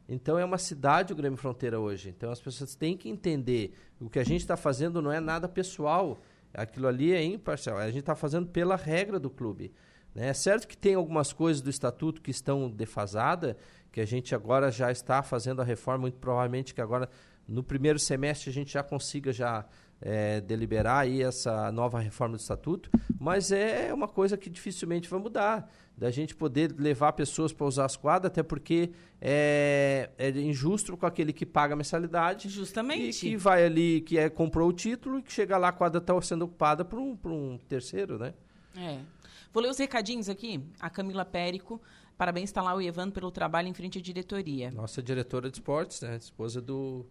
Então 0.10 0.38
é 0.38 0.44
uma 0.44 0.58
cidade 0.58 1.14
o 1.14 1.16
Grêmio 1.16 1.38
Fronteira 1.38 1.80
hoje. 1.80 2.10
Então 2.10 2.32
as 2.32 2.42
pessoas 2.42 2.76
têm 2.76 2.98
que 2.98 3.08
entender 3.08 3.74
o 4.02 4.10
que 4.10 4.20
a 4.20 4.24
gente 4.26 4.42
está 4.42 4.58
fazendo 4.58 5.02
não 5.02 5.12
é 5.12 5.20
nada 5.22 5.48
pessoal. 5.48 6.20
Aquilo 6.54 6.88
ali 6.88 7.14
é 7.14 7.24
imparcial. 7.24 7.78
A 7.78 7.88
gente 7.88 8.00
está 8.00 8.16
fazendo 8.16 8.48
pela 8.48 8.76
regra 8.76 9.20
do 9.20 9.30
clube. 9.30 9.72
né? 10.14 10.30
É 10.30 10.34
certo 10.34 10.68
que 10.68 10.78
tem 10.78 10.96
algumas 10.96 11.32
coisas 11.32 11.62
do 11.62 11.70
estatuto 11.70 12.22
que 12.22 12.32
estão 12.32 12.70
defasadas, 12.70 13.56
que 13.92 14.02
a 14.02 14.06
gente 14.06 14.34
agora 14.34 14.72
já 14.72 14.92
está 14.92 15.22
fazendo 15.22 15.62
a 15.62 15.66
reforma, 15.66 16.02
muito 16.02 16.18
provavelmente 16.18 16.74
que 16.74 16.82
agora 16.82 17.10
no 17.48 17.64
primeiro 17.64 17.98
semestre 17.98 18.50
a 18.50 18.54
gente 18.54 18.74
já 18.74 18.84
consiga 18.84 19.34
já 19.34 19.66
é, 20.02 20.42
deliberar 20.42 21.04
aí 21.04 21.22
essa 21.22 21.72
nova 21.72 22.00
reforma 22.00 22.38
do 22.38 22.40
estatuto, 22.40 22.90
mas 23.20 23.52
é 23.52 23.94
uma 23.94 24.08
coisa 24.08 24.38
que 24.38 24.50
dificilmente 24.50 25.10
vai 25.10 25.20
mudar, 25.20 25.70
da 25.98 26.10
gente 26.10 26.34
poder 26.34 26.74
levar 26.78 27.12
pessoas 27.14 27.52
para 27.52 27.66
usar 27.66 27.86
as 27.86 27.98
quadras, 27.98 28.32
até 28.32 28.42
porque 28.42 28.92
é, 29.20 30.10
é 30.18 30.30
injusto 30.30 30.96
com 30.96 31.06
aquele 31.06 31.34
que 31.34 31.46
paga 31.46 31.74
a 31.74 31.78
mensalidade 31.78 32.48
e 32.48 32.50
Justamente. 32.50 33.20
que 33.20 33.36
vai 33.36 33.66
ali, 33.66 34.02
que 34.02 34.18
é, 34.18 34.30
comprou 34.30 34.70
o 34.70 34.74
título 34.74 35.20
e 35.20 35.22
que 35.22 35.34
chega 35.34 35.58
lá 35.58 35.68
a 35.70 35.74
quadra 35.74 36.00
está 36.00 36.20
sendo 36.22 36.46
ocupada 36.46 36.86
por 36.86 37.00
um, 37.00 37.18
por 37.18 37.32
um 37.32 37.58
terceiro, 37.68 38.18
né? 38.18 38.34
É. 38.78 39.00
Vou 39.52 39.62
ler 39.64 39.70
os 39.70 39.78
recadinhos 39.78 40.30
aqui. 40.30 40.64
A 40.80 40.90
Camila 40.90 41.26
Périco. 41.26 41.82
Parabéns, 42.20 42.52
tá 42.52 42.62
lá 42.62 42.76
o 42.76 42.82
Evandro 42.82 43.14
pelo 43.14 43.32
trabalho 43.32 43.70
em 43.70 43.74
frente 43.74 43.98
à 43.98 44.02
diretoria. 44.02 44.70
Nossa 44.72 45.02
diretora 45.02 45.50
de 45.50 45.56
esportes, 45.56 46.02
né? 46.02 46.18
Esposa 46.18 46.62
do... 46.62 47.06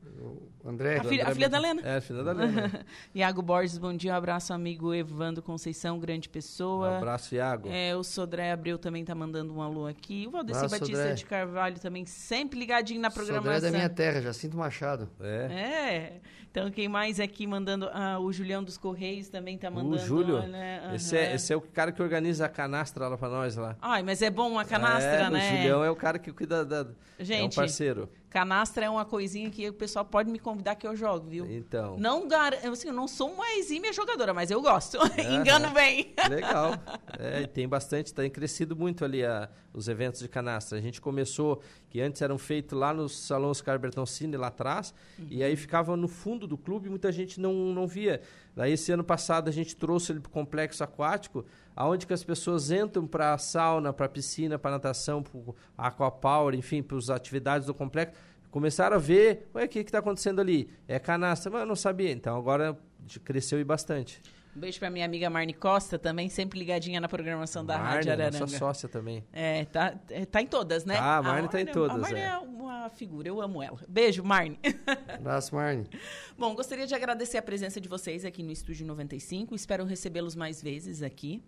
O 0.63 0.69
André, 0.69 0.99
A 0.99 1.05
filha, 1.05 1.27
a 1.27 1.31
filha 1.33 1.49
da 1.49 1.59
Lena. 1.59 1.81
É, 1.81 1.97
a 1.97 2.01
filha 2.03 2.23
da 2.23 2.33
Lena. 2.33 2.85
Iago 3.15 3.41
Borges, 3.41 3.79
bom 3.79 3.95
dia. 3.97 4.13
Um 4.13 4.17
abraço, 4.17 4.53
amigo 4.53 4.93
Evandro 4.93 5.43
Conceição, 5.43 5.99
grande 5.99 6.29
um 6.29 6.33
pessoa. 6.33 6.99
abraço, 6.99 7.35
Iago. 7.35 7.71
É, 7.73 7.97
o 7.97 8.05
Sodré 8.05 8.53
Abreu 8.53 8.77
também 8.79 9.03
tá 9.03 9.15
mandando 9.15 9.55
um 9.55 9.63
alô 9.63 9.87
aqui. 9.87 10.27
O 10.29 10.31
Valdeci 10.31 10.61
Batista 10.61 10.85
Sodré. 10.85 11.15
de 11.15 11.25
Carvalho 11.25 11.81
também 11.81 12.05
sempre 12.05 12.59
ligadinho 12.59 13.01
na 13.01 13.09
Sodré 13.09 13.25
programação. 13.33 13.67
é 13.67 13.71
da 13.73 13.77
minha 13.79 13.89
terra, 13.89 14.21
Jacinto 14.21 14.59
Machado. 14.59 15.09
É. 15.21 15.47
É. 15.51 16.21
Então, 16.51 16.71
quem 16.71 16.89
mais 16.89 17.21
aqui 17.21 17.47
mandando? 17.47 17.89
Ah, 17.93 18.19
o 18.19 18.33
Julião 18.33 18.65
dos 18.65 18.77
Correios 18.79 19.29
também 19.29 19.57
tá 19.59 19.71
mandando. 19.71 19.95
O 19.95 19.99
Júlio. 19.99 20.37
olha, 20.39 20.95
Esse, 20.95 21.15
aham. 21.17 21.25
é, 21.27 21.35
esse 21.35 21.53
é 21.53 21.57
o 21.57 21.61
cara 21.61 21.93
que 21.93 22.03
organiza 22.03 22.47
a 22.47 22.49
canastra 22.49 23.07
lá 23.07 23.17
pra 23.19 23.29
nós 23.29 23.55
lá. 23.55 23.77
Ai, 23.81 24.03
mas 24.03 24.23
é 24.23 24.31
bom 24.31 24.51
uma 24.51 24.65
canastra, 24.65 24.98
é, 24.98 24.98
né? 25.31 25.53
O 25.53 25.57
Julião 25.57 25.85
é 25.85 25.91
o 25.91 25.97
cara 25.97 26.19
que 26.19 26.33
cuida 26.33 26.65
da. 26.65 26.81
é 26.81 26.83
um 27.21 27.25
Gente, 27.25 27.57
parceiro. 27.57 28.09
Canastra 28.29 28.85
é 28.85 28.91
uma 28.91 29.05
coisinha 29.05 29.51
que 29.51 29.69
o 29.69 29.73
pessoal 29.73 30.05
pode 30.05 30.31
me 30.31 30.39
convidar 30.39 30.75
que 30.75 30.87
eu 30.87 30.95
jogo, 30.95 31.29
viu? 31.29 31.47
Então. 31.51 31.97
Não 31.99 32.29
gar... 32.29 32.55
assim, 32.55 32.89
eu 32.89 32.95
não 32.95 33.09
sou 33.09 33.33
uma 33.33 33.51
exímia 33.55 33.93
jogadora, 33.93 34.35
mas 34.35 34.51
eu 34.51 34.61
gosto. 34.61 34.99
Engano 35.19 35.71
bem. 35.71 36.13
Legal. 36.29 36.73
É, 37.21 37.49
tem 37.49 37.67
bastante, 37.67 38.15
tem 38.15 38.31
crescido 38.31 38.77
muito 38.77 39.05
ali 39.05 39.25
a, 39.25 39.49
os 39.75 39.89
eventos 39.89 40.21
de 40.21 40.29
canastra. 40.29 40.79
A 40.79 40.81
gente 40.81 41.01
começou, 41.01 41.61
que 41.91 42.01
antes 42.01 42.23
eram 42.23 42.39
feitos 42.39 42.79
lá 42.79 42.95
no 42.95 43.09
Salão 43.09 43.51
Oscar 43.51 43.77
Bertoncini, 43.77 44.37
lá 44.37 44.47
atrás, 44.47 44.95
e 45.29 45.43
aí 45.43 45.57
ficava 45.57 45.97
no 45.97 46.07
fundo 46.07 46.47
do 46.47 46.57
clube 46.57 46.87
e 46.87 46.91
muita 46.91 47.11
gente 47.11 47.41
não, 47.41 47.53
não 47.53 47.89
via. 47.89 48.21
Daí 48.55 48.73
esse 48.73 48.93
ano 48.93 49.05
passado 49.05 49.49
a 49.49 49.53
gente 49.53 49.75
trouxe 49.77 50.13
ele 50.13 50.21
para 50.21 50.29
o 50.29 50.33
complexo 50.33 50.83
aquático, 50.83 51.45
aonde 51.75 52.07
que 52.07 52.13
as 52.13 52.25
pessoas 52.25 52.71
entram 52.71 53.07
para 53.07 53.35
a 53.35 53.39
sauna, 53.39 53.93
para 53.93 54.07
a 54.07 54.09
piscina, 54.09 54.59
para 54.59 54.73
natação, 54.73 55.23
para 55.23 55.55
aquapower, 55.77 56.55
enfim, 56.55 56.83
para 56.83 56.97
as 56.97 57.09
atividades 57.09 57.67
do 57.67 57.75
complexo. 57.75 58.17
Começaram 58.51 58.97
a 58.97 58.99
ver, 58.99 59.49
ué, 59.55 59.65
o 59.65 59.69
que 59.69 59.81
está 59.81 59.99
acontecendo 59.99 60.41
ali? 60.41 60.71
É 60.87 60.99
canastra, 60.99 61.51
mas 61.51 61.61
eu 61.61 61.67
não 61.67 61.77
sabia. 61.77 62.11
Então 62.11 62.37
agora 62.37 62.79
cresceu 63.25 63.61
e 63.61 63.65
bastante. 63.65 64.21
Um 64.57 64.61
beijo 64.61 64.79
pra 64.81 64.91
minha 64.91 65.05
amiga 65.05 65.31
Marne 65.31 65.53
Costa, 65.53 65.99
também 65.99 66.29
sempre 66.29 66.59
ligadinha 66.59 67.01
na 67.01 67.09
programação 67.09 67.65
da 67.65 67.79
Marne, 67.79 67.95
Rádio 67.95 68.13
Araranga. 68.13 68.41
nossa 68.41 68.59
sócia 68.59 68.89
também. 68.89 69.23
É, 69.33 69.65
tá, 69.67 69.95
é, 70.11 70.25
tá 70.25 70.43
em 70.43 70.47
todas, 70.47 70.85
né? 70.85 70.97
Tá, 70.97 71.19
a 71.19 71.23
Marne 71.23 71.49
tá 71.49 71.61
em 71.61 71.67
todas, 71.67 71.97
A 71.97 71.99
Marne 72.01 72.19
é. 72.19 72.25
é. 72.25 72.39
uma 72.39 72.91
figura, 72.91 73.29
eu 73.29 73.41
amo 73.41 73.63
ela. 73.63 73.79
Beijo, 73.89 74.25
Marne. 74.25 74.59
Abraço, 75.15 75.55
Marne. 75.55 75.89
Bom, 76.37 76.57
gostaria 76.57 76.89
de 76.89 76.95
agradecer 76.95 77.39
a 77.39 77.43
presença 77.43 77.81
de 77.81 77.89
vocês 77.89 78.25
aqui 78.25 78.43
no 78.43 78.51
Estúdio 78.51 78.85
95. 78.85 79.55
Espero 79.55 79.85
recebê-los 79.85 80.35
mais 80.35 80.61
vezes 80.61 81.03
aqui. 81.03 81.41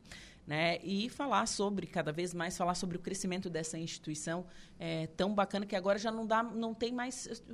Né, 0.46 0.78
e 0.82 1.08
falar 1.08 1.46
sobre, 1.46 1.86
cada 1.86 2.10
vez 2.10 2.34
mais, 2.34 2.56
falar 2.58 2.74
sobre 2.74 2.96
o 2.96 3.00
crescimento 3.00 3.48
dessa 3.48 3.78
instituição 3.78 4.44
é, 4.80 5.06
tão 5.16 5.32
bacana 5.32 5.64
que 5.64 5.76
agora 5.76 5.96
já 5.96 6.10
não 6.10 6.26
dá, 6.26 6.42
não 6.42 6.74
tem 6.74 6.90
mais 6.90 7.44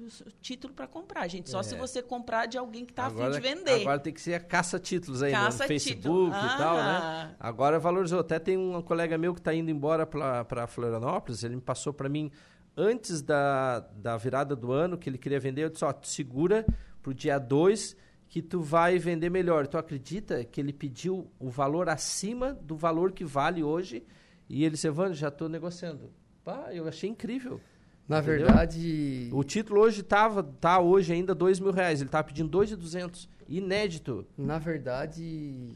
título 0.41 0.73
para 0.73 0.87
comprar, 0.87 1.29
gente. 1.29 1.51
Só 1.51 1.61
É. 1.61 1.63
se 1.63 1.75
você 1.77 2.01
comprar 2.01 2.47
de 2.47 2.57
alguém 2.57 2.87
que 2.87 2.93
está 2.93 3.07
a 3.07 3.11
fim 3.11 3.31
de 3.31 3.41
vender. 3.41 3.83
Agora 3.83 3.99
tem 3.99 4.15
que 4.15 4.21
ser 4.21 4.33
a 4.35 4.41
caça-títulos 4.41 5.23
aí? 5.23 5.31
Caça 5.33 5.65
no 5.65 5.69
Facebook 5.69 5.97
título. 5.97 6.29
e 6.29 6.57
tal, 6.57 6.77
Ah. 6.79 7.25
né? 7.29 7.37
Agora 7.39 7.79
valorizou. 7.79 8.21
Até 8.21 8.39
tem 8.39 8.57
um 8.57 8.81
colega 8.81 9.19
meu 9.19 9.35
que 9.35 9.41
está 9.41 9.53
indo 9.53 9.71
embora 9.71 10.07
para 10.07 10.67
Florianópolis, 10.67 11.43
ele 11.45 11.57
me 11.57 11.63
passou 11.63 11.93
para 11.93 12.09
mim 12.09 12.31
antes 12.75 13.21
da, 13.21 13.81
da 13.81 14.17
virada 14.17 14.57
do 14.57 14.73
ano, 14.73 14.97
que 14.97 15.11
ele 15.11 15.19
queria 15.19 15.41
vender, 15.41 15.65
eu 15.65 15.71
disse, 15.71 15.85
ó, 15.85 15.93
segura 16.03 16.65
pro 17.03 17.13
dia 17.13 17.39
2 17.39 17.95
que 18.37 18.43
tu 18.43 18.61
vai 18.61 18.99
vender 18.99 19.31
melhor. 19.31 19.67
Tu 19.67 19.79
acredita 19.79 20.45
que 20.45 20.61
ele 20.61 20.71
pediu 20.71 21.27
o 21.39 21.49
valor 21.49 21.89
acima 21.89 22.53
do 22.53 22.77
valor 22.77 23.13
que 23.13 23.25
vale 23.25 23.65
hoje? 23.65 24.05
E 24.47 24.63
ele 24.63 24.73
disse, 24.75 24.87
Evandro, 24.87 25.15
já 25.15 25.29
estou 25.29 25.49
negociando. 25.49 26.11
Pá, 26.45 26.69
eu 26.71 26.87
achei 26.87 27.09
incrível. 27.09 27.59
Na 28.07 28.19
Entendeu? 28.19 28.45
verdade, 28.47 29.31
O 29.33 29.43
título 29.43 29.81
hoje 29.81 30.03
tava, 30.03 30.43
tá 30.43 30.79
hoje 30.79 31.15
ainda 31.15 31.35
dois 31.35 31.59
mil 31.59 31.71
reais. 31.73 32.03
Ele 32.03 32.11
tava 32.11 32.25
pedindo 32.25 32.51
dois 32.51 32.69
de 32.69 32.77
duzentos. 32.77 33.27
Inédito. 33.49 34.27
na 34.37 34.59
verdade, 34.59 35.75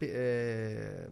é, 0.00 1.08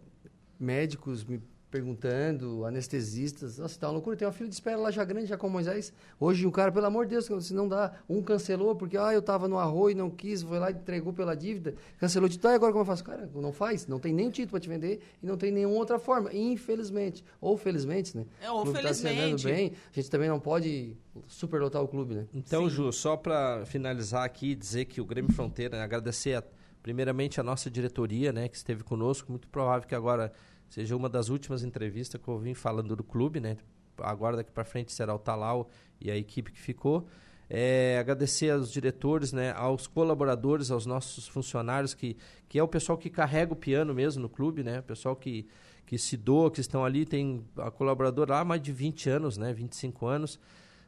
médicos 0.57 1.25
me 1.25 1.41
perguntando, 1.69 2.65
anestesistas, 2.65 3.57
nossa, 3.57 3.77
tá 3.79 3.87
uma 3.87 3.93
loucura, 3.93 4.15
tem 4.15 4.25
uma 4.27 4.33
fila 4.33 4.47
de 4.49 4.55
espera 4.55 4.77
lá 4.77 4.89
já 4.89 5.03
grande, 5.03 5.27
já 5.27 5.37
com 5.37 5.49
Moisés. 5.49 5.91
Hoje 6.19 6.45
um 6.47 6.51
cara, 6.51 6.71
pelo 6.71 6.85
amor 6.85 7.05
de 7.05 7.11
Deus, 7.11 7.45
se 7.45 7.53
não 7.53 7.67
dá, 7.67 7.93
um 8.09 8.21
cancelou 8.21 8.75
porque, 8.75 8.97
ah, 8.97 9.13
eu 9.13 9.21
tava 9.21 9.47
no 9.47 9.57
arroz, 9.57 9.95
não 9.95 10.09
quis, 10.09 10.41
foi 10.43 10.59
lá 10.59 10.71
e 10.71 10.73
entregou 10.73 11.11
pela 11.13 11.35
dívida, 11.35 11.75
cancelou 11.99 12.29
de 12.29 12.39
tá, 12.39 12.51
e 12.51 12.55
agora 12.55 12.71
como 12.71 12.81
eu 12.81 12.85
faço? 12.85 13.03
Cara, 13.03 13.29
não 13.35 13.51
faz, 13.51 13.85
não 13.87 13.99
tem 13.99 14.13
nem 14.13 14.29
título 14.29 14.51
para 14.51 14.59
te 14.61 14.69
vender 14.69 15.01
e 15.21 15.25
não 15.25 15.37
tem 15.37 15.51
nenhuma 15.51 15.75
outra 15.77 15.99
forma, 15.99 16.33
infelizmente. 16.33 17.23
Ou 17.41 17.57
felizmente, 17.57 18.15
né? 18.15 18.25
É, 18.41 18.49
ou 18.49 18.61
o 18.61 18.65
tá 18.65 18.79
felizmente. 18.79 19.45
bem, 19.45 19.73
a 19.91 19.95
gente 19.95 20.09
também 20.09 20.29
não 20.29 20.39
pode 20.39 20.95
superlotar 21.27 21.81
o 21.83 21.87
clube, 21.87 22.15
né? 22.15 22.25
Então, 22.33 22.69
Ju, 22.69 22.91
só 22.93 23.17
para 23.17 23.65
finalizar 23.65 24.23
aqui, 24.23 24.55
dizer 24.55 24.85
que 24.85 25.01
o 25.01 25.05
Grêmio 25.05 25.31
Fronteira, 25.33 25.77
né, 25.77 25.83
agradecer 25.83 26.35
a- 26.37 26.43
primeiramente 26.81 27.39
a 27.39 27.43
nossa 27.43 27.69
diretoria, 27.69 28.31
né, 28.31 28.47
que 28.47 28.55
esteve 28.55 28.83
conosco. 28.83 29.29
Muito 29.31 29.47
provável 29.49 29.85
que 29.87 29.95
agora 29.95 30.31
seja 30.69 30.95
uma 30.95 31.09
das 31.09 31.29
últimas 31.29 31.63
entrevistas 31.63 32.21
que 32.21 32.27
eu 32.27 32.37
vim 32.37 32.53
falando 32.53 32.95
do 32.95 33.03
clube, 33.03 33.39
né? 33.39 33.57
Agora 33.97 34.37
daqui 34.37 34.51
para 34.51 34.63
frente 34.63 34.91
será 34.91 35.13
o 35.13 35.19
Talau 35.19 35.69
e 35.99 36.11
a 36.11 36.17
equipe 36.17 36.51
que 36.51 36.59
ficou. 36.59 37.07
É, 37.49 37.97
agradecer 37.99 38.51
aos 38.51 38.71
diretores, 38.71 39.31
né, 39.31 39.53
aos 39.53 39.87
colaboradores, 39.87 40.69
aos 40.69 40.85
nossos 40.85 41.29
funcionários, 41.29 41.93
que, 41.93 42.17
que 42.49 42.59
é 42.59 42.63
o 42.63 42.67
pessoal 42.67 42.97
que 42.97 43.09
carrega 43.09 43.53
o 43.53 43.55
piano 43.55 43.93
mesmo 43.93 44.21
no 44.21 44.29
clube, 44.29 44.63
né? 44.63 44.79
O 44.79 44.83
pessoal 44.83 45.15
que, 45.15 45.47
que 45.85 45.97
se 45.97 46.17
doa, 46.17 46.51
que 46.51 46.59
estão 46.59 46.83
ali, 46.83 47.05
tem 47.05 47.45
a 47.57 47.71
colaboradora 47.71 48.33
lá 48.33 48.39
há 48.41 48.45
mais 48.45 48.61
de 48.61 48.73
20 48.73 49.09
anos, 49.09 49.37
né? 49.37 49.53
25 49.53 50.05
anos. 50.05 50.39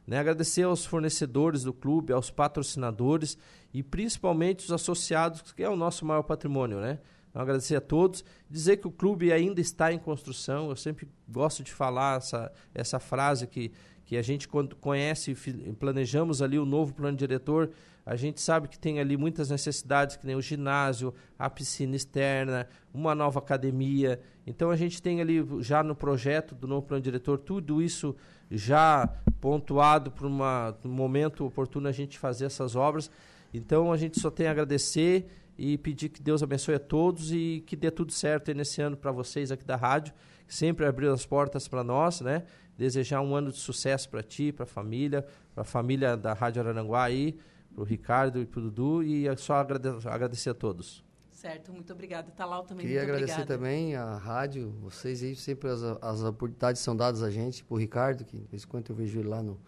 Né? 0.06 0.18
Agradecer 0.18 0.62
aos 0.62 0.84
fornecedores 0.84 1.62
do 1.62 1.72
clube, 1.72 2.12
aos 2.12 2.30
patrocinadores 2.30 3.38
e 3.72 3.82
principalmente 3.82 4.64
os 4.64 4.72
associados, 4.72 5.52
que 5.52 5.62
é 5.62 5.68
o 5.68 5.76
nosso 5.76 6.04
maior 6.04 6.22
patrimônio, 6.22 6.80
né? 6.80 6.98
Então, 7.30 7.40
agradecer 7.40 7.76
a 7.76 7.80
todos. 7.80 8.24
Dizer 8.48 8.78
que 8.78 8.88
o 8.88 8.90
clube 8.90 9.32
ainda 9.32 9.60
está 9.60 9.92
em 9.92 9.98
construção. 9.98 10.68
Eu 10.68 10.76
sempre 10.76 11.08
gosto 11.28 11.62
de 11.62 11.72
falar 11.72 12.18
essa, 12.18 12.52
essa 12.74 12.98
frase 12.98 13.46
que, 13.46 13.72
que 14.04 14.16
a 14.16 14.22
gente, 14.22 14.48
quando 14.48 14.76
conhece 14.76 15.30
e 15.30 15.72
planejamos 15.72 16.42
ali 16.42 16.58
o 16.58 16.66
novo 16.66 16.92
plano 16.92 17.16
diretor, 17.16 17.70
a 18.04 18.16
gente 18.16 18.40
sabe 18.40 18.66
que 18.66 18.78
tem 18.78 18.98
ali 18.98 19.16
muitas 19.16 19.50
necessidades, 19.50 20.16
que 20.16 20.26
nem 20.26 20.34
o 20.34 20.42
ginásio, 20.42 21.14
a 21.38 21.48
piscina 21.48 21.94
externa, 21.94 22.66
uma 22.92 23.14
nova 23.14 23.38
academia. 23.38 24.20
Então, 24.44 24.70
a 24.70 24.76
gente 24.76 25.00
tem 25.00 25.20
ali 25.20 25.46
já 25.60 25.84
no 25.84 25.94
projeto 25.94 26.54
do 26.54 26.66
novo 26.66 26.86
plano 26.86 27.02
diretor 27.02 27.38
tudo 27.38 27.80
isso 27.80 28.16
já 28.50 29.08
pontuado 29.40 30.10
para 30.10 30.26
um 30.26 30.88
momento 30.88 31.46
oportuno 31.46 31.86
a 31.86 31.92
gente 31.92 32.18
fazer 32.18 32.46
essas 32.46 32.74
obras. 32.74 33.08
Então, 33.54 33.92
a 33.92 33.96
gente 33.96 34.18
só 34.18 34.28
tem 34.28 34.48
a 34.48 34.50
agradecer 34.50 35.28
e 35.60 35.76
pedir 35.76 36.08
que 36.08 36.22
Deus 36.22 36.42
abençoe 36.42 36.76
a 36.76 36.78
todos 36.78 37.30
e 37.30 37.62
que 37.66 37.76
dê 37.76 37.90
tudo 37.90 38.10
certo 38.12 38.50
nesse 38.54 38.80
ano 38.80 38.96
para 38.96 39.12
vocês 39.12 39.52
aqui 39.52 39.62
da 39.62 39.76
rádio, 39.76 40.14
que 40.48 40.54
sempre 40.54 40.86
abriu 40.86 41.12
as 41.12 41.26
portas 41.26 41.68
para 41.68 41.84
nós, 41.84 42.22
né? 42.22 42.44
Desejar 42.78 43.20
um 43.20 43.34
ano 43.36 43.52
de 43.52 43.58
sucesso 43.58 44.08
para 44.08 44.22
ti, 44.22 44.52
para 44.52 44.62
a 44.62 44.66
família, 44.66 45.22
para 45.54 45.60
a 45.60 45.64
família 45.64 46.16
da 46.16 46.32
Rádio 46.32 46.62
Araranguá 46.62 47.04
aí, 47.04 47.38
para 47.74 47.82
o 47.82 47.84
Ricardo 47.84 48.40
e 48.40 48.46
para 48.46 48.58
o 48.58 48.62
Dudu, 48.62 49.02
e 49.02 49.28
é 49.28 49.36
só 49.36 49.56
agradecer, 49.56 50.08
agradecer 50.08 50.48
a 50.48 50.54
todos. 50.54 51.04
Certo, 51.30 51.74
muito 51.74 51.92
obrigado. 51.92 52.30
Talau 52.32 52.62
também, 52.62 52.86
Queria 52.86 53.00
muito 53.00 53.12
agradecer 53.12 53.42
obrigada. 53.42 53.58
também 53.58 53.94
a 53.96 54.16
rádio, 54.16 54.70
vocês 54.80 55.22
aí, 55.22 55.36
sempre 55.36 55.68
as, 55.68 55.82
as 55.82 56.22
oportunidades 56.22 56.80
são 56.80 56.96
dadas 56.96 57.22
a 57.22 57.30
gente, 57.30 57.62
por 57.64 57.76
Ricardo, 57.76 58.24
que 58.24 58.38
de 58.38 58.48
vez 58.48 58.64
em 58.64 58.66
quando 58.66 58.88
eu 58.88 58.96
vejo 58.96 59.20
ele 59.20 59.28
lá 59.28 59.42
no, 59.42 59.60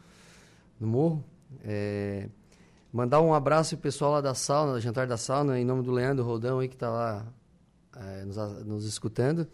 no 0.80 0.86
morro. 0.86 1.22
É, 1.62 2.30
Mandar 2.93 3.22
um 3.22 3.32
abraço 3.32 3.74
pro 3.76 3.84
pessoal 3.84 4.12
lá 4.12 4.20
da 4.20 4.34
sauna, 4.34 4.74
da 4.74 4.80
Jantar 4.80 5.07
da 5.07 5.16
Sauna, 5.16 5.59
em 5.59 5.64
nome 5.64 5.82
do 5.82 5.90
Leandro 5.90 6.22
Rodão 6.22 6.59
aí 6.59 6.68
que 6.68 6.74
está 6.74 6.90
lá 6.90 7.26
é, 7.97 8.24
nos, 8.26 8.36
nos, 8.66 8.84
escutando. 8.84 9.49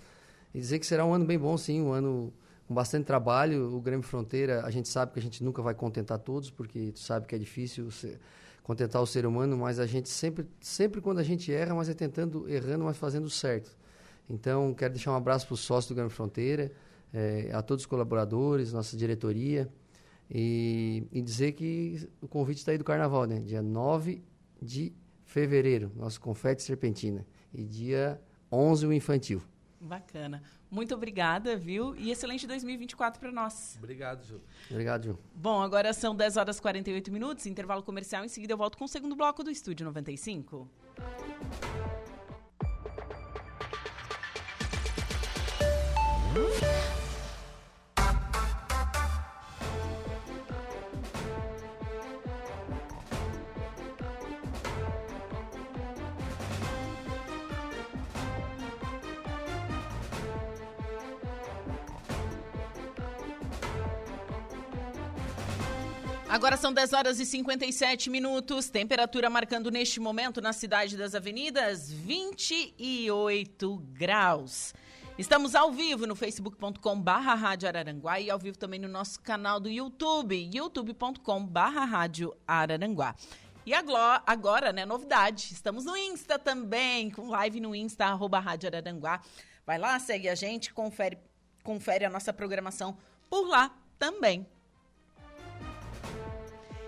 E 0.53 0.59
dizer 0.59 0.81
que 0.81 0.87
será 0.87 1.07
um 1.07 1.15
ano 1.15 1.25
bem 1.25 1.39
bom, 1.39 1.57
sim, 1.57 1.81
um 1.81 1.93
ano 1.93 2.33
com 2.67 2.75
bastante 2.75 3.05
trabalho. 3.05 3.73
O 3.77 3.81
Grêmio 3.81 4.05
Fronteira, 4.05 4.67
a 4.67 4.71
gente 4.73 4.89
sabe 4.89 5.13
que 5.13 5.21
a 5.21 5.23
gente 5.23 5.45
nunca 5.45 5.63
vai 5.63 5.73
contentar 5.73 6.19
todos, 6.19 6.51
porque 6.51 6.91
tu 6.91 6.99
sabe 6.99 7.29
que 7.29 7.35
é 7.37 7.39
difícil 7.39 7.93
ser, 7.93 8.19
contentar 8.65 9.01
o 9.01 9.07
ser 9.07 9.25
humano, 9.25 9.57
mas 9.57 9.79
a 9.79 9.87
gente 9.87 10.09
sempre, 10.09 10.45
sempre 10.61 11.01
quando 11.01 11.19
a 11.21 11.23
gente 11.23 11.53
erra, 11.53 11.77
mas 11.77 11.89
é 11.89 11.95
tentando, 11.95 12.49
errando, 12.49 12.85
mas 12.85 12.97
fazendo 12.97 13.31
certo. 13.31 13.71
Então, 14.29 14.75
quero 14.75 14.95
deixar 14.95 15.13
um 15.13 15.17
abraço 15.17 15.47
para 15.47 15.55
os 15.55 15.61
sócios 15.61 15.89
do 15.89 15.95
Grêmio 15.95 16.11
Fronteira, 16.11 16.73
é, 17.15 17.51
a 17.53 17.63
todos 17.63 17.85
os 17.85 17.87
colaboradores, 17.87 18.73
nossa 18.73 18.97
diretoria. 18.97 19.69
E, 20.31 21.07
e, 21.11 21.23
dizer 21.23 21.53
que 21.53 22.09
o 22.21 22.29
convite 22.29 22.59
está 22.59 22.73
aí 22.73 22.79
do 22.79 22.85
carnaval, 22.85 23.25
né? 23.25 23.41
Dia 23.41 23.63
9 23.63 24.23
de 24.61 24.93
fevereiro, 25.25 25.91
nosso 25.97 26.21
confete 26.21 26.63
serpentina. 26.63 27.27
E 27.53 27.65
dia 27.65 28.21
11 28.53 28.87
o 28.87 28.93
infantil. 28.93 29.43
Bacana. 29.81 30.43
Muito 30.71 30.95
obrigada, 30.95 31.57
viu? 31.57 31.97
E 31.97 32.11
excelente 32.11 32.47
2024 32.47 33.19
para 33.21 33.33
nós. 33.33 33.77
Obrigado, 33.79 34.25
Ju. 34.25 34.41
Obrigado, 34.71 35.05
Ju. 35.05 35.19
Bom, 35.35 35.63
agora 35.63 35.93
são 35.93 36.15
10 36.15 36.37
horas 36.37 36.59
e 36.59 36.63
48 36.63 37.13
minutos, 37.13 37.47
intervalo 37.47 37.83
comercial. 37.83 38.25
Em 38.25 38.29
seguida 38.29 38.53
eu 38.53 38.59
volto 38.59 38.77
com 38.77 38.85
o 38.85 38.89
segundo 38.89 39.17
bloco 39.17 39.43
do 39.43 39.51
Estúdio 39.51 39.87
95. 39.87 40.69
Agora 66.39 66.57
são 66.57 66.73
10 66.73 66.93
horas 66.93 67.19
e 67.19 67.27
57 67.27 68.09
minutos. 68.09 68.71
Temperatura 68.71 69.29
marcando 69.29 69.73
neste 69.73 69.99
momento 69.99 70.41
na 70.41 70.53
cidade 70.53 70.97
das 70.97 71.13
avenidas 71.13 71.91
28 71.91 73.77
graus. 73.91 74.73
Estamos 75.19 75.57
ao 75.57 75.73
vivo 75.73 76.07
no 76.07 76.15
facebook.com 76.15 77.03
barra 77.03 77.35
Rádio 77.35 77.67
Araranguá 77.67 78.21
e 78.21 78.31
ao 78.31 78.39
vivo 78.39 78.57
também 78.57 78.79
no 78.79 78.87
nosso 78.87 79.19
canal 79.19 79.59
do 79.59 79.69
YouTube, 79.69 80.49
youtube.com 80.55 81.45
barra 81.45 81.85
Rádio 81.85 82.33
Araranguá. 82.47 83.17
E 83.67 83.75
agora, 83.75 84.73
né, 84.73 84.87
novidade, 84.87 85.49
estamos 85.53 85.87
no 85.87 85.97
Insta 85.97 86.39
também, 86.39 87.11
com 87.11 87.31
live 87.31 87.59
no 87.59 87.75
Insta, 87.75 88.07
arroba 88.07 88.39
Rádio 88.39 88.69
Araranguá. 88.69 89.21
Vai 89.67 89.77
lá, 89.77 89.99
segue 89.99 90.29
a 90.29 90.37
gente, 90.37 90.73
confere, 90.73 91.19
confere 91.65 92.05
a 92.05 92.11
nossa 92.11 92.33
programação 92.33 92.97
por 93.29 93.49
lá 93.49 93.77
também. 93.99 94.47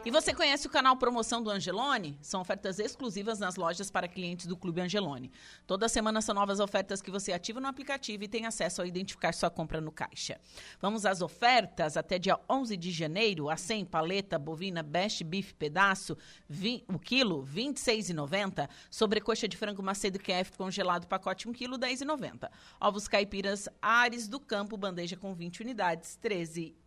E 0.03 0.11
você 0.11 0.33
conhece 0.33 0.67
o 0.67 0.71
canal 0.71 0.97
Promoção 0.97 1.43
do 1.43 1.51
Angelone? 1.51 2.17
São 2.23 2.41
ofertas 2.41 2.79
exclusivas 2.79 3.39
nas 3.39 3.57
lojas 3.57 3.91
para 3.91 4.09
clientes 4.09 4.47
do 4.47 4.57
Clube 4.57 4.81
Angelone. 4.81 5.31
Toda 5.67 5.91
semana 5.91 6.23
são 6.23 6.35
novas 6.35 6.59
ofertas 6.59 7.03
que 7.03 7.11
você 7.11 7.35
ativa 7.35 7.61
no 7.61 7.69
aplicativo 7.69 8.25
e 8.25 8.29
tem 8.29 8.47
acesso 8.47 8.81
a 8.81 8.87
identificar 8.87 9.35
sua 9.35 9.51
compra 9.51 9.79
no 9.79 9.93
caixa. 9.93 10.41
Vamos 10.81 11.05
às 11.05 11.21
ofertas 11.21 11.99
até 11.99 12.19
dia 12.19 12.41
11 12.49 12.79
de 12.79 12.91
janeiro. 12.91 13.51
A 13.51 13.59
100 13.59 13.85
paleta 13.85 14.39
bovina 14.39 14.83
best 14.83 15.23
beef 15.23 15.53
pedaço, 15.53 16.17
20, 16.49 16.87
o 16.89 16.99
quilo, 16.99 17.43
R$ 17.43 17.65
26,90. 17.65 18.71
Sobrecoxa 18.91 19.47
de 19.47 19.59
frango 19.59 19.83
macedo 19.83 20.19
QF 20.19 20.57
congelado 20.57 21.07
pacote 21.07 21.47
1 21.47 21.53
quilo, 21.53 21.77
R$ 21.77 21.95
10,90. 21.95 22.51
Ovos 22.81 23.07
caipiras 23.07 23.69
Ares 23.83 24.27
do 24.29 24.41
Campo, 24.41 24.79
bandeja 24.79 25.19
com 25.19 25.35
20 25.35 25.61
unidades, 25.61 26.19
R$ 26.23 26.31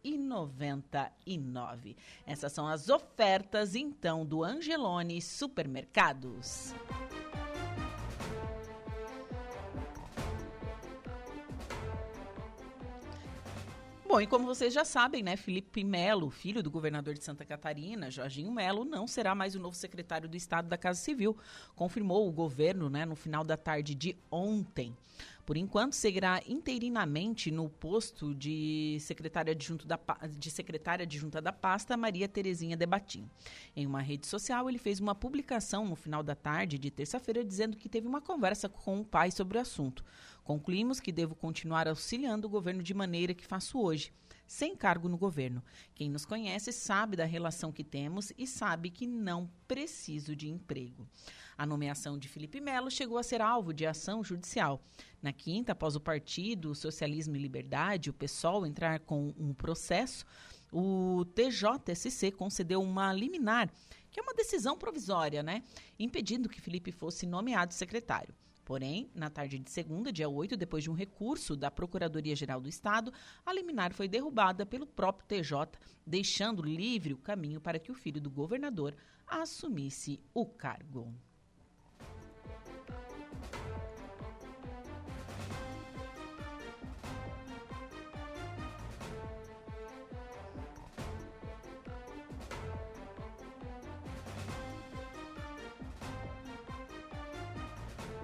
13,99. 0.03 1.95
Essas 2.25 2.51
são 2.51 2.67
as 2.67 2.89
ofertas 2.89 3.02
ofertas 3.03 3.75
então 3.75 4.25
do 4.25 4.43
Angelone 4.43 5.21
Supermercados. 5.21 6.73
Bom, 14.07 14.21
e 14.21 14.27
como 14.27 14.45
vocês 14.45 14.73
já 14.73 14.85
sabem, 14.85 15.23
né, 15.23 15.35
Felipe 15.35 15.83
Melo, 15.83 16.29
filho 16.29 16.61
do 16.61 16.69
governador 16.69 17.15
de 17.15 17.23
Santa 17.23 17.43
Catarina, 17.43 18.11
Jorginho 18.11 18.51
Melo, 18.51 18.85
não 18.85 19.07
será 19.07 19.33
mais 19.33 19.55
o 19.55 19.59
novo 19.59 19.75
secretário 19.75 20.29
do 20.29 20.37
Estado 20.37 20.67
da 20.67 20.77
Casa 20.77 20.99
Civil, 20.99 21.35
confirmou 21.75 22.27
o 22.27 22.31
governo, 22.31 22.89
né, 22.89 23.05
no 23.05 23.15
final 23.15 23.43
da 23.43 23.57
tarde 23.57 23.95
de 23.95 24.15
ontem. 24.31 24.95
Por 25.45 25.57
enquanto, 25.57 25.93
seguirá 25.93 26.41
interinamente 26.47 27.51
no 27.51 27.69
posto 27.69 28.33
de 28.33 28.97
secretária 29.01 29.51
adjunta 29.51 29.85
da, 29.85 29.99
de 30.27 30.49
secretária 30.49 31.03
adjunta 31.03 31.41
da 31.41 31.51
pasta, 31.51 31.97
Maria 31.97 32.27
Terezinha 32.29 32.77
Debatim. 32.77 33.29
Em 33.75 33.85
uma 33.85 34.01
rede 34.01 34.25
social, 34.25 34.69
ele 34.69 34.77
fez 34.77 34.99
uma 35.01 35.13
publicação 35.13 35.85
no 35.85 35.95
final 35.95 36.23
da 36.23 36.35
tarde 36.35 36.79
de 36.79 36.89
terça-feira 36.89 37.43
dizendo 37.43 37.75
que 37.75 37.89
teve 37.89 38.07
uma 38.07 38.21
conversa 38.21 38.69
com 38.69 39.01
o 39.01 39.05
pai 39.05 39.31
sobre 39.31 39.57
o 39.57 39.61
assunto. 39.61 40.03
Concluímos 40.43 40.99
que 40.99 41.11
devo 41.11 41.35
continuar 41.35 41.87
auxiliando 41.87 42.47
o 42.47 42.49
governo 42.49 42.81
de 42.81 42.93
maneira 42.93 43.33
que 43.33 43.45
faço 43.45 43.79
hoje 43.79 44.13
sem 44.47 44.75
cargo 44.75 45.09
no 45.09 45.17
governo. 45.17 45.63
Quem 45.95 46.09
nos 46.09 46.25
conhece 46.25 46.71
sabe 46.71 47.17
da 47.17 47.25
relação 47.25 47.71
que 47.71 47.83
temos 47.83 48.31
e 48.37 48.45
sabe 48.45 48.89
que 48.89 49.07
não 49.07 49.49
preciso 49.67 50.35
de 50.35 50.47
emprego. 50.49 51.07
A 51.57 51.65
nomeação 51.65 52.17
de 52.17 52.27
Felipe 52.27 52.59
Melo 52.59 52.89
chegou 52.89 53.17
a 53.17 53.23
ser 53.23 53.41
alvo 53.41 53.73
de 53.73 53.85
ação 53.85 54.23
judicial. 54.23 54.81
Na 55.21 55.31
quinta, 55.31 55.71
após 55.71 55.95
o 55.95 55.99
partido 55.99 56.73
Socialismo 56.73 57.35
e 57.35 57.39
Liberdade, 57.39 58.09
o 58.09 58.13
PSOL, 58.13 58.65
entrar 58.65 58.99
com 58.99 59.33
um 59.37 59.53
processo, 59.53 60.25
o 60.71 61.23
TJSC 61.35 62.31
concedeu 62.31 62.81
uma 62.81 63.13
liminar, 63.13 63.71
que 64.09 64.19
é 64.19 64.23
uma 64.23 64.33
decisão 64.33 64.77
provisória, 64.77 65.43
né? 65.43 65.63
Impedindo 65.99 66.49
que 66.49 66.59
Felipe 66.59 66.91
fosse 66.91 67.25
nomeado 67.25 67.73
secretário. 67.73 68.33
Porém, 68.65 69.09
na 69.13 69.29
tarde 69.29 69.59
de 69.59 69.69
segunda, 69.69 70.11
dia 70.11 70.29
8, 70.29 70.55
depois 70.55 70.83
de 70.83 70.89
um 70.89 70.93
recurso 70.93 71.55
da 71.55 71.69
Procuradoria-Geral 71.69 72.61
do 72.61 72.69
Estado, 72.69 73.11
a 73.45 73.51
liminar 73.51 73.93
foi 73.93 74.07
derrubada 74.07 74.65
pelo 74.65 74.87
próprio 74.87 75.27
TJ, 75.27 75.77
deixando 76.07 76.63
livre 76.63 77.13
o 77.13 77.17
caminho 77.17 77.59
para 77.59 77.77
que 77.77 77.91
o 77.91 77.95
filho 77.95 78.21
do 78.21 78.29
governador 78.29 78.95
assumisse 79.27 80.19
o 80.33 80.45
cargo. 80.45 81.13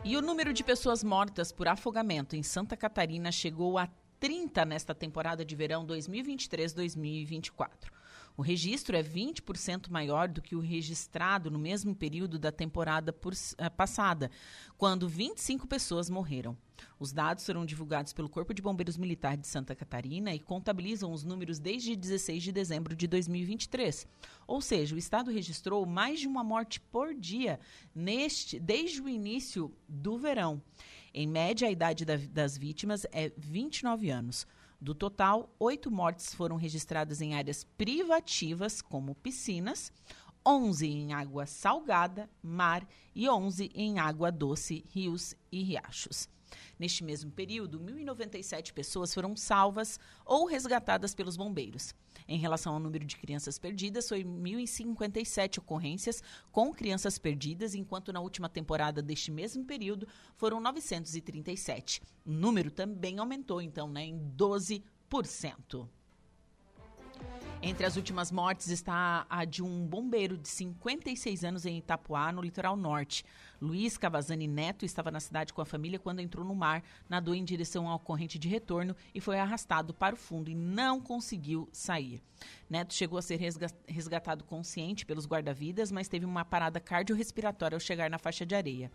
E 0.09 0.17
o 0.17 0.23
número 0.23 0.51
de 0.51 0.63
pessoas 0.63 1.03
mortas 1.03 1.51
por 1.51 1.67
afogamento 1.67 2.35
em 2.35 2.41
Santa 2.41 2.75
Catarina 2.75 3.31
chegou 3.31 3.77
a 3.77 3.87
30 4.19 4.65
nesta 4.65 4.95
temporada 4.95 5.45
de 5.45 5.55
verão 5.55 5.85
2023-2024. 5.85 7.91
O 8.39 8.41
registro 8.41 8.95
é 8.95 9.03
20% 9.03 9.89
maior 9.89 10.29
do 10.29 10.41
que 10.41 10.55
o 10.55 10.61
registrado 10.61 11.51
no 11.51 11.59
mesmo 11.59 11.93
período 11.93 12.39
da 12.39 12.53
temporada 12.53 13.11
por, 13.11 13.33
uh, 13.33 13.71
passada, 13.75 14.31
quando 14.77 15.09
25 15.09 15.67
pessoas 15.67 16.09
morreram. 16.09 16.57
Os 16.97 17.11
dados 17.11 17.43
serão 17.43 17.65
divulgados 17.65 18.13
pelo 18.13 18.29
Corpo 18.29 18.53
de 18.53 18.61
Bombeiros 18.61 18.95
Militar 18.95 19.35
de 19.35 19.45
Santa 19.45 19.75
Catarina 19.75 20.33
e 20.33 20.39
contabilizam 20.39 21.11
os 21.11 21.21
números 21.21 21.59
desde 21.59 21.97
16 21.97 22.41
de 22.41 22.53
dezembro 22.53 22.95
de 22.95 23.07
2023. 23.07 24.07
Ou 24.47 24.61
seja, 24.61 24.95
o 24.95 24.97
estado 24.97 25.29
registrou 25.29 25.85
mais 25.85 26.21
de 26.21 26.27
uma 26.29 26.41
morte 26.41 26.79
por 26.79 27.13
dia 27.13 27.59
neste 27.93 28.57
desde 28.57 29.01
o 29.01 29.09
início 29.09 29.69
do 29.85 30.17
verão. 30.17 30.61
Em 31.13 31.27
média, 31.27 31.67
a 31.67 31.71
idade 31.71 32.05
da, 32.05 32.15
das 32.15 32.57
vítimas 32.57 33.05
é 33.11 33.33
29 33.35 34.09
anos. 34.09 34.47
Do 34.81 34.95
total, 34.95 35.53
oito 35.59 35.91
mortes 35.91 36.33
foram 36.33 36.55
registradas 36.55 37.19
em 37.19 37.35
áreas 37.35 37.65
privativas, 37.65 38.81
como 38.81 39.13
piscinas, 39.13 39.91
11 40.45 40.87
em 40.87 41.13
água 41.13 41.45
salgada, 41.45 42.29
mar 42.41 42.87
e 43.13 43.27
11 43.27 43.71
em 43.75 43.99
água 43.99 44.31
doce, 44.31 44.85
rios 44.89 45.35
e 45.51 45.61
riachos. 45.63 46.29
Neste 46.79 47.03
mesmo 47.03 47.29
período, 47.29 47.77
1.097 47.77 48.71
pessoas 48.71 49.13
foram 49.13 49.35
salvas 49.35 49.99
ou 50.25 50.45
resgatadas 50.45 51.13
pelos 51.13 51.35
bombeiros. 51.35 51.93
Em 52.31 52.37
relação 52.37 52.75
ao 52.75 52.79
número 52.79 53.03
de 53.03 53.17
crianças 53.17 53.57
perdidas, 53.57 54.07
foi 54.07 54.23
1.057 54.23 55.57
ocorrências 55.57 56.21
com 56.51 56.71
crianças 56.71 57.17
perdidas, 57.17 57.73
enquanto 57.73 58.13
na 58.13 58.19
última 58.19 58.47
temporada 58.47 59.01
deste 59.01 59.31
mesmo 59.31 59.65
período 59.65 60.07
foram 60.35 60.61
937. 60.61 62.03
O 62.23 62.31
número 62.31 62.69
também 62.69 63.17
aumentou, 63.17 63.59
então, 63.59 63.89
né, 63.89 64.05
em 64.05 64.19
12%. 64.37 65.89
Entre 67.61 67.85
as 67.85 67.97
últimas 67.97 68.31
mortes 68.31 68.69
está 68.69 69.25
a 69.29 69.43
de 69.43 69.61
um 69.61 69.85
bombeiro 69.85 70.37
de 70.37 70.47
56 70.47 71.43
anos 71.43 71.65
em 71.65 71.77
Itapuá, 71.77 72.31
no 72.31 72.41
litoral 72.41 72.77
norte. 72.77 73.25
Luiz 73.61 73.97
Cavazani 73.97 74.47
Neto 74.47 74.85
estava 74.85 75.11
na 75.11 75.19
cidade 75.19 75.53
com 75.53 75.61
a 75.61 75.65
família 75.65 75.99
quando 75.99 76.21
entrou 76.21 76.45
no 76.45 76.55
mar, 76.55 76.81
nadou 77.09 77.35
em 77.35 77.43
direção 77.43 77.89
ao 77.89 77.99
corrente 77.99 78.39
de 78.39 78.47
retorno 78.47 78.95
e 79.13 79.19
foi 79.19 79.37
arrastado 79.37 79.93
para 79.93 80.15
o 80.15 80.17
fundo 80.17 80.49
e 80.49 80.55
não 80.55 81.01
conseguiu 81.01 81.67
sair. 81.73 82.21
Neto 82.69 82.93
chegou 82.93 83.19
a 83.19 83.21
ser 83.21 83.37
resgatado 83.85 84.45
consciente 84.45 85.05
pelos 85.05 85.27
guarda-vidas, 85.27 85.91
mas 85.91 86.07
teve 86.07 86.25
uma 86.25 86.45
parada 86.45 86.79
cardiorrespiratória 86.79 87.75
ao 87.75 87.81
chegar 87.81 88.09
na 88.09 88.17
faixa 88.17 88.45
de 88.45 88.55
areia. 88.55 88.89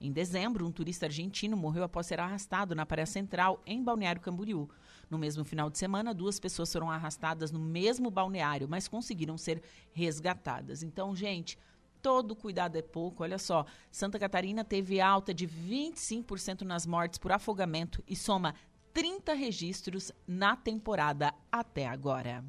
Em 0.00 0.10
dezembro, 0.10 0.66
um 0.66 0.72
turista 0.72 1.06
argentino 1.06 1.56
morreu 1.56 1.84
após 1.84 2.06
ser 2.06 2.18
arrastado 2.18 2.74
na 2.74 2.84
praia 2.84 3.06
central, 3.06 3.62
em 3.64 3.80
Balneário 3.80 4.20
Camboriú. 4.20 4.68
No 5.10 5.18
mesmo 5.18 5.44
final 5.44 5.70
de 5.70 5.78
semana, 5.78 6.12
duas 6.12 6.38
pessoas 6.38 6.72
foram 6.72 6.90
arrastadas 6.90 7.50
no 7.50 7.58
mesmo 7.58 8.10
balneário, 8.10 8.68
mas 8.68 8.88
conseguiram 8.88 9.38
ser 9.38 9.62
resgatadas. 9.92 10.82
Então, 10.82 11.16
gente, 11.16 11.58
todo 12.02 12.36
cuidado 12.36 12.76
é 12.76 12.82
pouco. 12.82 13.22
Olha 13.22 13.38
só, 13.38 13.64
Santa 13.90 14.18
Catarina 14.18 14.64
teve 14.64 15.00
alta 15.00 15.32
de 15.32 15.46
25% 15.46 16.62
nas 16.62 16.86
mortes 16.86 17.18
por 17.18 17.32
afogamento 17.32 18.02
e 18.06 18.14
soma 18.14 18.54
30 18.92 19.32
registros 19.32 20.12
na 20.26 20.56
temporada 20.56 21.32
até 21.50 21.86
agora. 21.86 22.44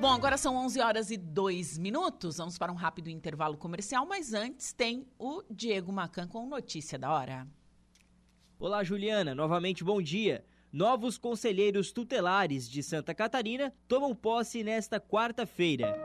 Bom, 0.00 0.12
agora 0.12 0.38
são 0.38 0.56
11 0.56 0.80
horas 0.80 1.10
e 1.10 1.16
2 1.18 1.76
minutos. 1.76 2.38
Vamos 2.38 2.56
para 2.56 2.72
um 2.72 2.74
rápido 2.74 3.10
intervalo 3.10 3.58
comercial, 3.58 4.06
mas 4.06 4.32
antes 4.32 4.72
tem 4.72 5.06
o 5.18 5.42
Diego 5.50 5.92
Macan 5.92 6.26
com 6.26 6.46
notícia 6.46 6.98
da 6.98 7.12
hora. 7.12 7.46
Olá, 8.60 8.84
Juliana. 8.84 9.34
Novamente, 9.34 9.82
bom 9.82 10.02
dia. 10.02 10.44
Novos 10.70 11.16
conselheiros 11.16 11.92
tutelares 11.92 12.68
de 12.68 12.82
Santa 12.82 13.14
Catarina 13.14 13.72
tomam 13.88 14.14
posse 14.14 14.62
nesta 14.62 15.00
quarta-feira. 15.00 15.98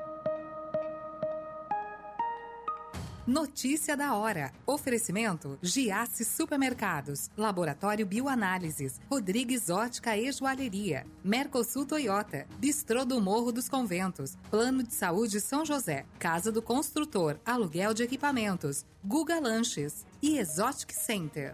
Notícia 3.27 3.97
da 3.97 4.15
hora. 4.15 4.53
Oferecimento: 4.65 5.59
Giasse 5.61 6.23
Supermercados, 6.23 7.29
Laboratório 7.37 8.05
Bioanálises, 8.05 9.01
Rodrigues 9.11 9.69
Ótica 9.69 10.15
e 10.15 10.31
Joalheria, 10.31 11.05
Mercosul 11.21 11.85
Toyota, 11.85 12.47
Bistrô 12.57 13.03
do 13.03 13.19
Morro 13.19 13.51
dos 13.51 13.67
Conventos, 13.67 14.37
Plano 14.49 14.81
de 14.81 14.93
Saúde 14.93 15.41
São 15.41 15.65
José, 15.65 16.05
Casa 16.17 16.53
do 16.53 16.61
Construtor, 16.61 17.37
Aluguel 17.45 17.93
de 17.93 18.03
Equipamentos, 18.03 18.85
Guga 19.03 19.41
Lanches 19.41 20.05
e 20.21 20.37
Exotic 20.37 20.93
Center. 20.93 21.53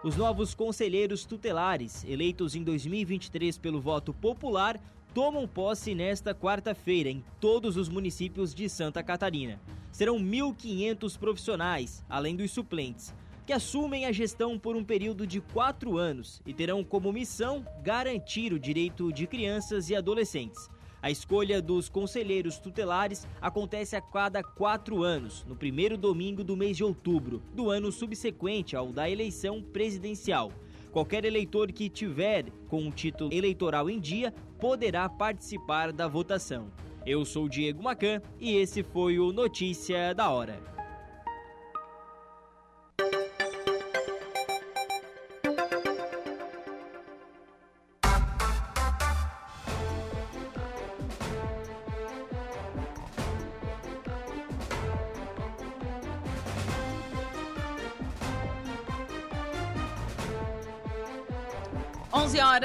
Os 0.00 0.16
novos 0.16 0.54
conselheiros 0.54 1.24
tutelares, 1.24 2.04
eleitos 2.04 2.54
em 2.54 2.62
2023 2.62 3.58
pelo 3.58 3.80
voto 3.80 4.14
popular, 4.14 4.80
tomam 5.12 5.48
posse 5.48 5.92
nesta 5.92 6.32
quarta-feira 6.32 7.10
em 7.10 7.24
todos 7.40 7.76
os 7.76 7.88
municípios 7.88 8.54
de 8.54 8.68
Santa 8.68 9.02
Catarina. 9.02 9.60
Serão 9.90 10.16
1.500 10.20 11.18
profissionais, 11.18 12.04
além 12.08 12.36
dos 12.36 12.52
suplentes, 12.52 13.12
que 13.44 13.52
assumem 13.52 14.06
a 14.06 14.12
gestão 14.12 14.56
por 14.56 14.76
um 14.76 14.84
período 14.84 15.26
de 15.26 15.40
quatro 15.40 15.98
anos 15.98 16.40
e 16.46 16.54
terão 16.54 16.84
como 16.84 17.12
missão 17.12 17.66
garantir 17.82 18.52
o 18.52 18.58
direito 18.58 19.12
de 19.12 19.26
crianças 19.26 19.90
e 19.90 19.96
adolescentes. 19.96 20.70
A 21.00 21.12
escolha 21.12 21.62
dos 21.62 21.88
conselheiros 21.88 22.58
tutelares 22.58 23.26
acontece 23.40 23.94
a 23.94 24.00
cada 24.00 24.42
quatro 24.42 25.04
anos, 25.04 25.44
no 25.46 25.54
primeiro 25.54 25.96
domingo 25.96 26.42
do 26.42 26.56
mês 26.56 26.76
de 26.76 26.82
outubro, 26.82 27.40
do 27.54 27.70
ano 27.70 27.92
subsequente 27.92 28.74
ao 28.74 28.88
da 28.88 29.08
eleição 29.08 29.62
presidencial. 29.62 30.50
Qualquer 30.90 31.24
eleitor 31.24 31.70
que 31.70 31.88
tiver 31.88 32.46
com 32.66 32.82
um 32.82 32.90
título 32.90 33.32
eleitoral 33.32 33.88
em 33.88 34.00
dia 34.00 34.34
poderá 34.58 35.08
participar 35.08 35.92
da 35.92 36.08
votação. 36.08 36.68
Eu 37.06 37.24
sou 37.24 37.48
Diego 37.48 37.82
Macan 37.82 38.20
e 38.40 38.56
esse 38.56 38.82
foi 38.82 39.20
o 39.20 39.32
Notícia 39.32 40.12
da 40.12 40.30
Hora. 40.30 40.77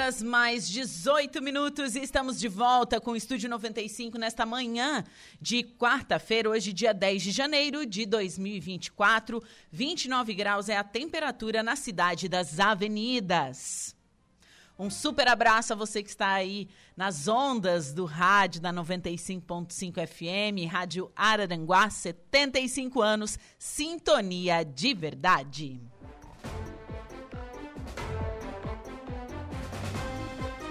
Horas 0.04 0.22
mais 0.22 0.68
18 0.68 1.42
minutos 1.42 1.96
e 1.96 2.02
estamos 2.02 2.38
de 2.38 2.50
volta 2.50 3.00
com 3.00 3.12
o 3.12 3.16
Estúdio 3.16 3.50
95 3.50 4.18
nesta 4.18 4.46
manhã 4.46 5.02
de 5.40 5.64
quarta-feira, 5.64 6.50
hoje 6.50 6.74
dia 6.74 6.94
10 6.94 7.24
de 7.24 7.32
janeiro 7.32 7.86
de 7.86 8.06
2024. 8.06 9.42
29 9.72 10.34
graus 10.34 10.68
é 10.68 10.76
a 10.76 10.84
temperatura 10.84 11.64
na 11.64 11.78
cidade 11.78 12.28
das 12.28 12.60
avenidas. 12.60 13.96
Um 14.78 14.90
super 14.90 15.30
abraço 15.30 15.72
a 15.72 15.76
você 15.78 16.04
que 16.04 16.10
está 16.10 16.34
aí 16.34 16.68
nas 16.98 17.30
ondas 17.30 17.94
do 17.94 18.04
rádio 18.04 18.60
da 18.60 18.74
95.5 18.74 20.06
FM, 20.06 20.70
Rádio 20.70 21.10
Araranguá, 21.16 21.90
75 21.90 23.02
anos, 23.02 23.40
sintonia 23.58 24.66
de 24.66 24.94
verdade. 24.94 25.80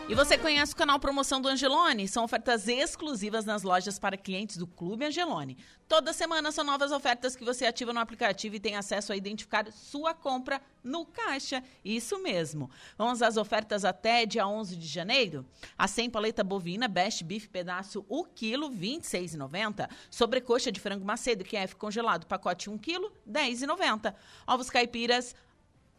E 0.09 0.15
você 0.15 0.37
conhece 0.37 0.73
o 0.73 0.77
canal 0.77 0.99
Promoção 0.99 1.41
do 1.41 1.49
Angelone? 1.49 2.09
São 2.09 2.25
ofertas 2.25 2.67
exclusivas 2.67 3.45
nas 3.45 3.63
lojas 3.63 3.99
para 4.01 4.17
clientes 4.17 4.57
do 4.57 4.67
Clube 4.67 5.07
Angelone. 5.07 5.57
Toda 5.89 6.13
semana 6.13 6.51
são 6.51 6.65
novas 6.65 6.91
ofertas 6.91 7.37
que 7.37 7.45
você 7.45 7.65
ativa 7.65 7.93
no 7.93 8.01
aplicativo 8.01 8.57
e 8.57 8.61
tem 8.61 8.77
acesso 8.77 9.13
a 9.13 9.17
identificar 9.17 9.71
sua 9.73 10.13
compra 10.13 10.61
no 10.83 11.07
caixa. 11.07 11.63
Isso 11.85 12.21
mesmo. 12.21 12.69
Vamos 12.99 13.23
às 13.23 13.37
ofertas 13.37 13.85
até 13.85 14.27
dia 14.27 14.47
11 14.47 14.77
de 14.77 14.87
janeiro? 14.87 15.47
A 15.79 15.87
100 15.87 16.11
paleta 16.11 16.45
bovina 16.45 16.89
Best 16.89 17.23
Beef 17.23 17.47
pedaço 17.47 18.05
o 18.09 18.25
quilo, 18.25 18.69
R$ 18.69 18.77
26,90. 18.77 19.89
Sobrecoxa 20.11 20.73
de 20.73 20.81
frango 20.81 21.07
macedo 21.07 21.45
QF 21.45 21.77
congelado, 21.77 22.27
pacote 22.27 22.69
1 22.69 22.77
quilo, 22.77 23.11
R$ 23.25 23.51
10,90. 23.51 24.13
Ovos 24.47 24.69
caipiras 24.69 25.35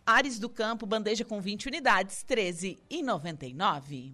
Ares 0.06 0.38
do 0.38 0.50
Campo, 0.50 0.86
bandeja 0.86 1.24
com 1.24 1.40
20 1.40 1.68
unidades, 1.68 2.26
R$ 2.28 2.36
13,99. 2.36 4.12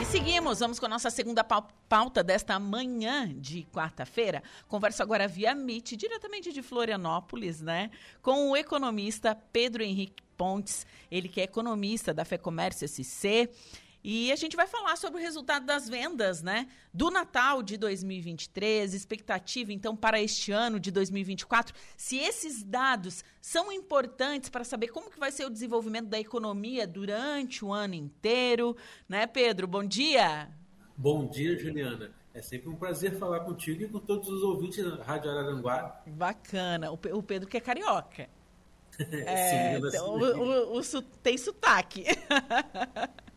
E 0.00 0.04
seguimos, 0.04 0.58
vamos 0.58 0.80
com 0.80 0.86
a 0.86 0.88
nossa 0.88 1.10
segunda 1.10 1.44
pauta 1.44 2.24
desta 2.24 2.58
manhã 2.58 3.32
de 3.32 3.62
quarta-feira. 3.72 4.42
Converso 4.66 5.00
agora 5.00 5.28
via 5.28 5.54
Meet, 5.54 5.96
diretamente 5.96 6.52
de 6.52 6.60
Florianópolis, 6.60 7.60
né? 7.60 7.88
Com 8.20 8.50
o 8.50 8.56
economista 8.56 9.36
Pedro 9.52 9.84
Henrique 9.84 10.22
Pontes, 10.36 10.84
ele 11.08 11.28
que 11.28 11.40
é 11.40 11.44
economista 11.44 12.12
da 12.12 12.24
FEComércio 12.24 12.88
SC 12.88 13.48
E 14.04 14.32
a 14.32 14.36
gente 14.36 14.56
vai 14.56 14.66
falar 14.66 14.96
sobre 14.96 15.20
o 15.20 15.22
resultado 15.22 15.64
das 15.64 15.88
vendas, 15.88 16.42
né? 16.42 16.66
Do 16.92 17.08
Natal 17.08 17.62
de 17.62 17.76
2023, 17.76 18.94
expectativa 18.94 19.72
então 19.72 19.94
para 19.94 20.20
este 20.20 20.50
ano 20.50 20.80
de 20.80 20.90
2024. 20.90 21.72
Se 21.96 22.18
esses 22.18 22.64
dados 22.64 23.24
são 23.40 23.70
importantes 23.70 24.50
para 24.50 24.64
saber 24.64 24.88
como 24.88 25.08
que 25.08 25.20
vai 25.20 25.30
ser 25.30 25.46
o 25.46 25.50
desenvolvimento 25.50 26.08
da 26.08 26.18
economia 26.18 26.84
durante 26.84 27.64
o 27.64 27.72
ano 27.72 27.94
inteiro, 27.94 28.76
né, 29.08 29.24
Pedro? 29.26 29.68
Bom 29.68 29.84
dia. 29.84 30.48
Bom 30.96 31.28
dia, 31.28 31.56
Juliana. 31.56 32.10
É 32.34 32.42
sempre 32.42 32.70
um 32.70 32.76
prazer 32.76 33.16
falar 33.18 33.40
contigo 33.40 33.84
e 33.84 33.88
com 33.88 34.00
todos 34.00 34.28
os 34.28 34.42
ouvintes 34.42 34.84
da 34.84 35.02
Rádio 35.04 35.30
Araranguá. 35.30 36.02
Bacana. 36.06 36.90
O 36.90 37.22
Pedro 37.22 37.48
que 37.48 37.56
é 37.56 37.60
carioca. 37.60 38.28
é, 38.98 39.78
Sim, 39.78 39.86
então, 39.86 40.14
o, 40.14 40.76
o, 40.76 40.78
o, 40.78 41.02
tem 41.22 41.38
sotaque. 41.38 42.04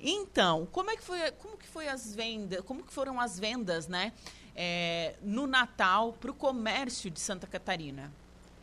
Então, 0.00 0.66
como 0.72 0.90
é 0.90 0.96
que 0.96 1.02
foi, 1.02 1.30
como 1.32 1.56
que 1.56 1.66
foi 1.66 1.88
as 1.88 2.14
vendas, 2.14 2.60
como 2.62 2.82
que 2.82 2.92
foram 2.92 3.20
as 3.20 3.38
vendas, 3.38 3.86
né, 3.88 4.12
é, 4.54 5.14
no 5.22 5.46
Natal 5.46 6.12
para 6.12 6.30
o 6.30 6.34
comércio 6.34 7.10
de 7.10 7.20
Santa 7.20 7.46
Catarina? 7.46 8.12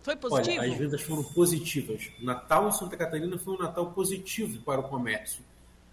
Foi 0.02 0.16
positivo? 0.16 0.60
Olha, 0.60 0.72
as 0.72 0.78
vendas 0.78 1.02
foram 1.02 1.24
positivas. 1.24 2.12
Natal 2.20 2.68
em 2.68 2.72
Santa 2.72 2.98
Catarina 2.98 3.38
foi 3.38 3.54
um 3.54 3.58
Natal 3.58 3.92
positivo 3.92 4.62
para 4.64 4.82
o 4.82 4.90
comércio. 4.90 5.44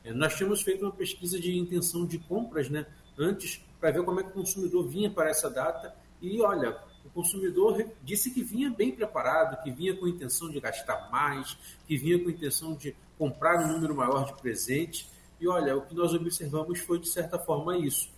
É, 0.05 0.13
nós 0.13 0.35
tínhamos 0.37 0.63
feito 0.63 0.85
uma 0.85 0.93
pesquisa 0.93 1.39
de 1.39 1.57
intenção 1.57 2.05
de 2.05 2.19
compras, 2.19 2.69
né, 2.69 2.87
antes 3.17 3.65
para 3.81 3.91
ver 3.93 4.05
como 4.05 4.21
é 4.21 4.23
que 4.23 4.31
o 4.31 4.33
consumidor 4.33 4.87
vinha 4.89 5.11
para 5.11 5.31
essa 5.31 5.49
data 5.49 5.95
e 6.21 6.41
olha, 6.43 6.77
o 7.05 7.09
consumidor 7.11 7.83
disse 8.03 8.31
que 8.31 8.43
vinha 8.43 8.71
bem 8.71 8.93
preparado, 8.93 9.63
que 9.63 9.71
vinha 9.71 9.97
com 9.97 10.07
intenção 10.07 10.51
de 10.51 10.61
gastar 10.61 11.11
mais, 11.11 11.57
que 11.87 11.97
vinha 11.97 12.23
com 12.23 12.29
intenção 12.29 12.75
de 12.75 12.95
comprar 13.21 13.63
um 13.63 13.69
número 13.75 13.95
maior 13.95 14.25
de 14.25 14.33
presentes. 14.41 15.07
E 15.39 15.47
olha, 15.47 15.77
o 15.77 15.83
que 15.83 15.95
nós 15.95 16.15
observamos 16.15 16.79
foi, 16.81 16.99
de 16.99 17.07
certa 17.07 17.39
forma, 17.39 17.77
isso. 17.77 18.09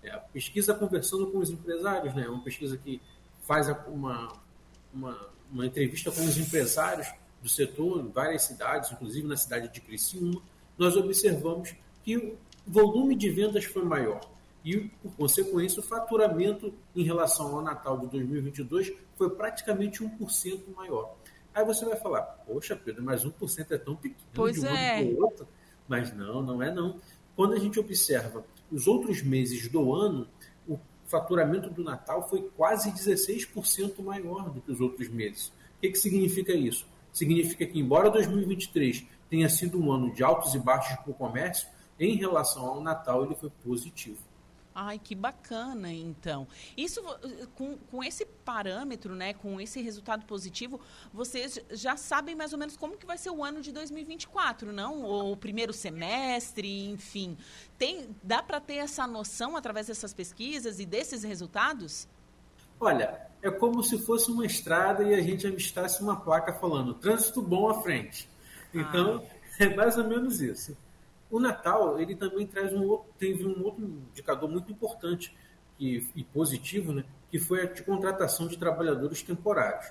É, 0.00 0.10
a 0.10 0.18
pesquisa 0.18 0.72
conversando 0.72 1.26
com 1.26 1.38
os 1.38 1.50
empresários, 1.50 2.14
né? 2.14 2.28
uma 2.28 2.44
pesquisa 2.44 2.76
que 2.76 3.02
faz 3.42 3.66
uma, 3.88 4.32
uma, 4.94 5.28
uma 5.50 5.66
entrevista 5.66 6.12
com 6.12 6.22
os 6.22 6.38
empresários 6.38 7.12
do 7.42 7.48
setor 7.48 8.00
em 8.00 8.08
várias 8.08 8.42
cidades, 8.42 8.92
inclusive 8.92 9.26
na 9.26 9.36
cidade 9.36 9.66
de 9.68 9.80
Criciúma, 9.80 10.40
nós 10.78 10.96
observamos 10.96 11.74
que 12.04 12.16
o 12.16 12.38
volume 12.64 13.16
de 13.16 13.28
vendas 13.30 13.64
foi 13.64 13.84
maior 13.84 14.20
e, 14.64 14.78
por 15.02 15.12
consequência, 15.16 15.80
o 15.80 15.82
faturamento 15.82 16.72
em 16.94 17.02
relação 17.02 17.56
ao 17.56 17.62
Natal 17.62 17.98
de 17.98 18.06
2022 18.06 18.92
foi 19.16 19.28
praticamente 19.30 20.04
1% 20.04 20.60
maior. 20.76 21.16
Aí 21.54 21.64
você 21.64 21.84
vai 21.84 21.96
falar, 21.96 22.22
poxa, 22.46 22.74
Pedro, 22.74 23.02
mas 23.02 23.24
1% 23.24 23.70
é 23.70 23.78
tão 23.78 23.94
pequeno 23.94 24.30
pois 24.32 24.54
de 24.54 24.66
um 24.66 24.68
é. 24.68 25.00
ano 25.00 25.10
para 25.10 25.16
o 25.16 25.24
outro. 25.24 25.48
Mas 25.86 26.12
não, 26.14 26.42
não 26.42 26.62
é 26.62 26.72
não. 26.72 26.98
Quando 27.36 27.54
a 27.54 27.58
gente 27.58 27.78
observa 27.78 28.44
os 28.70 28.86
outros 28.86 29.22
meses 29.22 29.68
do 29.68 29.94
ano, 29.94 30.26
o 30.66 30.78
faturamento 31.06 31.68
do 31.70 31.84
Natal 31.84 32.28
foi 32.28 32.50
quase 32.56 32.90
16% 32.90 34.02
maior 34.02 34.50
do 34.50 34.60
que 34.60 34.72
os 34.72 34.80
outros 34.80 35.08
meses. 35.08 35.48
O 35.48 35.80
que, 35.82 35.90
que 35.90 35.98
significa 35.98 36.52
isso? 36.52 36.86
Significa 37.12 37.66
que, 37.66 37.78
embora 37.78 38.10
2023 38.10 39.06
tenha 39.28 39.48
sido 39.48 39.78
um 39.78 39.92
ano 39.92 40.12
de 40.12 40.22
altos 40.22 40.54
e 40.54 40.58
baixos 40.58 40.96
para 41.00 41.10
o 41.10 41.14
comércio, 41.14 41.68
em 41.98 42.16
relação 42.16 42.66
ao 42.66 42.80
Natal 42.80 43.24
ele 43.24 43.34
foi 43.34 43.50
positivo. 43.62 44.18
Ai, 44.74 44.98
que 44.98 45.14
bacana, 45.14 45.92
então. 45.92 46.46
Isso, 46.76 47.02
com, 47.54 47.76
com 47.76 48.02
esse 48.02 48.24
parâmetro, 48.24 49.14
né, 49.14 49.34
com 49.34 49.60
esse 49.60 49.82
resultado 49.82 50.24
positivo, 50.24 50.80
vocês 51.12 51.58
já 51.70 51.96
sabem 51.96 52.34
mais 52.34 52.52
ou 52.52 52.58
menos 52.58 52.76
como 52.76 52.96
que 52.96 53.04
vai 53.04 53.18
ser 53.18 53.30
o 53.30 53.44
ano 53.44 53.60
de 53.60 53.70
2024, 53.70 54.72
não? 54.72 55.02
Ou 55.02 55.32
o 55.32 55.36
primeiro 55.36 55.72
semestre, 55.72 56.86
enfim. 56.88 57.36
Tem, 57.76 58.08
dá 58.22 58.42
para 58.42 58.60
ter 58.60 58.76
essa 58.76 59.06
noção 59.06 59.56
através 59.56 59.88
dessas 59.88 60.14
pesquisas 60.14 60.80
e 60.80 60.86
desses 60.86 61.22
resultados? 61.22 62.08
Olha, 62.80 63.20
é 63.42 63.50
como 63.50 63.82
se 63.82 63.98
fosse 63.98 64.30
uma 64.30 64.46
estrada 64.46 65.02
e 65.04 65.14
a 65.14 65.20
gente 65.20 65.46
avistasse 65.46 66.02
uma 66.02 66.16
placa 66.16 66.52
falando 66.54 66.94
trânsito 66.94 67.42
bom 67.42 67.68
à 67.68 67.82
frente. 67.82 68.28
Então, 68.72 69.22
ah. 69.24 69.36
é 69.62 69.74
mais 69.74 69.98
ou 69.98 70.04
menos 70.04 70.40
isso. 70.40 70.76
O 71.32 71.40
Natal, 71.40 71.98
ele 71.98 72.14
também 72.14 72.46
traz 72.46 72.74
um 72.74 72.86
outro, 72.86 73.10
teve 73.18 73.46
um 73.46 73.64
outro 73.64 73.82
indicador 73.82 74.50
muito 74.50 74.70
importante 74.70 75.34
que, 75.78 76.06
e 76.14 76.22
positivo, 76.22 76.92
né, 76.92 77.06
que 77.30 77.38
foi 77.38 77.62
a 77.62 77.64
de 77.64 77.82
contratação 77.82 78.46
de 78.46 78.58
trabalhadores 78.58 79.22
temporários. 79.22 79.90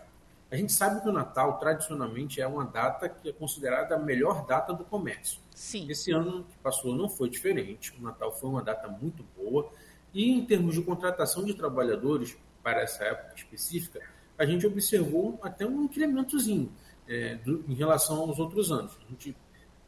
A 0.52 0.56
gente 0.56 0.72
sabe 0.72 1.02
que 1.02 1.10
o 1.10 1.12
Natal, 1.12 1.58
tradicionalmente, 1.58 2.40
é 2.40 2.46
uma 2.46 2.64
data 2.64 3.10
que 3.10 3.30
é 3.30 3.34
considerada 3.34 3.96
a 3.96 3.98
melhor 3.98 4.46
data 4.46 4.72
do 4.72 4.84
comércio. 4.84 5.40
Sim. 5.56 5.90
Esse 5.90 6.12
ano 6.12 6.44
que 6.44 6.58
passou 6.60 6.94
não 6.94 7.10
foi 7.10 7.28
diferente. 7.28 7.92
O 7.98 8.04
Natal 8.04 8.32
foi 8.32 8.48
uma 8.48 8.62
data 8.62 8.88
muito 8.88 9.26
boa. 9.36 9.72
E 10.14 10.30
em 10.30 10.46
termos 10.46 10.76
de 10.76 10.84
contratação 10.84 11.44
de 11.44 11.56
trabalhadores 11.56 12.38
para 12.62 12.82
essa 12.82 13.04
época 13.04 13.34
específica, 13.36 14.00
a 14.38 14.46
gente 14.46 14.68
observou 14.68 15.40
até 15.42 15.66
um 15.66 15.86
incrementozinho 15.86 16.72
é, 17.08 17.36
do, 17.36 17.64
em 17.68 17.74
relação 17.74 18.20
aos 18.20 18.38
outros 18.38 18.72
anos. 18.72 18.96
A 19.04 19.10
gente, 19.10 19.32
o 19.32 19.36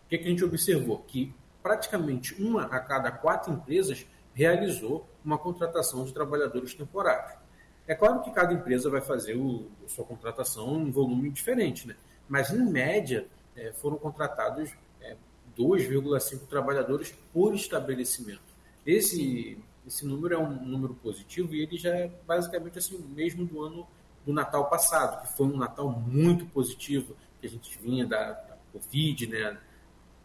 que, 0.10 0.18
que 0.18 0.26
a 0.26 0.30
gente 0.30 0.44
observou? 0.44 1.00
Que 1.00 1.32
praticamente 1.64 2.40
uma 2.40 2.66
a 2.66 2.80
cada 2.80 3.10
quatro 3.10 3.54
empresas 3.54 4.06
realizou 4.36 5.08
uma 5.24 5.38
contratação 5.38 6.04
de 6.04 6.14
trabalhadores 6.14 6.74
temporários. 6.74 7.42
É 7.88 7.96
claro 7.96 8.22
que 8.22 8.32
cada 8.32 8.54
empresa 8.54 8.90
vai 8.90 9.02
fazer 9.02 9.36
o, 9.36 9.70
a 9.86 9.90
sua 9.90 10.06
contratação 10.06 10.82
em 10.82 10.92
volume 10.92 11.30
diferente, 11.30 11.88
né? 11.88 11.96
mas 12.28 12.52
em 12.52 12.64
média 12.64 13.28
é, 13.56 13.72
foram 13.74 13.98
contratados 13.98 14.74
é, 15.02 15.16
2,5 15.58 16.48
trabalhadores 16.48 17.14
por 17.34 17.54
estabelecimento. 17.54 18.42
Esse, 18.86 19.58
esse 19.86 20.06
número 20.06 20.34
é 20.34 20.38
um 20.38 20.50
número 20.50 20.94
positivo 20.96 21.56
e 21.56 21.62
ele 21.62 21.78
já 21.78 21.96
é 21.96 22.12
basicamente 22.26 22.78
assim 22.78 22.98
mesmo 23.16 23.46
do 23.46 23.62
ano 23.62 23.88
do 24.26 24.34
Natal 24.34 24.70
passado, 24.70 25.22
que 25.22 25.34
foi 25.36 25.48
um 25.48 25.58
Natal 25.58 25.90
muito 25.90 26.46
positivo, 26.48 27.16
que 27.40 27.48
a 27.48 27.50
gente 27.50 27.78
vinha 27.80 28.06
da, 28.06 28.32
da 28.32 28.58
Covid, 28.72 29.28
né? 29.28 29.58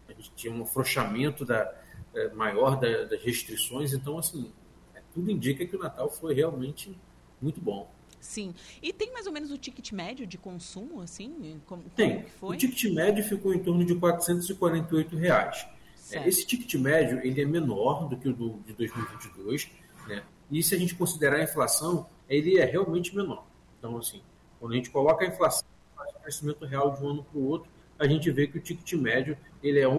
A 0.08 0.12
gente 0.12 0.32
tinha 0.34 0.52
um 0.52 0.62
afrouxamento 0.62 1.44
da, 1.44 1.72
é, 2.14 2.28
maior 2.30 2.78
da, 2.78 3.04
das 3.04 3.22
restrições, 3.22 3.92
então, 3.92 4.18
assim, 4.18 4.52
é, 4.94 5.00
tudo 5.12 5.30
indica 5.30 5.64
que 5.66 5.76
o 5.76 5.78
Natal 5.78 6.10
foi 6.10 6.34
realmente 6.34 6.98
muito 7.40 7.60
bom. 7.60 7.90
Sim. 8.20 8.54
E 8.82 8.92
tem 8.92 9.12
mais 9.12 9.26
ou 9.26 9.32
menos 9.32 9.50
o 9.50 9.58
ticket 9.58 9.92
médio 9.92 10.26
de 10.26 10.36
consumo, 10.36 11.00
assim? 11.00 11.60
Como, 11.66 11.84
tem. 11.90 12.24
Como 12.40 12.52
o 12.52 12.56
ticket 12.56 12.92
médio 12.92 13.24
ficou 13.24 13.54
em 13.54 13.60
torno 13.60 13.84
de 13.84 13.94
448 13.94 15.16
reais. 15.16 15.66
É, 16.10 16.26
esse 16.26 16.46
ticket 16.46 16.74
médio 16.74 17.20
ele 17.22 17.40
é 17.40 17.44
menor 17.44 18.08
do 18.08 18.16
que 18.16 18.28
o 18.28 18.32
do, 18.32 18.58
de 18.66 18.72
2022, 18.72 19.70
né? 20.08 20.24
E 20.50 20.62
se 20.62 20.74
a 20.74 20.78
gente 20.78 20.94
considerar 20.94 21.36
a 21.36 21.42
inflação, 21.42 22.06
ele 22.28 22.58
é 22.58 22.64
realmente 22.64 23.14
menor. 23.14 23.46
Então, 23.78 23.98
assim, 23.98 24.22
quando 24.58 24.72
a 24.72 24.76
gente 24.76 24.90
coloca 24.90 25.24
a 25.24 25.28
inflação, 25.28 25.66
o 25.96 26.20
crescimento 26.20 26.64
real 26.64 26.94
de 26.94 27.04
um 27.04 27.08
ano 27.10 27.24
para 27.24 27.38
o 27.38 27.46
outro, 27.46 27.70
a 27.98 28.06
gente 28.06 28.30
vê 28.30 28.46
que 28.46 28.56
o 28.56 28.60
ticket 28.60 28.92
médio 28.94 29.36
ele 29.62 29.78
é 29.80 29.97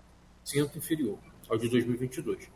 1% 0.57 0.75
inferior 0.75 1.17
ao 1.49 1.57
de 1.57 1.69
2022. 1.69 2.49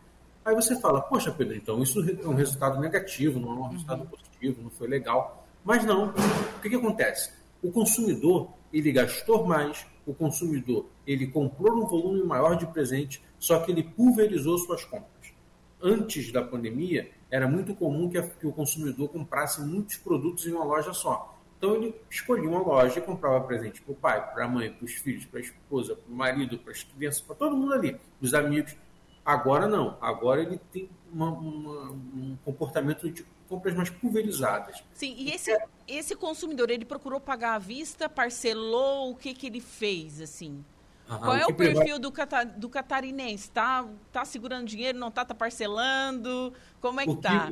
Aí 0.45 0.53
você 0.53 0.79
fala, 0.79 1.01
poxa, 1.01 1.31
Pedro, 1.31 1.55
então 1.55 1.81
isso 1.81 1.99
é 2.01 2.27
um 2.27 2.35
resultado 2.35 2.79
negativo, 2.79 3.39
não 3.39 3.51
é 3.51 3.53
um 3.53 3.69
resultado 3.69 4.01
uhum. 4.01 4.07
positivo, 4.07 4.61
não 4.61 4.69
foi 4.69 4.87
legal. 4.87 5.47
Mas 5.63 5.85
não. 5.85 6.09
O 6.09 6.61
que, 6.61 6.69
que 6.69 6.75
acontece? 6.75 7.31
O 7.61 7.71
consumidor, 7.71 8.49
ele 8.71 8.91
gastou 8.91 9.45
mais, 9.45 9.85
o 10.05 10.13
consumidor, 10.13 10.85
ele 11.07 11.27
comprou 11.27 11.81
um 11.81 11.87
volume 11.87 12.23
maior 12.23 12.55
de 12.55 12.67
presente, 12.67 13.23
só 13.39 13.59
que 13.59 13.71
ele 13.71 13.83
pulverizou 13.83 14.57
suas 14.57 14.83
compras. 14.83 15.33
Antes 15.81 16.31
da 16.31 16.41
pandemia, 16.41 17.09
era 17.31 17.47
muito 17.47 17.73
comum 17.73 18.09
que, 18.09 18.17
a, 18.17 18.27
que 18.27 18.45
o 18.45 18.51
consumidor 18.51 19.09
comprasse 19.09 19.61
muitos 19.61 19.95
produtos 19.97 20.45
em 20.45 20.51
uma 20.51 20.65
loja 20.65 20.93
só. 20.93 21.32
Então 21.63 21.75
ele 21.75 21.95
escolhia 22.09 22.49
uma 22.49 22.59
loja 22.59 22.99
e 22.99 23.01
comprava 23.01 23.39
presente 23.39 23.81
para 23.81 23.93
o 23.93 23.95
pai, 23.95 24.33
para 24.33 24.43
a 24.43 24.47
mãe, 24.49 24.69
para 24.69 24.83
os 24.83 24.91
filhos, 24.95 25.23
para 25.23 25.39
a 25.39 25.41
esposa, 25.41 25.95
para 25.95 26.11
o 26.11 26.13
marido, 26.13 26.59
para 26.59 26.73
as 26.73 26.83
crianças, 26.83 27.21
para 27.21 27.37
todo 27.37 27.55
mundo 27.55 27.73
ali, 27.73 27.97
os 28.19 28.33
amigos. 28.33 28.75
Agora 29.23 29.65
não. 29.65 29.97
Agora 30.01 30.41
ele 30.41 30.59
tem 30.73 30.89
uma, 31.09 31.29
uma, 31.29 31.91
um 31.91 32.37
comportamento 32.43 33.09
de 33.09 33.25
compras 33.47 33.73
mais 33.73 33.89
pulverizadas. 33.89 34.83
Sim, 34.93 35.15
e 35.17 35.31
esse, 35.31 35.53
é... 35.53 35.65
esse 35.87 36.17
consumidor, 36.17 36.69
ele 36.69 36.83
procurou 36.83 37.21
pagar 37.21 37.53
à 37.53 37.59
vista, 37.59 38.09
parcelou, 38.09 39.11
o 39.11 39.15
que, 39.15 39.33
que 39.33 39.47
ele 39.47 39.61
fez, 39.61 40.19
assim? 40.19 40.65
Qual 41.07 41.33
é 41.33 41.45
o 41.45 41.53
perfil 41.53 41.97
do, 41.97 42.11
cata, 42.11 42.43
do 42.43 42.67
catarinense? 42.67 43.49
Tá, 43.49 43.87
tá 44.11 44.25
segurando 44.25 44.67
dinheiro, 44.67 44.97
não 44.97 45.09
tá, 45.09 45.23
tá 45.23 45.33
parcelando? 45.33 46.53
Como 46.81 46.99
é 46.99 47.05
que, 47.05 47.13
está? 47.13 47.45
tá? 47.45 47.51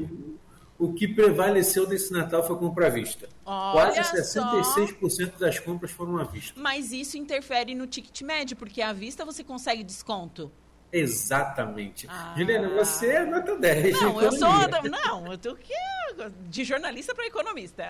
O 0.82 0.92
que 0.92 1.08
prevaleceu 1.08 1.86
desse 1.86 2.12
Natal 2.12 2.46
foi 2.46 2.58
compra 2.58 2.88
à 2.88 2.90
vista. 2.90 3.30
Olha 3.46 3.94
Quase 3.94 4.18
66% 4.18 5.10
só. 5.10 5.38
das 5.38 5.60
compras 5.60 5.92
foram 5.92 6.18
à 6.18 6.24
vista. 6.24 6.60
Mas 6.60 6.92
isso 6.92 7.20
interfere 7.20 7.76
no 7.76 7.86
ticket 7.86 8.20
médio, 8.24 8.58
porque 8.58 8.82
à 8.82 8.92
vista 8.92 9.24
você 9.24 9.44
consegue 9.44 9.84
desconto. 9.84 10.52
Exatamente. 10.92 12.08
Ah. 12.10 12.34
Juliana, 12.36 12.68
você 12.70 13.12
é 13.12 13.26
nota 13.26 13.56
10. 13.56 14.02
Não, 14.02 14.22
eu 14.22 14.32
sou. 14.32 14.50
Não, 14.90 15.32
eu 15.32 15.38
tô 15.38 15.56
que 15.56 15.72
de 16.50 16.64
jornalista 16.64 17.14
para 17.14 17.28
economista. 17.28 17.86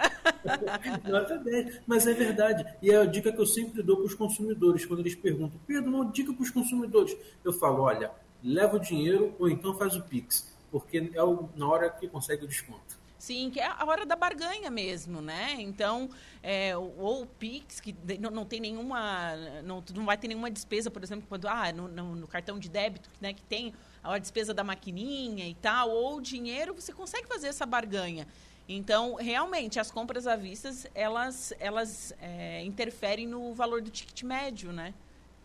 nota 1.07 1.37
10. 1.37 1.79
Mas 1.87 2.05
é 2.05 2.13
verdade. 2.13 2.65
E 2.81 2.91
é 2.91 2.97
a 2.97 3.05
dica 3.05 3.31
que 3.31 3.39
eu 3.39 3.45
sempre 3.45 3.81
dou 3.81 3.95
para 3.97 4.05
os 4.05 4.13
consumidores, 4.13 4.85
quando 4.85 4.99
eles 4.99 5.15
perguntam, 5.15 5.57
Pedro, 5.65 5.89
uma 5.89 6.11
dica 6.11 6.33
para 6.33 6.43
os 6.43 6.51
consumidores. 6.51 7.15
Eu 7.41 7.53
falo, 7.53 7.83
olha, 7.83 8.11
leva 8.43 8.75
o 8.75 8.79
dinheiro 8.79 9.33
ou 9.39 9.49
então 9.49 9.73
faz 9.75 9.95
o 9.95 10.01
Pix, 10.01 10.50
porque 10.71 11.11
é 11.13 11.23
o, 11.23 11.49
na 11.55 11.67
hora 11.67 11.89
que 11.89 12.07
consegue 12.07 12.45
o 12.45 12.47
desconto. 12.47 12.99
Sim, 13.19 13.51
que 13.51 13.59
é 13.59 13.67
a 13.67 13.85
hora 13.85 14.03
da 14.03 14.15
barganha 14.15 14.71
mesmo, 14.71 15.21
né? 15.21 15.55
Então, 15.59 16.09
é, 16.41 16.75
ou 16.75 17.21
o 17.21 17.27
Pix, 17.27 17.79
que 17.79 17.95
não, 18.19 18.31
não 18.31 18.45
tem 18.45 18.59
nenhuma. 18.59 19.35
Não, 19.63 19.83
não 19.93 20.05
vai 20.05 20.17
ter 20.17 20.27
nenhuma 20.27 20.49
despesa, 20.49 20.89
por 20.89 21.03
exemplo, 21.03 21.27
quando 21.29 21.47
ah, 21.47 21.71
no, 21.71 21.87
no, 21.87 22.15
no 22.15 22.27
cartão 22.27 22.57
de 22.57 22.67
débito, 22.67 23.11
né, 23.21 23.31
que 23.31 23.43
tem 23.43 23.75
a 24.03 24.17
despesa 24.17 24.55
da 24.55 24.63
maquininha 24.63 25.47
e 25.47 25.53
tal, 25.53 25.91
ou 25.91 26.17
o 26.17 26.21
dinheiro, 26.21 26.73
você 26.73 26.91
consegue 26.91 27.27
fazer 27.27 27.49
essa 27.49 27.63
barganha. 27.63 28.27
Então, 28.67 29.13
realmente, 29.15 29.79
as 29.79 29.91
compras 29.91 30.25
à 30.25 30.35
vista, 30.35 30.71
elas, 30.95 31.53
elas 31.59 32.15
é, 32.19 32.63
interferem 32.63 33.27
no 33.27 33.53
valor 33.53 33.83
do 33.83 33.91
ticket 33.91 34.23
médio, 34.23 34.71
né? 34.71 34.95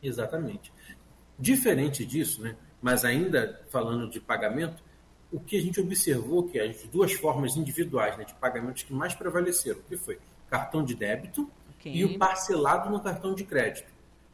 Exatamente. 0.03 0.73
Diferente 1.39 2.07
disso, 2.07 2.41
né? 2.41 2.57
mas 2.81 3.05
ainda 3.05 3.61
falando 3.69 4.09
de 4.09 4.21
pagamento, 4.21 4.83
o 5.33 5.41
que 5.41 5.57
a 5.57 5.61
gente 5.61 5.81
observou 5.81 6.45
que 6.45 6.59
as 6.59 6.83
duas 6.85 7.13
formas 7.13 7.57
individuais 7.57 8.17
né, 8.17 8.25
de 8.25 8.35
pagamentos 8.35 8.83
que 8.83 8.93
mais 8.93 9.15
prevaleceram, 9.15 9.81
que 9.89 9.97
foi 9.97 10.19
cartão 10.49 10.85
de 10.85 10.95
débito 10.95 11.51
okay. 11.71 11.95
e 11.95 12.05
o 12.05 12.19
parcelado 12.19 12.91
no 12.91 13.01
cartão 13.01 13.35
de 13.35 13.45
crédito. 13.45 13.93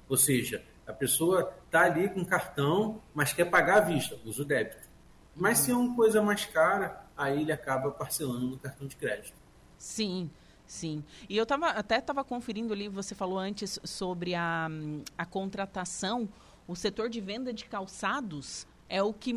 Ou 0.08 0.16
seja, 0.16 0.62
a 0.86 0.92
pessoa 0.92 1.54
está 1.66 1.82
ali 1.82 2.08
com 2.08 2.24
cartão, 2.24 3.00
mas 3.14 3.32
quer 3.32 3.46
pagar 3.46 3.78
à 3.78 3.80
vista, 3.80 4.18
usa 4.24 4.42
o 4.42 4.44
débito. 4.44 4.88
Mas 5.34 5.60
uhum. 5.60 5.64
se 5.64 5.70
é 5.70 5.74
uma 5.74 5.96
coisa 5.96 6.22
mais 6.22 6.44
cara, 6.44 7.06
aí 7.16 7.40
ele 7.40 7.52
acaba 7.52 7.90
parcelando 7.90 8.46
no 8.46 8.58
cartão 8.58 8.86
de 8.86 8.96
crédito. 8.96 9.36
Sim. 9.78 10.30
Sim. 10.66 11.04
E 11.28 11.36
eu 11.36 11.44
tava, 11.44 11.68
até 11.68 11.98
estava 11.98 12.24
conferindo 12.24 12.72
ali, 12.72 12.88
você 12.88 13.14
falou 13.14 13.38
antes 13.38 13.78
sobre 13.84 14.34
a, 14.34 14.68
a 15.18 15.26
contratação, 15.26 16.26
o 16.66 16.74
setor 16.74 17.10
de 17.10 17.20
venda 17.20 17.52
de 17.52 17.66
calçados 17.66 18.66
é 18.92 19.02
o 19.02 19.10
que 19.10 19.32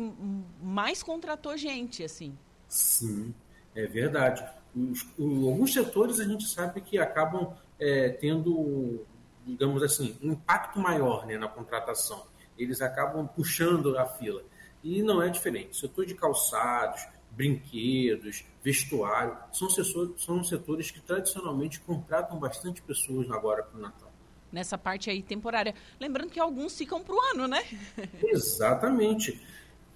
mais 0.62 1.02
contratou 1.02 1.56
gente, 1.56 2.04
assim. 2.04 2.36
Sim, 2.68 3.34
é 3.74 3.86
verdade. 3.86 4.46
Os, 4.76 5.06
alguns 5.18 5.72
setores 5.72 6.20
a 6.20 6.24
gente 6.24 6.44
sabe 6.46 6.82
que 6.82 6.98
acabam 6.98 7.56
é, 7.80 8.10
tendo, 8.10 9.06
digamos 9.46 9.82
assim, 9.82 10.14
um 10.22 10.32
impacto 10.32 10.78
maior 10.78 11.26
né, 11.26 11.38
na 11.38 11.48
contratação. 11.48 12.26
Eles 12.58 12.82
acabam 12.82 13.26
puxando 13.26 13.96
a 13.96 14.04
fila. 14.04 14.42
E 14.84 15.02
não 15.02 15.22
é 15.22 15.30
diferente. 15.30 15.70
O 15.70 15.74
setor 15.74 16.04
de 16.04 16.14
calçados, 16.14 17.08
brinquedos, 17.30 18.44
vestuário, 18.62 19.38
são, 19.52 19.70
são 20.18 20.44
setores 20.44 20.90
que 20.90 21.00
tradicionalmente 21.00 21.80
contratam 21.80 22.38
bastante 22.38 22.82
pessoas 22.82 23.30
agora 23.30 23.62
para 23.62 23.78
o 23.78 23.80
Natal 23.80 24.05
nessa 24.52 24.78
parte 24.78 25.10
aí 25.10 25.22
temporária. 25.22 25.74
Lembrando 26.00 26.30
que 26.30 26.40
alguns 26.40 26.76
ficam 26.76 27.02
para 27.02 27.14
o 27.14 27.20
ano, 27.32 27.48
né? 27.48 27.62
Exatamente. 28.22 29.40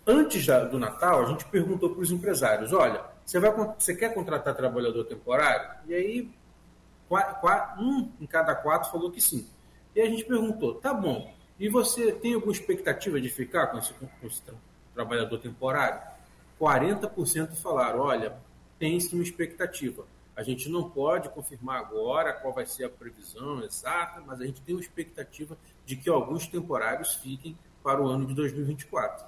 Antes 0.06 0.46
da, 0.46 0.64
do 0.64 0.78
Natal, 0.78 1.24
a 1.24 1.26
gente 1.26 1.44
perguntou 1.46 1.90
para 1.90 2.00
os 2.00 2.10
empresários: 2.10 2.72
olha, 2.72 3.04
você, 3.24 3.38
vai, 3.38 3.52
você 3.78 3.94
quer 3.94 4.12
contratar 4.14 4.54
trabalhador 4.54 5.04
temporário? 5.04 5.70
E 5.86 5.94
aí, 5.94 6.30
um 7.78 8.08
em 8.20 8.26
cada 8.26 8.54
quatro 8.54 8.90
falou 8.90 9.10
que 9.10 9.20
sim. 9.20 9.46
E 9.94 10.00
a 10.00 10.06
gente 10.06 10.24
perguntou: 10.24 10.74
tá 10.74 10.92
bom, 10.92 11.32
e 11.58 11.68
você 11.68 12.12
tem 12.12 12.34
alguma 12.34 12.52
expectativa 12.52 13.20
de 13.20 13.28
ficar 13.28 13.68
com 13.68 13.78
esse, 13.78 13.92
com 13.92 14.26
esse 14.26 14.42
trabalhador 14.94 15.38
temporário? 15.38 16.00
40% 16.60 17.54
falaram: 17.54 18.00
olha, 18.00 18.36
tem 18.78 18.98
sim 18.98 19.16
uma 19.16 19.22
expectativa. 19.22 20.04
A 20.40 20.42
gente 20.42 20.70
não 20.70 20.88
pode 20.88 21.28
confirmar 21.28 21.80
agora 21.80 22.32
qual 22.32 22.50
vai 22.50 22.64
ser 22.64 22.84
a 22.84 22.88
previsão 22.88 23.62
exata, 23.62 24.22
mas 24.26 24.40
a 24.40 24.46
gente 24.46 24.62
tem 24.62 24.74
uma 24.74 24.80
expectativa 24.80 25.54
de 25.84 25.96
que 25.96 26.08
alguns 26.08 26.46
temporários 26.46 27.12
fiquem 27.16 27.54
para 27.82 28.00
o 28.00 28.08
ano 28.08 28.24
de 28.24 28.32
2024. 28.32 29.26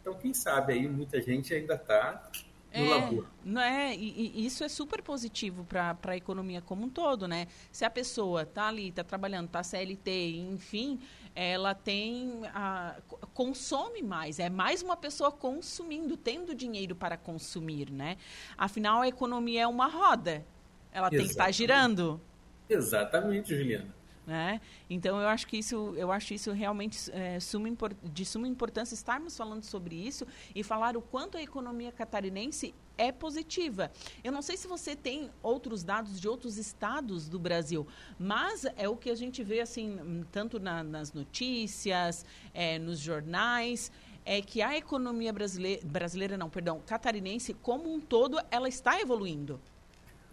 Então, 0.00 0.12
quem 0.14 0.34
sabe 0.34 0.72
aí 0.72 0.88
muita 0.88 1.22
gente 1.22 1.54
ainda 1.54 1.74
está 1.74 2.28
no 2.74 2.84
é, 2.84 2.88
labor. 2.88 3.26
Não 3.44 3.62
é, 3.62 3.94
e, 3.94 4.32
e, 4.34 4.44
isso 4.44 4.64
é 4.64 4.68
super 4.68 5.00
positivo 5.02 5.62
para 5.62 5.96
a 6.02 6.16
economia 6.16 6.60
como 6.60 6.86
um 6.86 6.90
todo, 6.90 7.28
né? 7.28 7.46
Se 7.70 7.84
a 7.84 7.90
pessoa 7.90 8.42
está 8.42 8.66
ali, 8.66 8.88
está 8.88 9.04
trabalhando, 9.04 9.46
está 9.46 9.62
CLT, 9.62 10.36
enfim, 10.50 10.98
ela 11.34 11.74
tem 11.74 12.42
a, 12.54 12.96
consome 13.32 14.02
mais, 14.02 14.38
é 14.38 14.50
mais 14.50 14.82
uma 14.82 14.96
pessoa 14.96 15.30
consumindo, 15.30 16.16
tendo 16.16 16.54
dinheiro 16.54 16.94
para 16.94 17.16
consumir, 17.16 17.90
né? 17.90 18.16
Afinal, 18.56 19.02
a 19.02 19.08
economia 19.08 19.62
é 19.62 19.66
uma 19.66 19.86
roda, 19.86 20.44
ela 20.92 21.06
Exatamente. 21.06 21.16
tem 21.16 21.26
que 21.26 21.32
estar 21.32 21.50
girando. 21.50 22.20
Exatamente, 22.68 23.56
Juliana. 23.56 24.00
Né? 24.26 24.60
Então 24.88 25.20
eu 25.20 25.26
acho 25.26 25.44
que 25.46 25.56
isso, 25.56 25.92
eu 25.96 26.12
acho 26.12 26.32
isso 26.34 26.52
realmente 26.52 27.10
é, 27.10 27.40
suma, 27.40 27.68
de 28.04 28.24
suma 28.24 28.46
importância 28.46 28.94
estarmos 28.94 29.36
falando 29.36 29.64
sobre 29.64 29.96
isso 29.96 30.24
e 30.54 30.62
falar 30.62 30.96
o 30.96 31.02
quanto 31.02 31.36
a 31.36 31.42
economia 31.42 31.90
catarinense 31.90 32.72
é 33.00 33.10
positiva. 33.10 33.90
Eu 34.22 34.30
não 34.30 34.42
sei 34.42 34.58
se 34.58 34.68
você 34.68 34.94
tem 34.94 35.30
outros 35.42 35.82
dados 35.82 36.20
de 36.20 36.28
outros 36.28 36.58
estados 36.58 37.30
do 37.30 37.38
Brasil, 37.38 37.86
mas 38.18 38.66
é 38.76 38.86
o 38.86 38.94
que 38.94 39.08
a 39.08 39.14
gente 39.14 39.42
vê 39.42 39.60
assim 39.60 40.24
tanto 40.30 40.60
na, 40.60 40.84
nas 40.84 41.14
notícias, 41.14 42.26
é, 42.52 42.78
nos 42.78 42.98
jornais 42.98 43.90
é 44.22 44.42
que 44.42 44.60
a 44.60 44.76
economia 44.76 45.32
brasileira, 45.32 45.82
brasileira 45.84 46.36
não, 46.36 46.50
perdão, 46.50 46.82
catarinense 46.86 47.54
como 47.54 47.92
um 47.92 47.98
todo, 47.98 48.38
ela 48.50 48.68
está 48.68 49.00
evoluindo. 49.00 49.58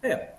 É, 0.02 0.34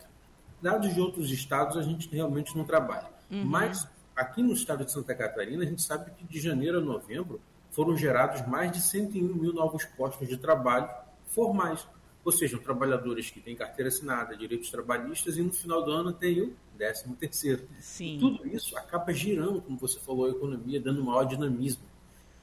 dados 0.61 0.93
de 0.93 1.01
outros 1.01 1.31
estados 1.31 1.75
a 1.75 1.81
gente 1.81 2.07
realmente 2.09 2.55
não 2.55 2.63
trabalha. 2.63 3.09
Uhum. 3.29 3.43
Mas 3.43 3.87
aqui 4.15 4.43
no 4.43 4.53
estado 4.53 4.85
de 4.85 4.91
Santa 4.91 5.15
Catarina, 5.15 5.63
a 5.63 5.65
gente 5.65 5.81
sabe 5.81 6.11
que 6.11 6.25
de 6.25 6.39
janeiro 6.39 6.77
a 6.77 6.81
novembro 6.81 7.41
foram 7.71 7.97
gerados 7.97 8.45
mais 8.47 8.71
de 8.71 8.81
101 8.81 9.33
mil 9.35 9.51
novos 9.51 9.83
postos 9.83 10.27
de 10.27 10.37
trabalho 10.37 10.89
formais. 11.27 11.87
Ou 12.23 12.31
seja, 12.31 12.57
trabalhadores 12.59 13.29
que 13.29 13.39
têm 13.39 13.55
carteira 13.55 13.87
assinada, 13.87 14.35
direitos 14.35 14.69
trabalhistas 14.69 15.37
e 15.37 15.41
no 15.41 15.53
final 15.53 15.83
do 15.83 15.91
ano 15.91 16.11
tem 16.11 16.41
o 16.41 16.53
13 16.77 17.09
terceiro. 17.15 17.67
Sim. 17.79 18.17
Tudo 18.19 18.47
isso 18.47 18.77
acaba 18.77 19.13
girando, 19.13 19.61
como 19.61 19.77
você 19.77 19.99
falou, 19.99 20.25
a 20.25 20.29
economia, 20.29 20.79
dando 20.81 21.03
maior 21.03 21.23
dinamismo. 21.23 21.83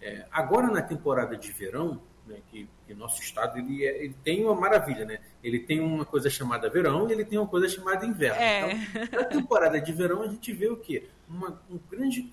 É, 0.01 0.27
agora, 0.31 0.69
na 0.69 0.83
temporada 0.83 1.37
de 1.37 1.51
verão, 1.53 2.01
né, 2.27 2.39
que, 2.51 2.69
que, 2.87 2.95
nosso 2.95 3.23
estado 3.23 3.59
ele, 3.59 3.85
é, 3.85 4.05
ele, 4.05 4.15
tem 4.25 4.45
uma 4.45 4.55
maravilha, 4.55 5.05
né? 5.05 5.21
Ele 5.43 5.61
tem 5.61 5.81
uma 5.81 6.05
coisa 6.05 6.29
chamada 6.29 6.69
verão 6.69 7.09
e 7.09 7.13
ele 7.13 7.25
tem 7.25 7.39
uma 7.39 7.47
coisa 7.47 7.69
chamada 7.69 8.05
inverno. 8.05 8.41
É. 8.41 8.73
Então, 8.73 9.21
na 9.21 9.25
temporada 9.25 9.81
de 9.81 9.93
verão 9.93 10.23
a 10.23 10.29
gente 10.29 10.53
vê 10.53 10.69
o 10.69 10.77
quê? 10.77 11.09
Uma, 11.29 11.63
um 11.71 11.79
grande, 11.91 12.33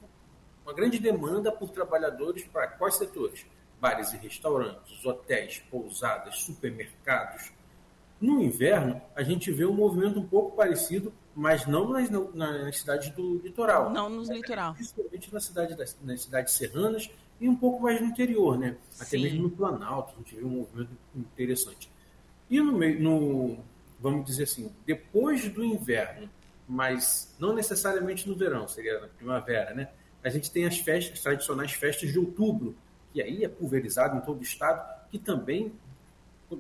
uma 0.66 0.74
grande 0.74 1.00
demanda 1.00 1.52
por 1.52 1.70
trabalhadores 1.70 2.44
para 2.46 2.68
quais 2.68 2.96
setores? 2.96 3.46
Bares 3.84 4.13
e 4.13 4.17
restaurantes, 4.17 5.05
hotéis, 5.05 5.61
pousadas, 5.69 6.38
supermercados. 6.38 7.51
No 8.21 8.41
inverno, 8.41 9.01
a 9.13 9.21
gente 9.23 9.51
vê 9.51 9.65
um 9.65 9.73
movimento 9.73 10.21
um 10.21 10.25
pouco 10.25 10.55
parecido, 10.55 11.11
mas 11.36 11.67
não 11.67 11.89
nas, 11.89 12.09
nas 12.09 12.77
cidades 12.77 13.09
do 13.09 13.39
litoral. 13.39 13.89
Não 13.89 14.09
nos 14.09 14.29
litoral. 14.29 14.73
Principalmente 14.73 15.34
na 15.34 15.39
cidade 15.41 15.75
das, 15.75 15.97
nas 16.01 16.21
cidades 16.21 16.53
serranas 16.53 17.11
e 17.41 17.49
um 17.49 17.57
pouco 17.57 17.84
mais 17.84 17.99
no 17.99 18.07
interior, 18.07 18.57
né? 18.57 18.77
Até 18.95 19.17
Sim. 19.17 19.23
mesmo 19.23 19.43
no 19.43 19.49
Planalto, 19.49 20.13
a 20.13 20.17
gente 20.19 20.34
vê 20.34 20.45
um 20.45 20.49
movimento 20.61 20.91
interessante. 21.13 21.91
E 22.49 22.61
no 22.61 22.77
meio, 22.77 23.01
no, 23.01 23.57
vamos 23.99 24.25
dizer 24.25 24.43
assim, 24.43 24.71
depois 24.86 25.49
do 25.49 25.61
inverno, 25.61 26.29
mas 26.65 27.36
não 27.38 27.53
necessariamente 27.53 28.29
no 28.29 28.36
verão, 28.36 28.65
seria 28.65 29.01
na 29.01 29.07
primavera, 29.09 29.73
né? 29.73 29.89
A 30.23 30.29
gente 30.29 30.49
tem 30.49 30.63
as 30.63 30.77
festas, 30.77 31.17
as 31.17 31.21
tradicionais 31.21 31.73
festas 31.73 32.13
de 32.13 32.17
outubro, 32.17 32.77
que 33.14 33.22
aí 33.22 33.43
é 33.43 33.47
pulverizado 33.47 34.18
em 34.18 34.22
todo 34.22 34.39
o 34.39 34.43
estado, 34.43 34.84
que 35.11 35.20
também 35.20 35.72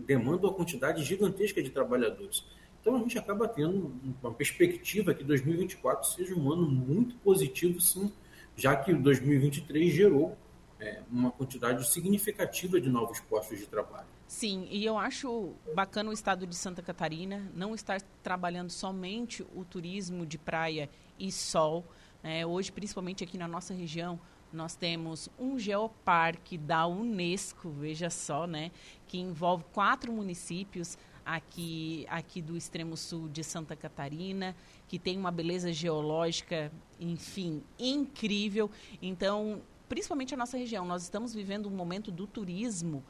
demandam 0.05 0.49
uma 0.49 0.55
quantidade 0.55 1.03
gigantesca 1.03 1.61
de 1.61 1.69
trabalhadores. 1.69 2.45
Então 2.79 2.95
a 2.95 2.99
gente 2.99 3.17
acaba 3.17 3.47
tendo 3.47 3.93
uma 4.21 4.33
perspectiva 4.33 5.13
que 5.13 5.23
2024 5.23 6.09
seja 6.09 6.35
um 6.35 6.51
ano 6.51 6.69
muito 6.69 7.15
positivo, 7.17 7.79
sim, 7.81 8.11
já 8.55 8.75
que 8.75 8.93
2023 8.93 9.91
gerou 9.91 10.37
é, 10.79 11.01
uma 11.09 11.31
quantidade 11.31 11.87
significativa 11.87 12.79
de 12.79 12.89
novos 12.89 13.19
postos 13.21 13.57
de 13.57 13.65
trabalho. 13.65 14.07
Sim, 14.27 14.67
e 14.69 14.83
eu 14.85 14.97
acho 14.97 15.53
bacana 15.73 16.09
o 16.09 16.13
estado 16.13 16.45
de 16.45 16.55
Santa 16.55 16.81
Catarina 16.81 17.49
não 17.53 17.73
estar 17.73 18.01
trabalhando 18.21 18.69
somente 18.69 19.45
o 19.55 19.63
turismo 19.63 20.25
de 20.25 20.37
praia 20.37 20.89
e 21.19 21.31
sol. 21.31 21.85
É, 22.23 22.45
hoje, 22.45 22.71
principalmente 22.71 23.23
aqui 23.23 23.37
na 23.37 23.47
nossa 23.47 23.73
região, 23.73 24.19
nós 24.53 24.75
temos 24.75 25.29
um 25.39 25.57
geoparque 25.57 26.57
da 26.57 26.85
Unesco, 26.87 27.69
veja 27.69 28.09
só, 28.09 28.45
né, 28.45 28.71
que 29.07 29.17
envolve 29.17 29.63
quatro 29.73 30.11
municípios 30.13 30.97
aqui, 31.25 32.05
aqui 32.09 32.41
do 32.41 32.55
extremo 32.55 32.95
sul 32.95 33.27
de 33.27 33.43
Santa 33.43 33.75
Catarina, 33.75 34.55
que 34.87 34.99
tem 34.99 35.17
uma 35.17 35.31
beleza 35.31 35.71
geológica, 35.73 36.71
enfim, 36.99 37.63
incrível. 37.79 38.69
Então, 39.01 39.61
principalmente 39.93 40.33
a 40.33 40.37
nossa 40.37 40.57
região. 40.57 40.85
Nós 40.85 41.03
estamos 41.03 41.33
vivendo 41.33 41.67
um 41.67 41.71
momento 41.71 42.11
do 42.11 42.25
turismo 42.25 43.03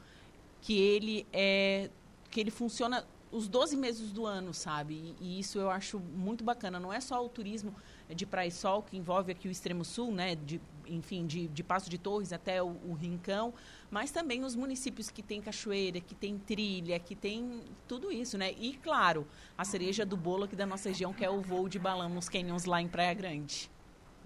que 0.60 0.78
ele 0.78 1.26
é 1.32 1.90
que 2.30 2.40
ele 2.40 2.50
funciona 2.50 3.06
os 3.30 3.48
12 3.48 3.76
meses 3.76 4.12
do 4.12 4.26
ano, 4.26 4.52
sabe? 4.52 5.14
E, 5.20 5.38
isso 5.38 5.58
eu 5.58 5.70
acho 5.70 5.98
muito 5.98 6.44
bacana. 6.44 6.78
Não 6.78 6.92
é 6.92 7.00
só 7.00 7.24
o 7.24 7.28
turismo 7.28 7.74
de 8.08 8.26
praia 8.26 8.48
e 8.48 8.52
sol 8.52 8.82
que 8.82 8.96
envolve 8.96 9.32
aqui 9.32 9.48
o 9.48 9.50
extremo 9.50 9.84
sul, 9.84 10.12
né? 10.12 10.34
De 10.34 10.60
enfim, 10.86 11.26
de, 11.26 11.48
de 11.48 11.62
Passo 11.62 11.88
de 11.88 11.98
Torres 11.98 12.32
até 12.32 12.62
o, 12.62 12.76
o, 12.86 12.94
Rincão, 12.94 13.52
mas 13.90 14.10
também 14.10 14.44
os 14.44 14.54
municípios 14.54 15.10
que 15.10 15.22
tem 15.22 15.40
cachoeira, 15.40 16.00
que 16.00 16.14
tem 16.14 16.38
trilha, 16.38 16.98
que 16.98 17.14
tem 17.14 17.60
tudo 17.86 18.12
isso, 18.12 18.36
né? 18.38 18.52
E, 18.58 18.74
claro, 18.74 19.26
a 19.56 19.64
cereja 19.64 20.04
do 20.04 20.16
bolo 20.16 20.44
aqui 20.44 20.56
da 20.56 20.66
nossa 20.66 20.88
região, 20.88 21.12
que 21.12 21.24
é 21.24 21.30
o 21.30 21.40
voo 21.40 21.68
de 21.68 21.78
balão 21.78 22.08
nos 22.08 22.28
canyons 22.28 22.64
lá 22.64 22.80
em 22.80 22.88
Praia 22.88 23.14
Grande. 23.14 23.70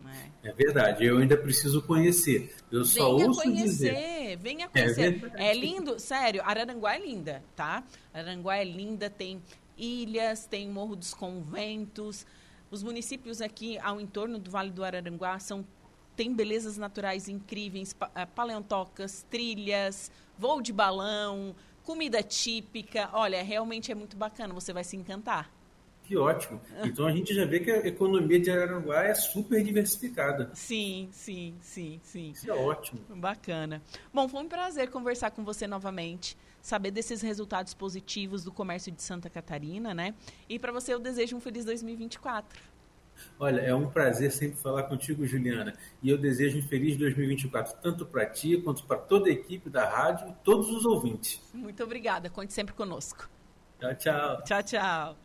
Né? 0.02 0.30
É 0.44 0.52
verdade, 0.52 1.04
eu 1.04 1.18
ainda 1.18 1.36
preciso 1.36 1.82
conhecer. 1.82 2.54
Eu 2.70 2.84
só 2.84 3.16
venha 3.16 3.28
ouço 3.28 3.42
conhecer, 3.42 3.64
dizer. 3.64 4.36
Venha 4.36 4.64
é 4.66 4.68
conhecer, 4.68 5.32
é, 5.34 5.48
é 5.48 5.54
lindo, 5.54 5.98
sério, 5.98 6.42
Araranguá 6.44 6.94
é 6.94 6.98
linda, 6.98 7.42
tá? 7.56 7.82
Araranguá 8.14 8.56
é 8.56 8.64
linda, 8.64 9.10
tem 9.10 9.42
ilhas, 9.76 10.46
tem 10.46 10.68
Morro 10.68 10.94
dos 10.94 11.12
Conventos, 11.12 12.26
os 12.70 12.82
municípios 12.82 13.40
aqui 13.40 13.78
ao 13.78 14.00
entorno 14.00 14.38
do 14.38 14.50
Vale 14.50 14.70
do 14.70 14.84
Araranguá 14.84 15.38
são 15.38 15.64
tem 16.18 16.34
belezas 16.34 16.76
naturais 16.76 17.28
incríveis, 17.28 17.94
eh, 18.16 18.26
paleontocas, 18.26 19.24
trilhas, 19.30 20.10
voo 20.36 20.60
de 20.60 20.72
balão, 20.72 21.54
comida 21.84 22.24
típica. 22.24 23.08
Olha, 23.12 23.40
realmente 23.40 23.92
é 23.92 23.94
muito 23.94 24.16
bacana, 24.16 24.52
você 24.52 24.72
vai 24.72 24.82
se 24.82 24.96
encantar. 24.96 25.48
Que 26.02 26.16
ótimo. 26.16 26.60
Então 26.82 27.06
a 27.06 27.12
gente 27.12 27.32
já 27.32 27.44
vê 27.44 27.60
que 27.60 27.70
a 27.70 27.86
economia 27.86 28.40
de 28.40 28.50
Araranguá 28.50 29.04
é 29.04 29.14
super 29.14 29.62
diversificada. 29.62 30.50
Sim, 30.54 31.08
sim, 31.12 31.54
sim, 31.60 32.00
sim. 32.02 32.30
Isso 32.32 32.50
é 32.50 32.54
ótimo. 32.54 33.00
Bacana. 33.10 33.80
Bom, 34.12 34.28
foi 34.28 34.42
um 34.42 34.48
prazer 34.48 34.90
conversar 34.90 35.30
com 35.30 35.44
você 35.44 35.68
novamente, 35.68 36.36
saber 36.60 36.90
desses 36.90 37.22
resultados 37.22 37.74
positivos 37.74 38.42
do 38.42 38.50
comércio 38.50 38.90
de 38.90 39.02
Santa 39.04 39.30
Catarina, 39.30 39.94
né? 39.94 40.14
E 40.48 40.58
para 40.58 40.72
você 40.72 40.92
eu 40.92 40.98
desejo 40.98 41.36
um 41.36 41.40
feliz 41.40 41.64
2024. 41.64 42.60
Olha, 43.38 43.60
é 43.60 43.74
um 43.74 43.88
prazer 43.88 44.30
sempre 44.32 44.58
falar 44.58 44.84
contigo, 44.84 45.26
Juliana. 45.26 45.74
E 46.02 46.10
eu 46.10 46.18
desejo 46.18 46.58
um 46.58 46.62
feliz 46.62 46.96
2024, 46.96 47.76
tanto 47.82 48.06
para 48.06 48.26
ti 48.26 48.56
quanto 48.58 48.84
para 48.84 48.98
toda 48.98 49.28
a 49.28 49.32
equipe 49.32 49.70
da 49.70 49.88
rádio 49.88 50.28
e 50.28 50.32
todos 50.44 50.68
os 50.70 50.84
ouvintes. 50.84 51.40
Muito 51.52 51.82
obrigada. 51.82 52.28
Conte 52.28 52.52
sempre 52.52 52.74
conosco. 52.74 53.28
Tchau, 53.78 53.94
tchau. 53.94 54.42
Tchau, 54.42 54.62
tchau. 54.64 55.16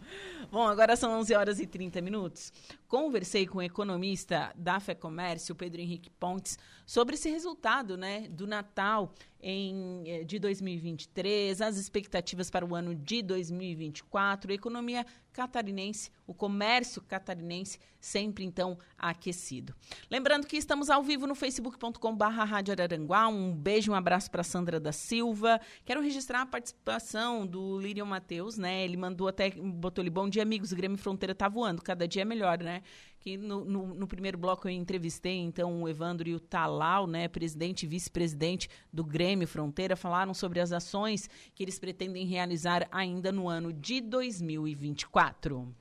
Bom, 0.52 0.68
agora 0.68 0.96
são 0.96 1.20
11 1.20 1.34
horas 1.34 1.60
e 1.60 1.66
30 1.66 2.02
minutos. 2.02 2.54
Conversei 2.88 3.48
com 3.48 3.58
o 3.58 3.62
economista 3.64 4.52
da 4.56 4.80
Fé 4.80 4.94
Comércio, 4.94 5.56
Pedro 5.56 5.82
Henrique 5.82 6.12
Pontes, 6.12 6.60
sobre 6.86 7.16
esse 7.16 7.30
resultado 7.30 7.98
né, 7.98 8.28
do 8.30 8.46
Natal 8.46 9.14
em, 9.42 10.04
eh, 10.06 10.24
de 10.24 10.40
2023, 10.40 11.62
as 11.62 11.78
expectativas 11.78 12.50
para 12.50 12.66
o 12.66 12.74
ano 12.74 12.96
de 12.96 13.22
2024, 13.22 14.52
a 14.52 14.56
economia 14.56 15.06
catarinense, 15.34 16.10
o 16.26 16.34
comércio 16.34 17.02
catarinense 17.02 17.78
sempre 18.00 18.46
então 18.46 18.78
aquecido. 18.98 19.76
Lembrando 20.10 20.48
que 20.48 20.56
estamos 20.56 20.90
ao 20.90 21.04
vivo 21.04 21.26
no 21.26 21.36
facebook.com.br 21.36 22.24
Rádio 22.24 22.72
Araranguá. 22.72 23.28
Um 23.28 23.54
beijo, 23.54 23.92
um 23.92 23.96
abraço 23.96 24.30
para 24.30 24.44
Sandra 24.44 24.80
da 24.80 24.92
Silva. 24.92 25.60
Quero 25.84 26.02
registrar 26.02 26.42
a 26.42 26.46
participação 26.46 27.46
do 27.46 27.80
Lírio 27.80 28.06
Matheus, 28.06 28.58
né? 28.58 28.84
Ele 28.84 28.96
mandou 28.96 29.28
até, 29.28 29.50
botou 29.50 30.02
ali, 30.02 30.10
bom 30.10 30.30
dia 30.30 30.44
amigos, 30.44 30.72
o 30.72 30.76
Grêmio 30.76 30.98
Fronteira 30.98 31.34
tá 31.34 31.50
voando, 31.50 31.82
cada 31.82 32.08
dia 32.08 32.22
é 32.22 32.26
melhor, 32.26 32.60
né? 32.60 32.82
Que 33.24 33.38
no, 33.38 33.64
no, 33.64 33.94
no, 33.94 34.06
primeiro 34.06 34.38
bloco 34.38 34.68
eu 34.68 34.72
entrevistei 34.72 35.38
então 35.38 35.82
o 35.82 35.88
Evandro 35.88 36.28
e 36.28 36.36
o 36.36 36.42
Talal, 36.42 37.08
né, 37.08 37.30
presidente 37.30 37.84
e 37.84 37.88
vice-presidente 37.88 38.70
do 38.92 39.02
Grêmio 39.02 39.48
Fronteira, 39.48 39.96
falaram 39.96 40.34
sobre 40.34 40.60
as 40.60 40.74
ações 40.74 41.30
que 41.56 41.64
eles 41.64 41.80
pretendem 41.80 42.26
realizar 42.26 42.86
ainda 42.92 43.32
no 43.32 43.48
ano 43.48 43.72
de 43.72 44.02
2024. 44.02 45.74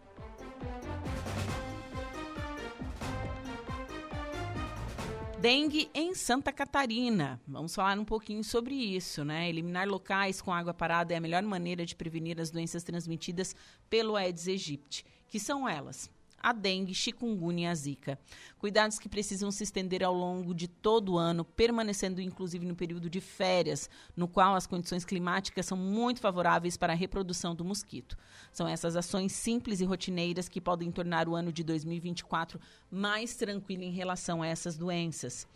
Dengue 5.41 5.91
em 5.93 6.15
Santa 6.15 6.53
Catarina. 6.53 7.41
Vamos 7.45 7.75
falar 7.75 7.99
um 7.99 8.05
pouquinho 8.05 8.45
sobre 8.45 8.77
isso, 8.77 9.25
né? 9.25 9.49
Eliminar 9.49 9.89
locais 9.89 10.41
com 10.41 10.53
água 10.53 10.73
parada 10.73 11.13
é 11.13 11.17
a 11.17 11.21
melhor 11.21 11.43
maneira 11.43 11.85
de 11.85 11.97
prevenir 11.97 12.41
as 12.41 12.53
doenças 12.53 12.85
transmitidas 12.85 13.57
pelo 13.91 14.15
Aedes 14.15 14.47
aegypti, 14.47 15.05
que 15.27 15.41
são 15.41 15.69
elas: 15.69 16.09
a 16.43 16.53
dengue, 16.53 16.95
chikungunya 16.95 17.69
e 17.69 17.71
a 17.71 17.75
zika. 17.75 18.19
Cuidados 18.59 18.99
que 18.99 19.09
precisam 19.09 19.51
se 19.51 19.63
estender 19.63 20.03
ao 20.03 20.15
longo 20.15 20.55
de 20.55 20.67
todo 20.67 21.13
o 21.13 21.19
ano, 21.19 21.45
permanecendo 21.45 22.21
inclusive 22.21 22.67
no 22.67 22.75
período 22.75 23.09
de 23.09 23.21
férias, 23.21 23.89
no 24.17 24.27
qual 24.27 24.55
as 24.55 24.67
condições 24.67 25.05
climáticas 25.05 25.67
são 25.67 25.77
muito 25.77 26.21
favoráveis 26.21 26.77
para 26.77 26.93
a 26.93 26.97
reprodução 26.97 27.55
do 27.55 27.65
mosquito. 27.65 28.17
São 28.53 28.67
essas 28.67 28.97
ações 28.97 29.33
simples 29.33 29.81
e 29.81 29.85
rotineiras 29.85 30.49
que 30.49 30.61
podem 30.61 30.91
tornar 30.91 31.29
o 31.29 31.35
ano 31.35 31.53
de 31.53 31.63
2024 31.63 32.61
mais 32.91 33.37
tranquilo 33.37 33.83
em 33.83 33.93
relação 33.93 34.43
a 34.43 34.47
essas 34.47 34.77
doenças. 34.77 35.47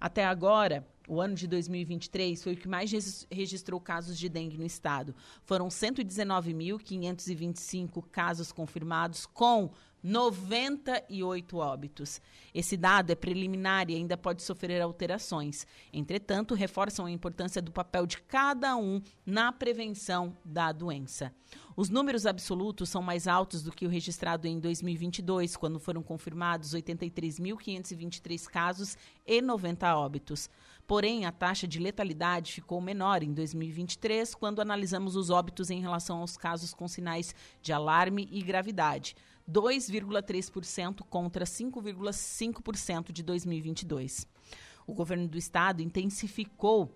Até 0.00 0.24
agora, 0.24 0.86
o 1.08 1.20
ano 1.20 1.34
de 1.34 1.46
2023 1.46 2.42
foi 2.42 2.54
o 2.54 2.56
que 2.56 2.66
mais 2.68 2.90
registrou 3.30 3.80
casos 3.80 4.18
de 4.18 4.28
dengue 4.28 4.58
no 4.58 4.66
estado. 4.66 5.14
Foram 5.44 5.68
119.525 5.68 8.02
casos 8.10 8.50
confirmados, 8.50 9.24
com 9.26 9.70
98 10.02 11.56
óbitos. 11.56 12.20
Esse 12.54 12.76
dado 12.76 13.10
é 13.10 13.14
preliminar 13.14 13.90
e 13.90 13.94
ainda 13.94 14.16
pode 14.16 14.42
sofrer 14.42 14.80
alterações. 14.80 15.66
Entretanto, 15.92 16.54
reforçam 16.54 17.06
a 17.06 17.10
importância 17.10 17.60
do 17.60 17.72
papel 17.72 18.06
de 18.06 18.18
cada 18.22 18.76
um 18.76 19.00
na 19.24 19.52
prevenção 19.52 20.36
da 20.44 20.72
doença. 20.72 21.32
Os 21.76 21.90
números 21.90 22.24
absolutos 22.24 22.88
são 22.88 23.02
mais 23.02 23.28
altos 23.28 23.62
do 23.62 23.70
que 23.70 23.84
o 23.84 23.90
registrado 23.90 24.46
em 24.46 24.58
2022, 24.58 25.56
quando 25.56 25.78
foram 25.78 26.02
confirmados 26.02 26.74
83.523 26.74 28.46
casos 28.46 28.96
e 29.26 29.42
90 29.42 29.94
óbitos. 29.94 30.48
Porém, 30.86 31.26
a 31.26 31.32
taxa 31.32 31.66
de 31.66 31.80
letalidade 31.80 32.52
ficou 32.52 32.80
menor 32.80 33.22
em 33.22 33.32
2023, 33.34 34.34
quando 34.36 34.60
analisamos 34.60 35.16
os 35.16 35.30
óbitos 35.30 35.68
em 35.68 35.80
relação 35.80 36.20
aos 36.20 36.36
casos 36.36 36.72
com 36.72 36.86
sinais 36.86 37.34
de 37.60 37.72
alarme 37.72 38.28
e 38.30 38.40
gravidade. 38.40 39.16
2,3% 39.50 41.02
contra 41.08 41.44
5,5% 41.44 43.12
de 43.12 43.22
2022. 43.22 44.26
O 44.86 44.94
governo 44.94 45.28
do 45.28 45.38
estado 45.38 45.82
intensificou 45.82 46.90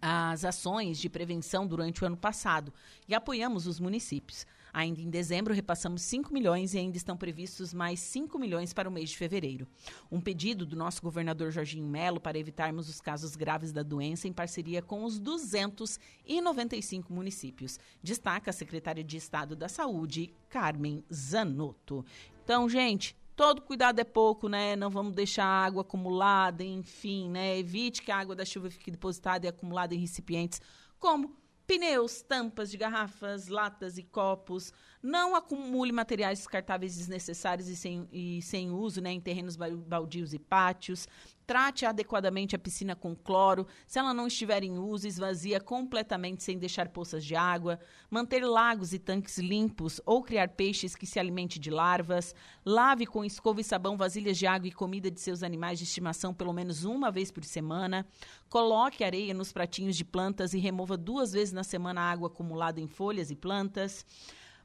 as 0.00 0.44
ações 0.44 0.98
de 0.98 1.08
prevenção 1.08 1.66
durante 1.66 2.02
o 2.02 2.06
ano 2.06 2.16
passado 2.16 2.72
e 3.06 3.14
apoiamos 3.14 3.66
os 3.66 3.78
municípios. 3.78 4.46
Ainda 4.72 5.00
em 5.00 5.10
dezembro, 5.10 5.52
repassamos 5.52 6.02
5 6.02 6.32
milhões 6.32 6.74
e 6.74 6.78
ainda 6.78 6.96
estão 6.96 7.16
previstos 7.16 7.74
mais 7.74 7.98
5 8.00 8.38
milhões 8.38 8.72
para 8.72 8.88
o 8.88 8.92
mês 8.92 9.10
de 9.10 9.16
fevereiro. 9.16 9.66
Um 10.10 10.20
pedido 10.20 10.64
do 10.64 10.76
nosso 10.76 11.02
governador 11.02 11.50
Jorginho 11.50 11.86
Melo 11.86 12.20
para 12.20 12.38
evitarmos 12.38 12.88
os 12.88 13.00
casos 13.00 13.34
graves 13.36 13.72
da 13.72 13.82
doença 13.82 14.28
em 14.28 14.32
parceria 14.32 14.80
com 14.82 15.04
os 15.04 15.18
295 15.18 17.12
municípios. 17.12 17.78
Destaca 18.02 18.50
a 18.50 18.54
secretária 18.54 19.02
de 19.02 19.16
Estado 19.16 19.56
da 19.56 19.68
Saúde, 19.68 20.32
Carmen 20.48 21.04
Zanotto. 21.12 22.04
Então, 22.44 22.68
gente, 22.68 23.16
todo 23.36 23.62
cuidado 23.62 23.98
é 24.00 24.04
pouco, 24.04 24.48
né? 24.48 24.76
Não 24.76 24.90
vamos 24.90 25.14
deixar 25.14 25.46
água 25.46 25.82
acumulada, 25.82 26.62
enfim, 26.62 27.30
né? 27.30 27.58
Evite 27.58 28.02
que 28.02 28.12
a 28.12 28.18
água 28.18 28.36
da 28.36 28.44
chuva 28.44 28.70
fique 28.70 28.90
depositada 28.90 29.46
e 29.46 29.48
acumulada 29.48 29.94
em 29.94 29.98
recipientes 29.98 30.60
como 30.98 31.34
pneus, 31.70 32.20
tampas 32.20 32.68
de 32.68 32.76
garrafas, 32.76 33.46
latas 33.46 33.96
e 33.96 34.02
copos. 34.02 34.72
Não 35.02 35.34
acumule 35.34 35.92
materiais 35.92 36.40
descartáveis 36.40 36.94
desnecessários 36.98 37.68
e 37.68 37.76
sem, 37.76 38.06
e 38.12 38.42
sem 38.42 38.70
uso 38.70 39.00
né, 39.00 39.10
em 39.10 39.20
terrenos 39.20 39.56
baldios 39.56 40.34
e 40.34 40.38
pátios. 40.38 41.08
Trate 41.46 41.86
adequadamente 41.86 42.54
a 42.54 42.58
piscina 42.58 42.94
com 42.94 43.16
cloro. 43.16 43.66
Se 43.86 43.98
ela 43.98 44.12
não 44.12 44.26
estiver 44.26 44.62
em 44.62 44.78
uso, 44.78 45.08
esvazia 45.08 45.58
completamente 45.58 46.44
sem 46.44 46.58
deixar 46.58 46.90
poças 46.90 47.24
de 47.24 47.34
água. 47.34 47.80
Manter 48.10 48.44
lagos 48.44 48.92
e 48.92 48.98
tanques 48.98 49.38
limpos 49.38 50.02
ou 50.04 50.22
criar 50.22 50.48
peixes 50.48 50.94
que 50.94 51.06
se 51.06 51.18
alimente 51.18 51.58
de 51.58 51.70
larvas. 51.70 52.34
Lave 52.64 53.06
com 53.06 53.24
escova 53.24 53.62
e 53.62 53.64
sabão 53.64 53.96
vasilhas 53.96 54.36
de 54.36 54.46
água 54.46 54.68
e 54.68 54.72
comida 54.72 55.10
de 55.10 55.18
seus 55.18 55.42
animais 55.42 55.78
de 55.78 55.86
estimação 55.86 56.34
pelo 56.34 56.52
menos 56.52 56.84
uma 56.84 57.10
vez 57.10 57.30
por 57.30 57.42
semana. 57.42 58.06
Coloque 58.50 59.02
areia 59.02 59.32
nos 59.32 59.50
pratinhos 59.50 59.96
de 59.96 60.04
plantas 60.04 60.52
e 60.52 60.58
remova 60.58 60.94
duas 60.96 61.32
vezes 61.32 61.54
na 61.54 61.64
semana 61.64 62.02
a 62.02 62.10
água 62.12 62.28
acumulada 62.28 62.80
em 62.80 62.86
folhas 62.86 63.30
e 63.30 63.34
plantas. 63.34 64.04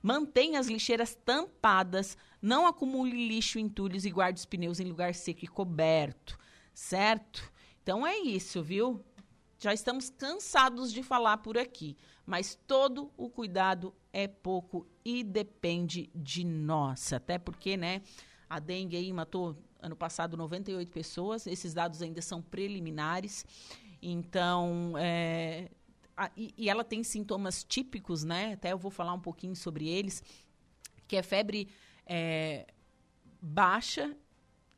Mantenha 0.05 0.59
as 0.59 0.67
lixeiras 0.67 1.15
tampadas, 1.15 2.15
não 2.41 2.67
acumule 2.67 3.27
lixo 3.27 3.57
em 3.57 3.63
entulhos 3.63 4.05
e 4.05 4.11
guarde 4.11 4.39
os 4.39 4.45
pneus 4.45 4.79
em 4.79 4.85
lugar 4.85 5.15
seco 5.15 5.43
e 5.43 5.47
coberto 5.47 6.37
certo? 6.75 7.51
Então 7.81 8.05
é 8.05 8.17
isso, 8.17 8.61
viu? 8.61 9.03
Já 9.57 9.73
estamos 9.73 10.09
cansados 10.09 10.91
de 10.91 11.01
falar 11.01 11.37
por 11.37 11.57
aqui, 11.57 11.95
mas 12.25 12.59
todo 12.67 13.11
o 13.17 13.29
cuidado 13.29 13.95
é 14.11 14.27
pouco 14.27 14.85
e 15.03 15.23
depende 15.23 16.09
de 16.13 16.43
nós. 16.43 17.13
Até 17.13 17.39
porque, 17.39 17.77
né, 17.77 18.01
a 18.49 18.59
dengue 18.59 18.97
aí 18.97 19.11
matou 19.13 19.57
ano 19.79 19.95
passado 19.95 20.35
98 20.35 20.91
pessoas, 20.91 21.47
esses 21.47 21.73
dados 21.73 22.01
ainda 22.01 22.21
são 22.21 22.41
preliminares. 22.41 23.45
Então, 24.01 24.93
é, 24.97 25.69
e, 26.36 26.70
ela 26.70 26.84
tem 26.84 27.03
sintomas 27.03 27.63
típicos, 27.63 28.24
né? 28.24 28.53
Até 28.53 28.72
eu 28.72 28.78
vou 28.78 28.91
falar 28.91 29.13
um 29.13 29.20
pouquinho 29.20 29.55
sobre 29.55 29.88
eles, 29.88 30.24
que 31.07 31.16
é 31.16 31.24
febre 31.24 31.68
é, 32.05 32.68
baixa 33.41 34.16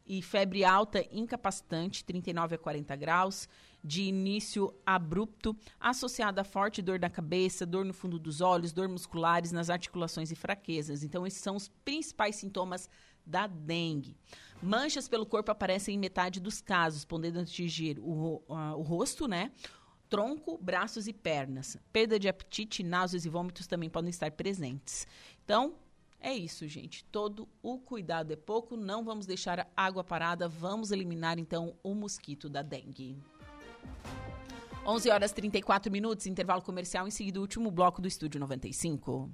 e 0.05 0.21
febre 0.21 0.63
alta 0.63 1.05
incapacitante, 1.11 2.03
39 2.03 2.55
a 2.55 2.57
40 2.57 2.95
graus, 2.95 3.47
de 3.83 4.03
início 4.03 4.73
abrupto, 4.85 5.55
associada 5.79 6.41
a 6.41 6.43
forte 6.43 6.81
dor 6.81 6.99
na 6.99 7.09
cabeça, 7.09 7.65
dor 7.65 7.85
no 7.85 7.93
fundo 7.93 8.17
dos 8.17 8.41
olhos, 8.41 8.73
dor 8.73 8.87
musculares 8.87 9.51
nas 9.51 9.69
articulações 9.69 10.31
e 10.31 10.35
fraquezas. 10.35 11.03
Então, 11.03 11.27
esses 11.27 11.41
são 11.41 11.55
os 11.55 11.67
principais 11.85 12.37
sintomas 12.37 12.89
da 13.25 13.45
dengue. 13.45 14.15
Manchas 14.61 15.07
pelo 15.07 15.25
corpo 15.25 15.51
aparecem 15.51 15.95
em 15.95 15.99
metade 15.99 16.39
dos 16.39 16.61
casos, 16.61 17.05
podendo 17.05 17.39
atingir 17.39 17.99
o, 17.99 18.41
o 18.47 18.81
rosto, 18.81 19.27
né? 19.27 19.51
Tronco, 20.09 20.57
braços 20.57 21.07
e 21.07 21.13
pernas. 21.13 21.77
Perda 21.91 22.19
de 22.19 22.29
apetite, 22.29 22.83
náuseas 22.83 23.25
e 23.25 23.29
vômitos 23.29 23.67
também 23.67 23.89
podem 23.89 24.09
estar 24.09 24.31
presentes. 24.31 25.05
Então, 25.43 25.75
é 26.19 26.33
isso, 26.33 26.67
gente. 26.67 27.03
Todo 27.05 27.47
o 27.61 27.77
cuidado 27.77 28.31
é 28.31 28.35
pouco. 28.35 28.75
Não 28.75 29.03
vamos 29.03 29.25
deixar 29.25 29.59
a 29.59 29.67
água 29.75 30.03
parada. 30.03 30.47
Vamos 30.47 30.91
eliminar, 30.91 31.37
então, 31.37 31.75
o 31.83 31.93
mosquito 31.93 32.49
da 32.49 32.61
dengue. 32.61 33.17
11 34.85 35.09
horas 35.09 35.31
34 35.33 35.91
minutos, 35.91 36.25
intervalo 36.25 36.61
comercial. 36.61 37.07
Em 37.07 37.11
seguida, 37.11 37.39
o 37.39 37.41
último 37.41 37.69
bloco 37.69 38.01
do 38.01 38.07
Estúdio 38.07 38.39
95. 38.39 39.29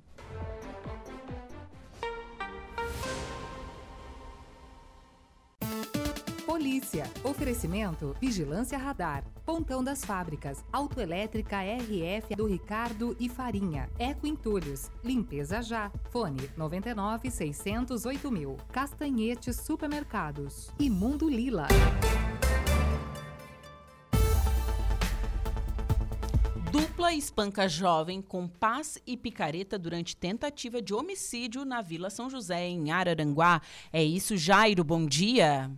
Polícia. 6.74 7.04
Oferecimento 7.24 8.16
Vigilância 8.20 8.80
Radar. 8.80 9.24
Pontão 9.46 9.84
das 9.84 10.04
Fábricas. 10.04 10.66
Autoelétrica 10.74 11.58
RF 11.62 12.36
do 12.36 12.48
Ricardo 12.48 13.16
e 13.20 13.30
Farinha. 13.30 13.88
Eco 14.00 14.26
Entulhos. 14.26 14.90
Limpeza 15.04 15.62
já. 15.62 15.92
Fone 16.10 16.50
99 16.58 17.30
608 17.30 18.32
mil. 18.32 18.58
Castanhete 18.72 19.54
Supermercados. 19.54 20.72
E 20.80 20.90
Mundo 20.90 21.30
Lila. 21.30 21.68
Dupla 26.72 27.14
espanca 27.14 27.70
jovem 27.70 28.20
com 28.20 28.48
paz 28.48 28.98
e 29.06 29.16
picareta 29.16 29.78
durante 29.78 30.18
tentativa 30.18 30.82
de 30.82 30.92
homicídio 30.92 31.66
na 31.66 31.84
Vila 31.84 32.10
São 32.10 32.32
José, 32.32 32.66
em 32.68 32.90
Araranguá. 32.90 33.62
É 33.92 34.04
isso, 34.04 34.36
Jairo. 34.36 34.84
Bom 34.84 35.06
dia. 35.06 35.70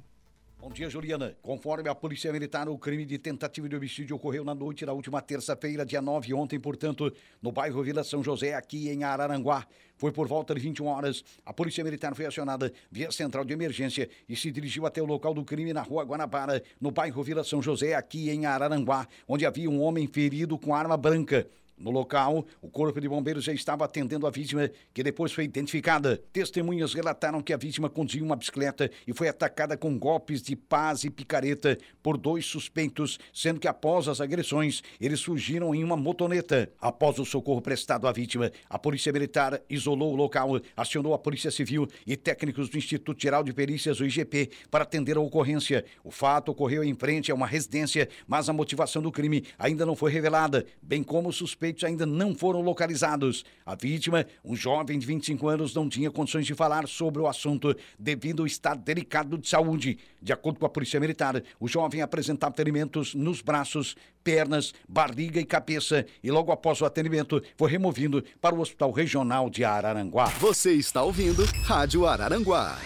Bom 0.65 0.71
dia, 0.71 0.89
Juliana. 0.89 1.37
Conforme 1.43 1.87
a 1.87 1.93
Polícia 1.93 2.33
Militar, 2.33 2.67
o 2.67 2.75
crime 2.75 3.05
de 3.05 3.19
tentativa 3.19 3.69
de 3.69 3.75
homicídio 3.75 4.15
ocorreu 4.15 4.43
na 4.43 4.55
noite 4.55 4.83
da 4.83 4.93
última 4.93 5.21
terça-feira, 5.21 5.85
dia 5.85 6.01
9, 6.01 6.33
ontem, 6.33 6.59
portanto, 6.59 7.13
no 7.39 7.51
bairro 7.51 7.83
Vila 7.83 8.03
São 8.03 8.23
José, 8.23 8.55
aqui 8.55 8.89
em 8.89 9.03
Araranguá. 9.03 9.67
Foi 9.95 10.11
por 10.11 10.27
volta 10.27 10.55
de 10.55 10.61
21 10.61 10.87
horas. 10.87 11.23
A 11.45 11.53
Polícia 11.53 11.83
Militar 11.83 12.15
foi 12.15 12.25
acionada 12.25 12.73
via 12.89 13.11
central 13.11 13.45
de 13.45 13.53
emergência 13.53 14.09
e 14.27 14.35
se 14.35 14.49
dirigiu 14.49 14.87
até 14.87 14.99
o 14.99 15.05
local 15.05 15.35
do 15.35 15.45
crime 15.45 15.71
na 15.71 15.83
rua 15.83 16.03
Guanabara, 16.03 16.63
no 16.81 16.89
bairro 16.89 17.21
Vila 17.21 17.43
São 17.43 17.61
José, 17.61 17.93
aqui 17.93 18.31
em 18.31 18.47
Araranguá, 18.47 19.07
onde 19.27 19.45
havia 19.45 19.69
um 19.69 19.79
homem 19.83 20.07
ferido 20.07 20.57
com 20.57 20.73
arma 20.73 20.97
branca. 20.97 21.47
No 21.77 21.91
local, 21.91 22.45
o 22.61 22.69
Corpo 22.69 23.01
de 23.01 23.09
Bombeiros 23.09 23.43
já 23.43 23.51
estava 23.51 23.83
atendendo 23.83 24.25
a 24.25 24.29
vítima, 24.31 24.71
que 24.93 25.03
depois 25.03 25.33
foi 25.33 25.43
identificada. 25.43 26.21
Testemunhas 26.31 26.93
relataram 26.93 27.41
que 27.41 27.51
a 27.51 27.57
vítima 27.57 27.89
conduzia 27.89 28.23
uma 28.23 28.37
bicicleta 28.37 28.89
e 29.05 29.13
foi 29.13 29.27
atacada 29.27 29.75
com 29.75 29.99
golpes 29.99 30.41
de 30.41 30.55
paz 30.55 31.03
e 31.03 31.09
picareta 31.09 31.77
por 32.01 32.17
dois 32.17 32.45
suspeitos, 32.45 33.19
sendo 33.33 33.59
que 33.59 33.67
após 33.67 34.07
as 34.07 34.21
agressões, 34.21 34.81
eles 35.01 35.21
fugiram 35.21 35.75
em 35.75 35.83
uma 35.83 35.97
motoneta. 35.97 36.71
Após 36.79 37.19
o 37.19 37.25
socorro 37.25 37.61
prestado 37.61 38.07
à 38.07 38.11
vítima, 38.13 38.51
a 38.69 38.79
Polícia 38.79 39.11
Militar 39.11 39.61
isolou 39.69 40.13
o 40.13 40.15
local, 40.15 40.61
acionou 40.77 41.13
a 41.13 41.19
Polícia 41.19 41.51
Civil 41.51 41.89
e 42.07 42.15
técnicos 42.15 42.69
do 42.69 42.77
Instituto 42.77 43.21
Geral 43.21 43.43
de 43.43 43.51
Perícias, 43.51 43.99
o 43.99 44.05
IGP, 44.05 44.49
para 44.71 44.83
atender 44.83 45.17
a 45.17 45.21
ocorrência. 45.21 45.83
O 46.05 46.11
fato 46.11 46.53
ocorreu 46.53 46.85
em 46.85 46.95
frente 46.95 47.33
a 47.33 47.35
uma 47.35 47.45
residência, 47.45 48.07
mas 48.25 48.47
a 48.47 48.53
motivação 48.53 49.01
do 49.01 49.11
crime 49.11 49.43
ainda 49.59 49.85
não 49.85 49.95
foi 49.95 50.09
revelada, 50.09 50.65
bem 50.81 51.03
como 51.03 51.27
os 51.27 51.35
suspeitos 51.35 51.64
suspeitos 51.65 51.83
ainda 51.83 52.05
não 52.05 52.35
foram 52.35 52.61
localizados. 52.61 53.43
A 53.65 53.75
vítima, 53.75 54.25
um 54.43 54.55
jovem 54.55 54.99
de 54.99 55.05
25 55.05 55.47
anos, 55.47 55.73
não 55.73 55.89
tinha 55.89 56.11
condições 56.11 56.45
de 56.45 56.53
falar 56.53 56.87
sobre 56.87 57.21
o 57.21 57.27
assunto 57.27 57.75
devido 57.97 58.43
ao 58.43 58.47
estado 58.47 58.83
delicado 58.83 59.37
de 59.37 59.47
saúde. 59.47 59.97
De 60.21 60.31
acordo 60.31 60.59
com 60.59 60.65
a 60.65 60.69
Polícia 60.69 60.99
Militar, 60.99 61.41
o 61.59 61.67
jovem 61.67 62.01
apresentava 62.01 62.55
ferimentos 62.55 63.15
nos 63.15 63.41
braços, 63.41 63.95
pernas, 64.23 64.73
barriga 64.87 65.39
e 65.39 65.45
cabeça 65.45 66.05
e 66.23 66.31
logo 66.31 66.51
após 66.51 66.81
o 66.81 66.85
atendimento 66.85 67.41
foi 67.57 67.69
removido 67.69 68.23
para 68.41 68.55
o 68.55 68.59
Hospital 68.59 68.91
Regional 68.91 69.49
de 69.49 69.63
Araranguá. 69.63 70.25
Você 70.39 70.73
está 70.73 71.03
ouvindo 71.03 71.45
Rádio 71.63 72.05
Araranguá. 72.05 72.77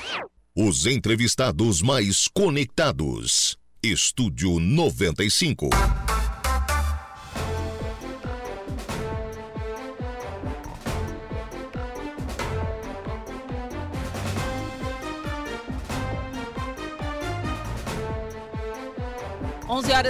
Os 0.56 0.86
entrevistados 0.86 1.82
mais 1.82 2.28
conectados. 2.28 3.58
Estúdio 3.82 4.60
95. 4.60 5.70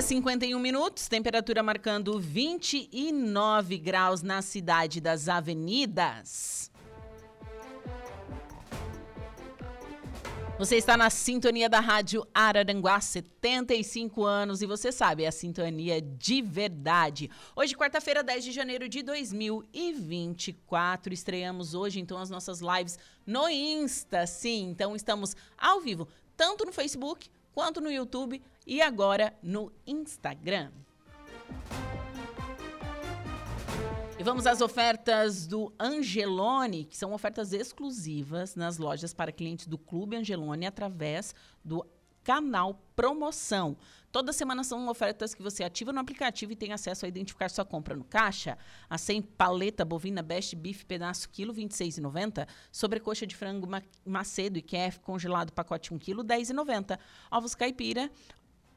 51 0.09 0.57
minutos, 0.57 1.07
temperatura 1.07 1.61
marcando 1.61 2.19
29 2.19 3.77
graus 3.77 4.23
na 4.23 4.41
cidade 4.41 4.99
das 4.99 5.29
avenidas. 5.29 6.71
Você 10.57 10.77
está 10.77 10.97
na 10.97 11.11
sintonia 11.11 11.69
da 11.69 11.79
Rádio 11.79 12.27
Araranguá, 12.33 12.99
75 12.99 14.25
anos, 14.25 14.63
e 14.63 14.65
você 14.65 14.91
sabe, 14.91 15.25
é 15.25 15.27
a 15.27 15.31
sintonia 15.31 16.01
de 16.01 16.41
verdade. 16.41 17.29
Hoje, 17.55 17.75
quarta-feira, 17.75 18.23
10 18.23 18.45
de 18.45 18.51
janeiro 18.51 18.89
de 18.89 19.03
2024, 19.03 21.13
estreamos 21.13 21.75
hoje, 21.75 21.99
então, 21.99 22.17
as 22.17 22.31
nossas 22.31 22.61
lives 22.61 22.97
no 23.27 23.47
Insta, 23.47 24.25
sim. 24.25 24.71
Então, 24.71 24.95
estamos 24.95 25.35
ao 25.55 25.79
vivo, 25.79 26.07
tanto 26.35 26.65
no 26.65 26.73
Facebook 26.73 27.29
quanto 27.53 27.79
no 27.79 27.91
YouTube 27.91 28.41
e 28.69 28.83
agora 28.83 29.33
no 29.41 29.71
Instagram. 29.87 30.71
E 34.19 34.23
vamos 34.23 34.45
às 34.45 34.61
ofertas 34.61 35.47
do 35.47 35.73
Angelone, 35.79 36.85
que 36.85 36.95
são 36.95 37.11
ofertas 37.11 37.51
exclusivas 37.51 38.55
nas 38.55 38.77
lojas 38.77 39.11
para 39.11 39.31
clientes 39.31 39.65
do 39.65 39.77
Clube 39.77 40.17
Angelone 40.17 40.67
através 40.67 41.33
do 41.65 41.83
canal 42.23 42.79
Promoção. 42.95 43.75
Toda 44.11 44.33
semana 44.33 44.63
são 44.63 44.87
ofertas 44.87 45.33
que 45.33 45.41
você 45.41 45.63
ativa 45.63 45.93
no 45.93 45.99
aplicativo 45.99 46.51
e 46.51 46.55
tem 46.55 46.73
acesso 46.73 47.05
a 47.05 47.07
identificar 47.07 47.49
sua 47.49 47.63
compra 47.63 47.95
no 47.95 48.03
caixa. 48.03 48.57
A 48.89 48.97
100 48.97 49.21
paleta 49.21 49.85
bovina 49.85 50.21
Best 50.21 50.55
Beef 50.55 50.83
pedaço 50.83 51.29
quilo 51.29 51.53
26,90. 51.53 52.47
Sobrecoxa 52.71 53.25
de 53.25 53.35
frango 53.35 53.67
Macedo 54.05 54.59
e 54.59 54.61
QF 54.61 54.99
congelado 54.99 55.53
pacote 55.53 55.93
1 55.93 55.97
quilo 55.97 56.23
10,90. 56.23 56.99
Ovos 57.31 57.55
caipira 57.55 58.11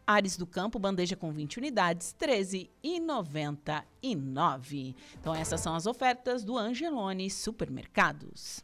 Ares 0.06 0.36
do 0.36 0.46
Campo, 0.46 0.78
bandeja 0.78 1.16
com 1.16 1.32
20 1.32 1.56
unidades, 1.58 2.14
R$ 2.20 2.28
13,99. 2.28 4.94
Então 5.18 5.34
essas 5.34 5.60
são 5.60 5.74
as 5.74 5.86
ofertas 5.86 6.44
do 6.44 6.58
Angelone 6.58 7.30
Supermercados. 7.30 8.62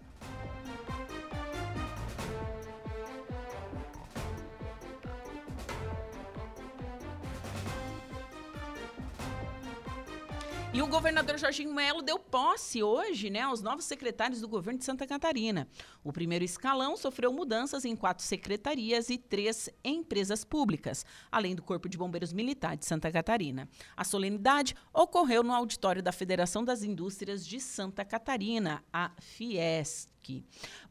E 10.78 10.80
o 10.80 10.86
governador 10.86 11.36
Jorginho 11.36 11.74
Melo 11.74 12.00
deu 12.00 12.20
posse 12.20 12.84
hoje 12.84 13.30
né, 13.30 13.40
aos 13.40 13.60
novos 13.60 13.84
secretários 13.84 14.40
do 14.40 14.46
governo 14.46 14.78
de 14.78 14.84
Santa 14.84 15.08
Catarina. 15.08 15.66
O 16.04 16.12
primeiro 16.12 16.44
escalão 16.44 16.96
sofreu 16.96 17.32
mudanças 17.32 17.84
em 17.84 17.96
quatro 17.96 18.24
secretarias 18.24 19.10
e 19.10 19.18
três 19.18 19.68
empresas 19.84 20.44
públicas, 20.44 21.04
além 21.32 21.56
do 21.56 21.64
Corpo 21.64 21.88
de 21.88 21.98
Bombeiros 21.98 22.32
Militar 22.32 22.76
de 22.76 22.86
Santa 22.86 23.10
Catarina. 23.10 23.68
A 23.96 24.04
solenidade 24.04 24.76
ocorreu 24.94 25.42
no 25.42 25.52
auditório 25.52 26.00
da 26.00 26.12
Federação 26.12 26.64
das 26.64 26.84
Indústrias 26.84 27.44
de 27.44 27.58
Santa 27.58 28.04
Catarina, 28.04 28.84
a 28.92 29.10
Fiesc. 29.18 30.08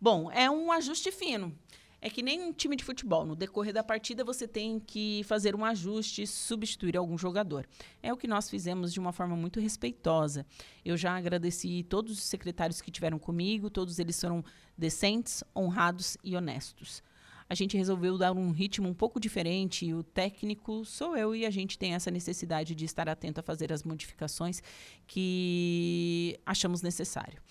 Bom, 0.01 0.29
é 0.33 0.49
um 0.49 0.69
ajuste 0.69 1.13
fino 1.13 1.57
é 2.07 2.09
que 2.09 2.23
nem 2.23 2.41
um 2.41 2.53
time 2.53 2.75
de 2.75 2.85
futebol. 2.85 3.25
No 3.25 3.35
decorrer 3.35 3.73
da 3.73 3.83
partida, 3.83 4.23
você 4.23 4.47
tem 4.47 4.79
que 4.79 5.23
fazer 5.25 5.53
um 5.55 5.65
ajuste, 5.65 6.25
substituir 6.25 6.95
algum 6.95 7.17
jogador. 7.17 7.67
É 8.01 8.13
o 8.13 8.17
que 8.17 8.27
nós 8.27 8.49
fizemos 8.49 8.93
de 8.93 8.99
uma 8.99 9.11
forma 9.11 9.35
muito 9.35 9.59
respeitosa. 9.59 10.45
Eu 10.85 10.95
já 10.95 11.15
agradeci 11.15 11.83
todos 11.83 12.17
os 12.17 12.23
secretários 12.23 12.81
que 12.81 12.89
tiveram 12.89 13.19
comigo, 13.19 13.69
todos 13.69 13.99
eles 13.99 14.19
foram 14.19 14.43
decentes, 14.77 15.43
honrados 15.53 16.17
e 16.23 16.35
honestos. 16.35 17.03
A 17.49 17.55
gente 17.55 17.77
resolveu 17.77 18.17
dar 18.17 18.31
um 18.31 18.51
ritmo 18.51 18.87
um 18.87 18.93
pouco 18.93 19.19
diferente 19.19 19.85
e 19.85 19.93
o 19.93 20.03
técnico 20.03 20.83
sou 20.85 21.15
eu 21.15 21.35
e 21.35 21.45
a 21.45 21.49
gente 21.49 21.77
tem 21.77 21.93
essa 21.93 22.11
necessidade 22.11 22.73
de 22.73 22.85
estar 22.85 23.07
atento 23.07 23.39
a 23.39 23.43
fazer 23.43 23.71
as 23.71 23.83
modificações 23.83 24.61
que 25.05 26.37
achamos 26.45 26.81
necessário. 26.81 27.41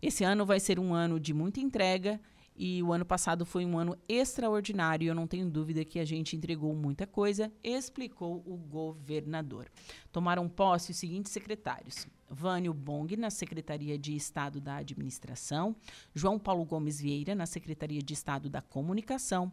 Esse 0.00 0.24
ano 0.24 0.44
vai 0.44 0.60
ser 0.60 0.78
um 0.78 0.92
ano 0.92 1.20
de 1.20 1.32
muita 1.32 1.60
entrega 1.60 2.20
e 2.56 2.82
o 2.82 2.92
ano 2.92 3.04
passado 3.04 3.44
foi 3.44 3.64
um 3.64 3.78
ano 3.78 3.96
extraordinário. 4.08 5.08
Eu 5.08 5.14
não 5.14 5.26
tenho 5.26 5.48
dúvida 5.48 5.84
que 5.84 5.98
a 5.98 6.04
gente 6.04 6.36
entregou 6.36 6.74
muita 6.74 7.06
coisa, 7.06 7.52
explicou 7.62 8.42
o 8.46 8.56
governador. 8.56 9.66
Tomaram 10.10 10.48
posse 10.48 10.92
os 10.92 10.96
seguintes 10.96 11.32
secretários: 11.32 12.06
Vânio 12.28 12.72
Bong, 12.72 13.16
na 13.16 13.30
Secretaria 13.30 13.98
de 13.98 14.16
Estado 14.16 14.60
da 14.60 14.76
Administração, 14.76 15.76
João 16.14 16.38
Paulo 16.38 16.64
Gomes 16.64 17.00
Vieira, 17.00 17.34
na 17.34 17.46
Secretaria 17.46 18.02
de 18.02 18.14
Estado 18.14 18.48
da 18.48 18.62
Comunicação, 18.62 19.52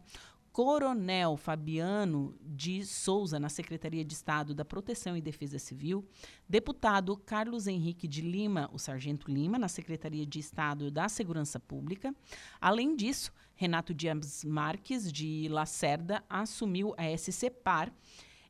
Coronel 0.54 1.36
Fabiano 1.36 2.32
de 2.40 2.86
Souza, 2.86 3.40
na 3.40 3.48
Secretaria 3.48 4.04
de 4.04 4.14
Estado 4.14 4.54
da 4.54 4.64
Proteção 4.64 5.16
e 5.16 5.20
Defesa 5.20 5.58
Civil, 5.58 6.06
deputado 6.48 7.16
Carlos 7.16 7.66
Henrique 7.66 8.06
de 8.06 8.20
Lima, 8.22 8.70
o 8.72 8.78
Sargento 8.78 9.28
Lima, 9.28 9.58
na 9.58 9.66
Secretaria 9.66 10.24
de 10.24 10.38
Estado 10.38 10.92
da 10.92 11.08
Segurança 11.08 11.58
Pública. 11.58 12.14
Além 12.60 12.94
disso, 12.94 13.32
Renato 13.56 13.92
Dias 13.92 14.44
Marques, 14.44 15.12
de 15.12 15.48
Lacerda, 15.48 16.22
assumiu 16.30 16.94
a 16.96 17.18
SC 17.18 17.50
Par. 17.50 17.92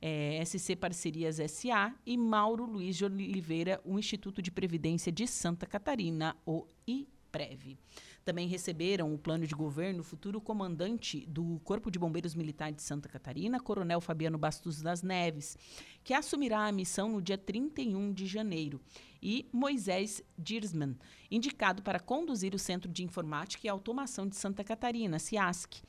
É, 0.03 0.45
SC 0.45 0.77
Parcerias 0.77 1.37
SA 1.51 1.95
e 2.05 2.19
Mauro 2.19 2.67
Luiz 2.67 2.97
de 2.97 3.07
Oliveira, 3.07 3.81
o 3.83 3.99
Instituto 3.99 4.43
de 4.43 4.51
Previdência 4.51 5.11
de 5.11 5.27
Santa 5.27 5.65
Catarina, 5.65 6.37
o 6.45 6.67
IPREV. 6.87 7.79
Também 8.25 8.49
receberam 8.49 9.13
o 9.13 9.19
plano 9.19 9.47
de 9.47 9.55
governo 9.55 10.01
o 10.01 10.05
futuro 10.05 10.41
comandante 10.41 11.27
do 11.27 11.61
Corpo 11.63 11.91
de 11.91 11.99
Bombeiros 11.99 12.35
Militar 12.35 12.73
de 12.73 12.81
Santa 12.81 13.07
Catarina, 13.07 13.61
Coronel 13.61 14.01
Fabiano 14.01 14.39
Bastos 14.39 14.81
das 14.81 15.03
Neves, 15.03 15.59
que 16.03 16.15
assumirá 16.15 16.67
a 16.67 16.73
missão 16.73 17.11
no 17.11 17.21
dia 17.21 17.37
31 17.37 18.15
de 18.15 18.27
janeiro, 18.27 18.81
e 19.23 19.47
Moisés 19.53 20.23
Dirsman, 20.39 20.97
indicado 21.31 21.83
para 21.83 22.01
conduzir 22.01 22.55
o 22.55 22.59
Centro 22.59 22.91
de 22.91 23.05
Informática 23.05 23.67
e 23.67 23.71
Automação 23.71 24.27
de 24.27 24.37
Santa 24.37 24.65
Catarina, 24.65 25.19
CIASC. 25.19 25.83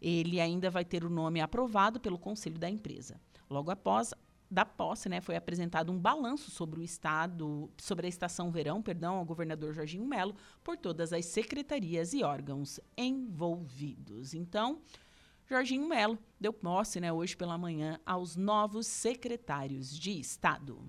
Ele 0.00 0.40
ainda 0.40 0.70
vai 0.70 0.86
ter 0.86 1.04
o 1.04 1.10
nome 1.10 1.40
aprovado 1.40 2.00
pelo 2.00 2.18
conselho 2.18 2.58
da 2.58 2.68
empresa. 2.68 3.20
Logo 3.48 3.70
após 3.70 4.14
da 4.54 4.64
posse, 4.64 5.08
né, 5.08 5.20
foi 5.20 5.36
apresentado 5.36 5.92
um 5.92 5.98
balanço 5.98 6.50
sobre 6.50 6.80
o 6.80 6.82
estado, 6.82 7.70
sobre 7.76 8.06
a 8.06 8.08
estação 8.08 8.50
verão, 8.50 8.80
perdão, 8.80 9.16
ao 9.16 9.24
governador 9.24 9.74
Jorginho 9.74 10.06
Melo, 10.06 10.34
por 10.62 10.76
todas 10.76 11.12
as 11.12 11.26
secretarias 11.26 12.14
e 12.14 12.22
órgãos 12.22 12.78
envolvidos. 12.96 14.32
Então, 14.32 14.80
Jorginho 15.46 15.86
Melo 15.86 16.18
deu 16.40 16.52
posse, 16.52 17.00
né, 17.00 17.12
hoje 17.12 17.36
pela 17.36 17.58
manhã, 17.58 17.98
aos 18.06 18.36
novos 18.36 18.86
secretários 18.86 19.94
de 19.98 20.18
Estado. 20.18 20.80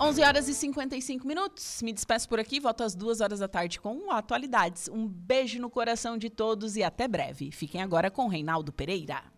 11 0.00 0.22
horas 0.22 0.48
e 0.48 0.54
55 0.54 1.26
minutos. 1.26 1.82
Me 1.82 1.92
despeço 1.92 2.28
por 2.28 2.38
aqui, 2.38 2.60
volto 2.60 2.84
às 2.84 2.94
duas 2.94 3.20
horas 3.20 3.40
da 3.40 3.48
tarde 3.48 3.80
com 3.80 4.12
atualidades. 4.12 4.88
Um 4.88 5.08
beijo 5.08 5.60
no 5.60 5.68
coração 5.68 6.16
de 6.16 6.30
todos 6.30 6.76
e 6.76 6.84
até 6.84 7.08
breve. 7.08 7.50
Fiquem 7.50 7.82
agora 7.82 8.08
com 8.08 8.28
Reinaldo 8.28 8.72
Pereira. 8.72 9.37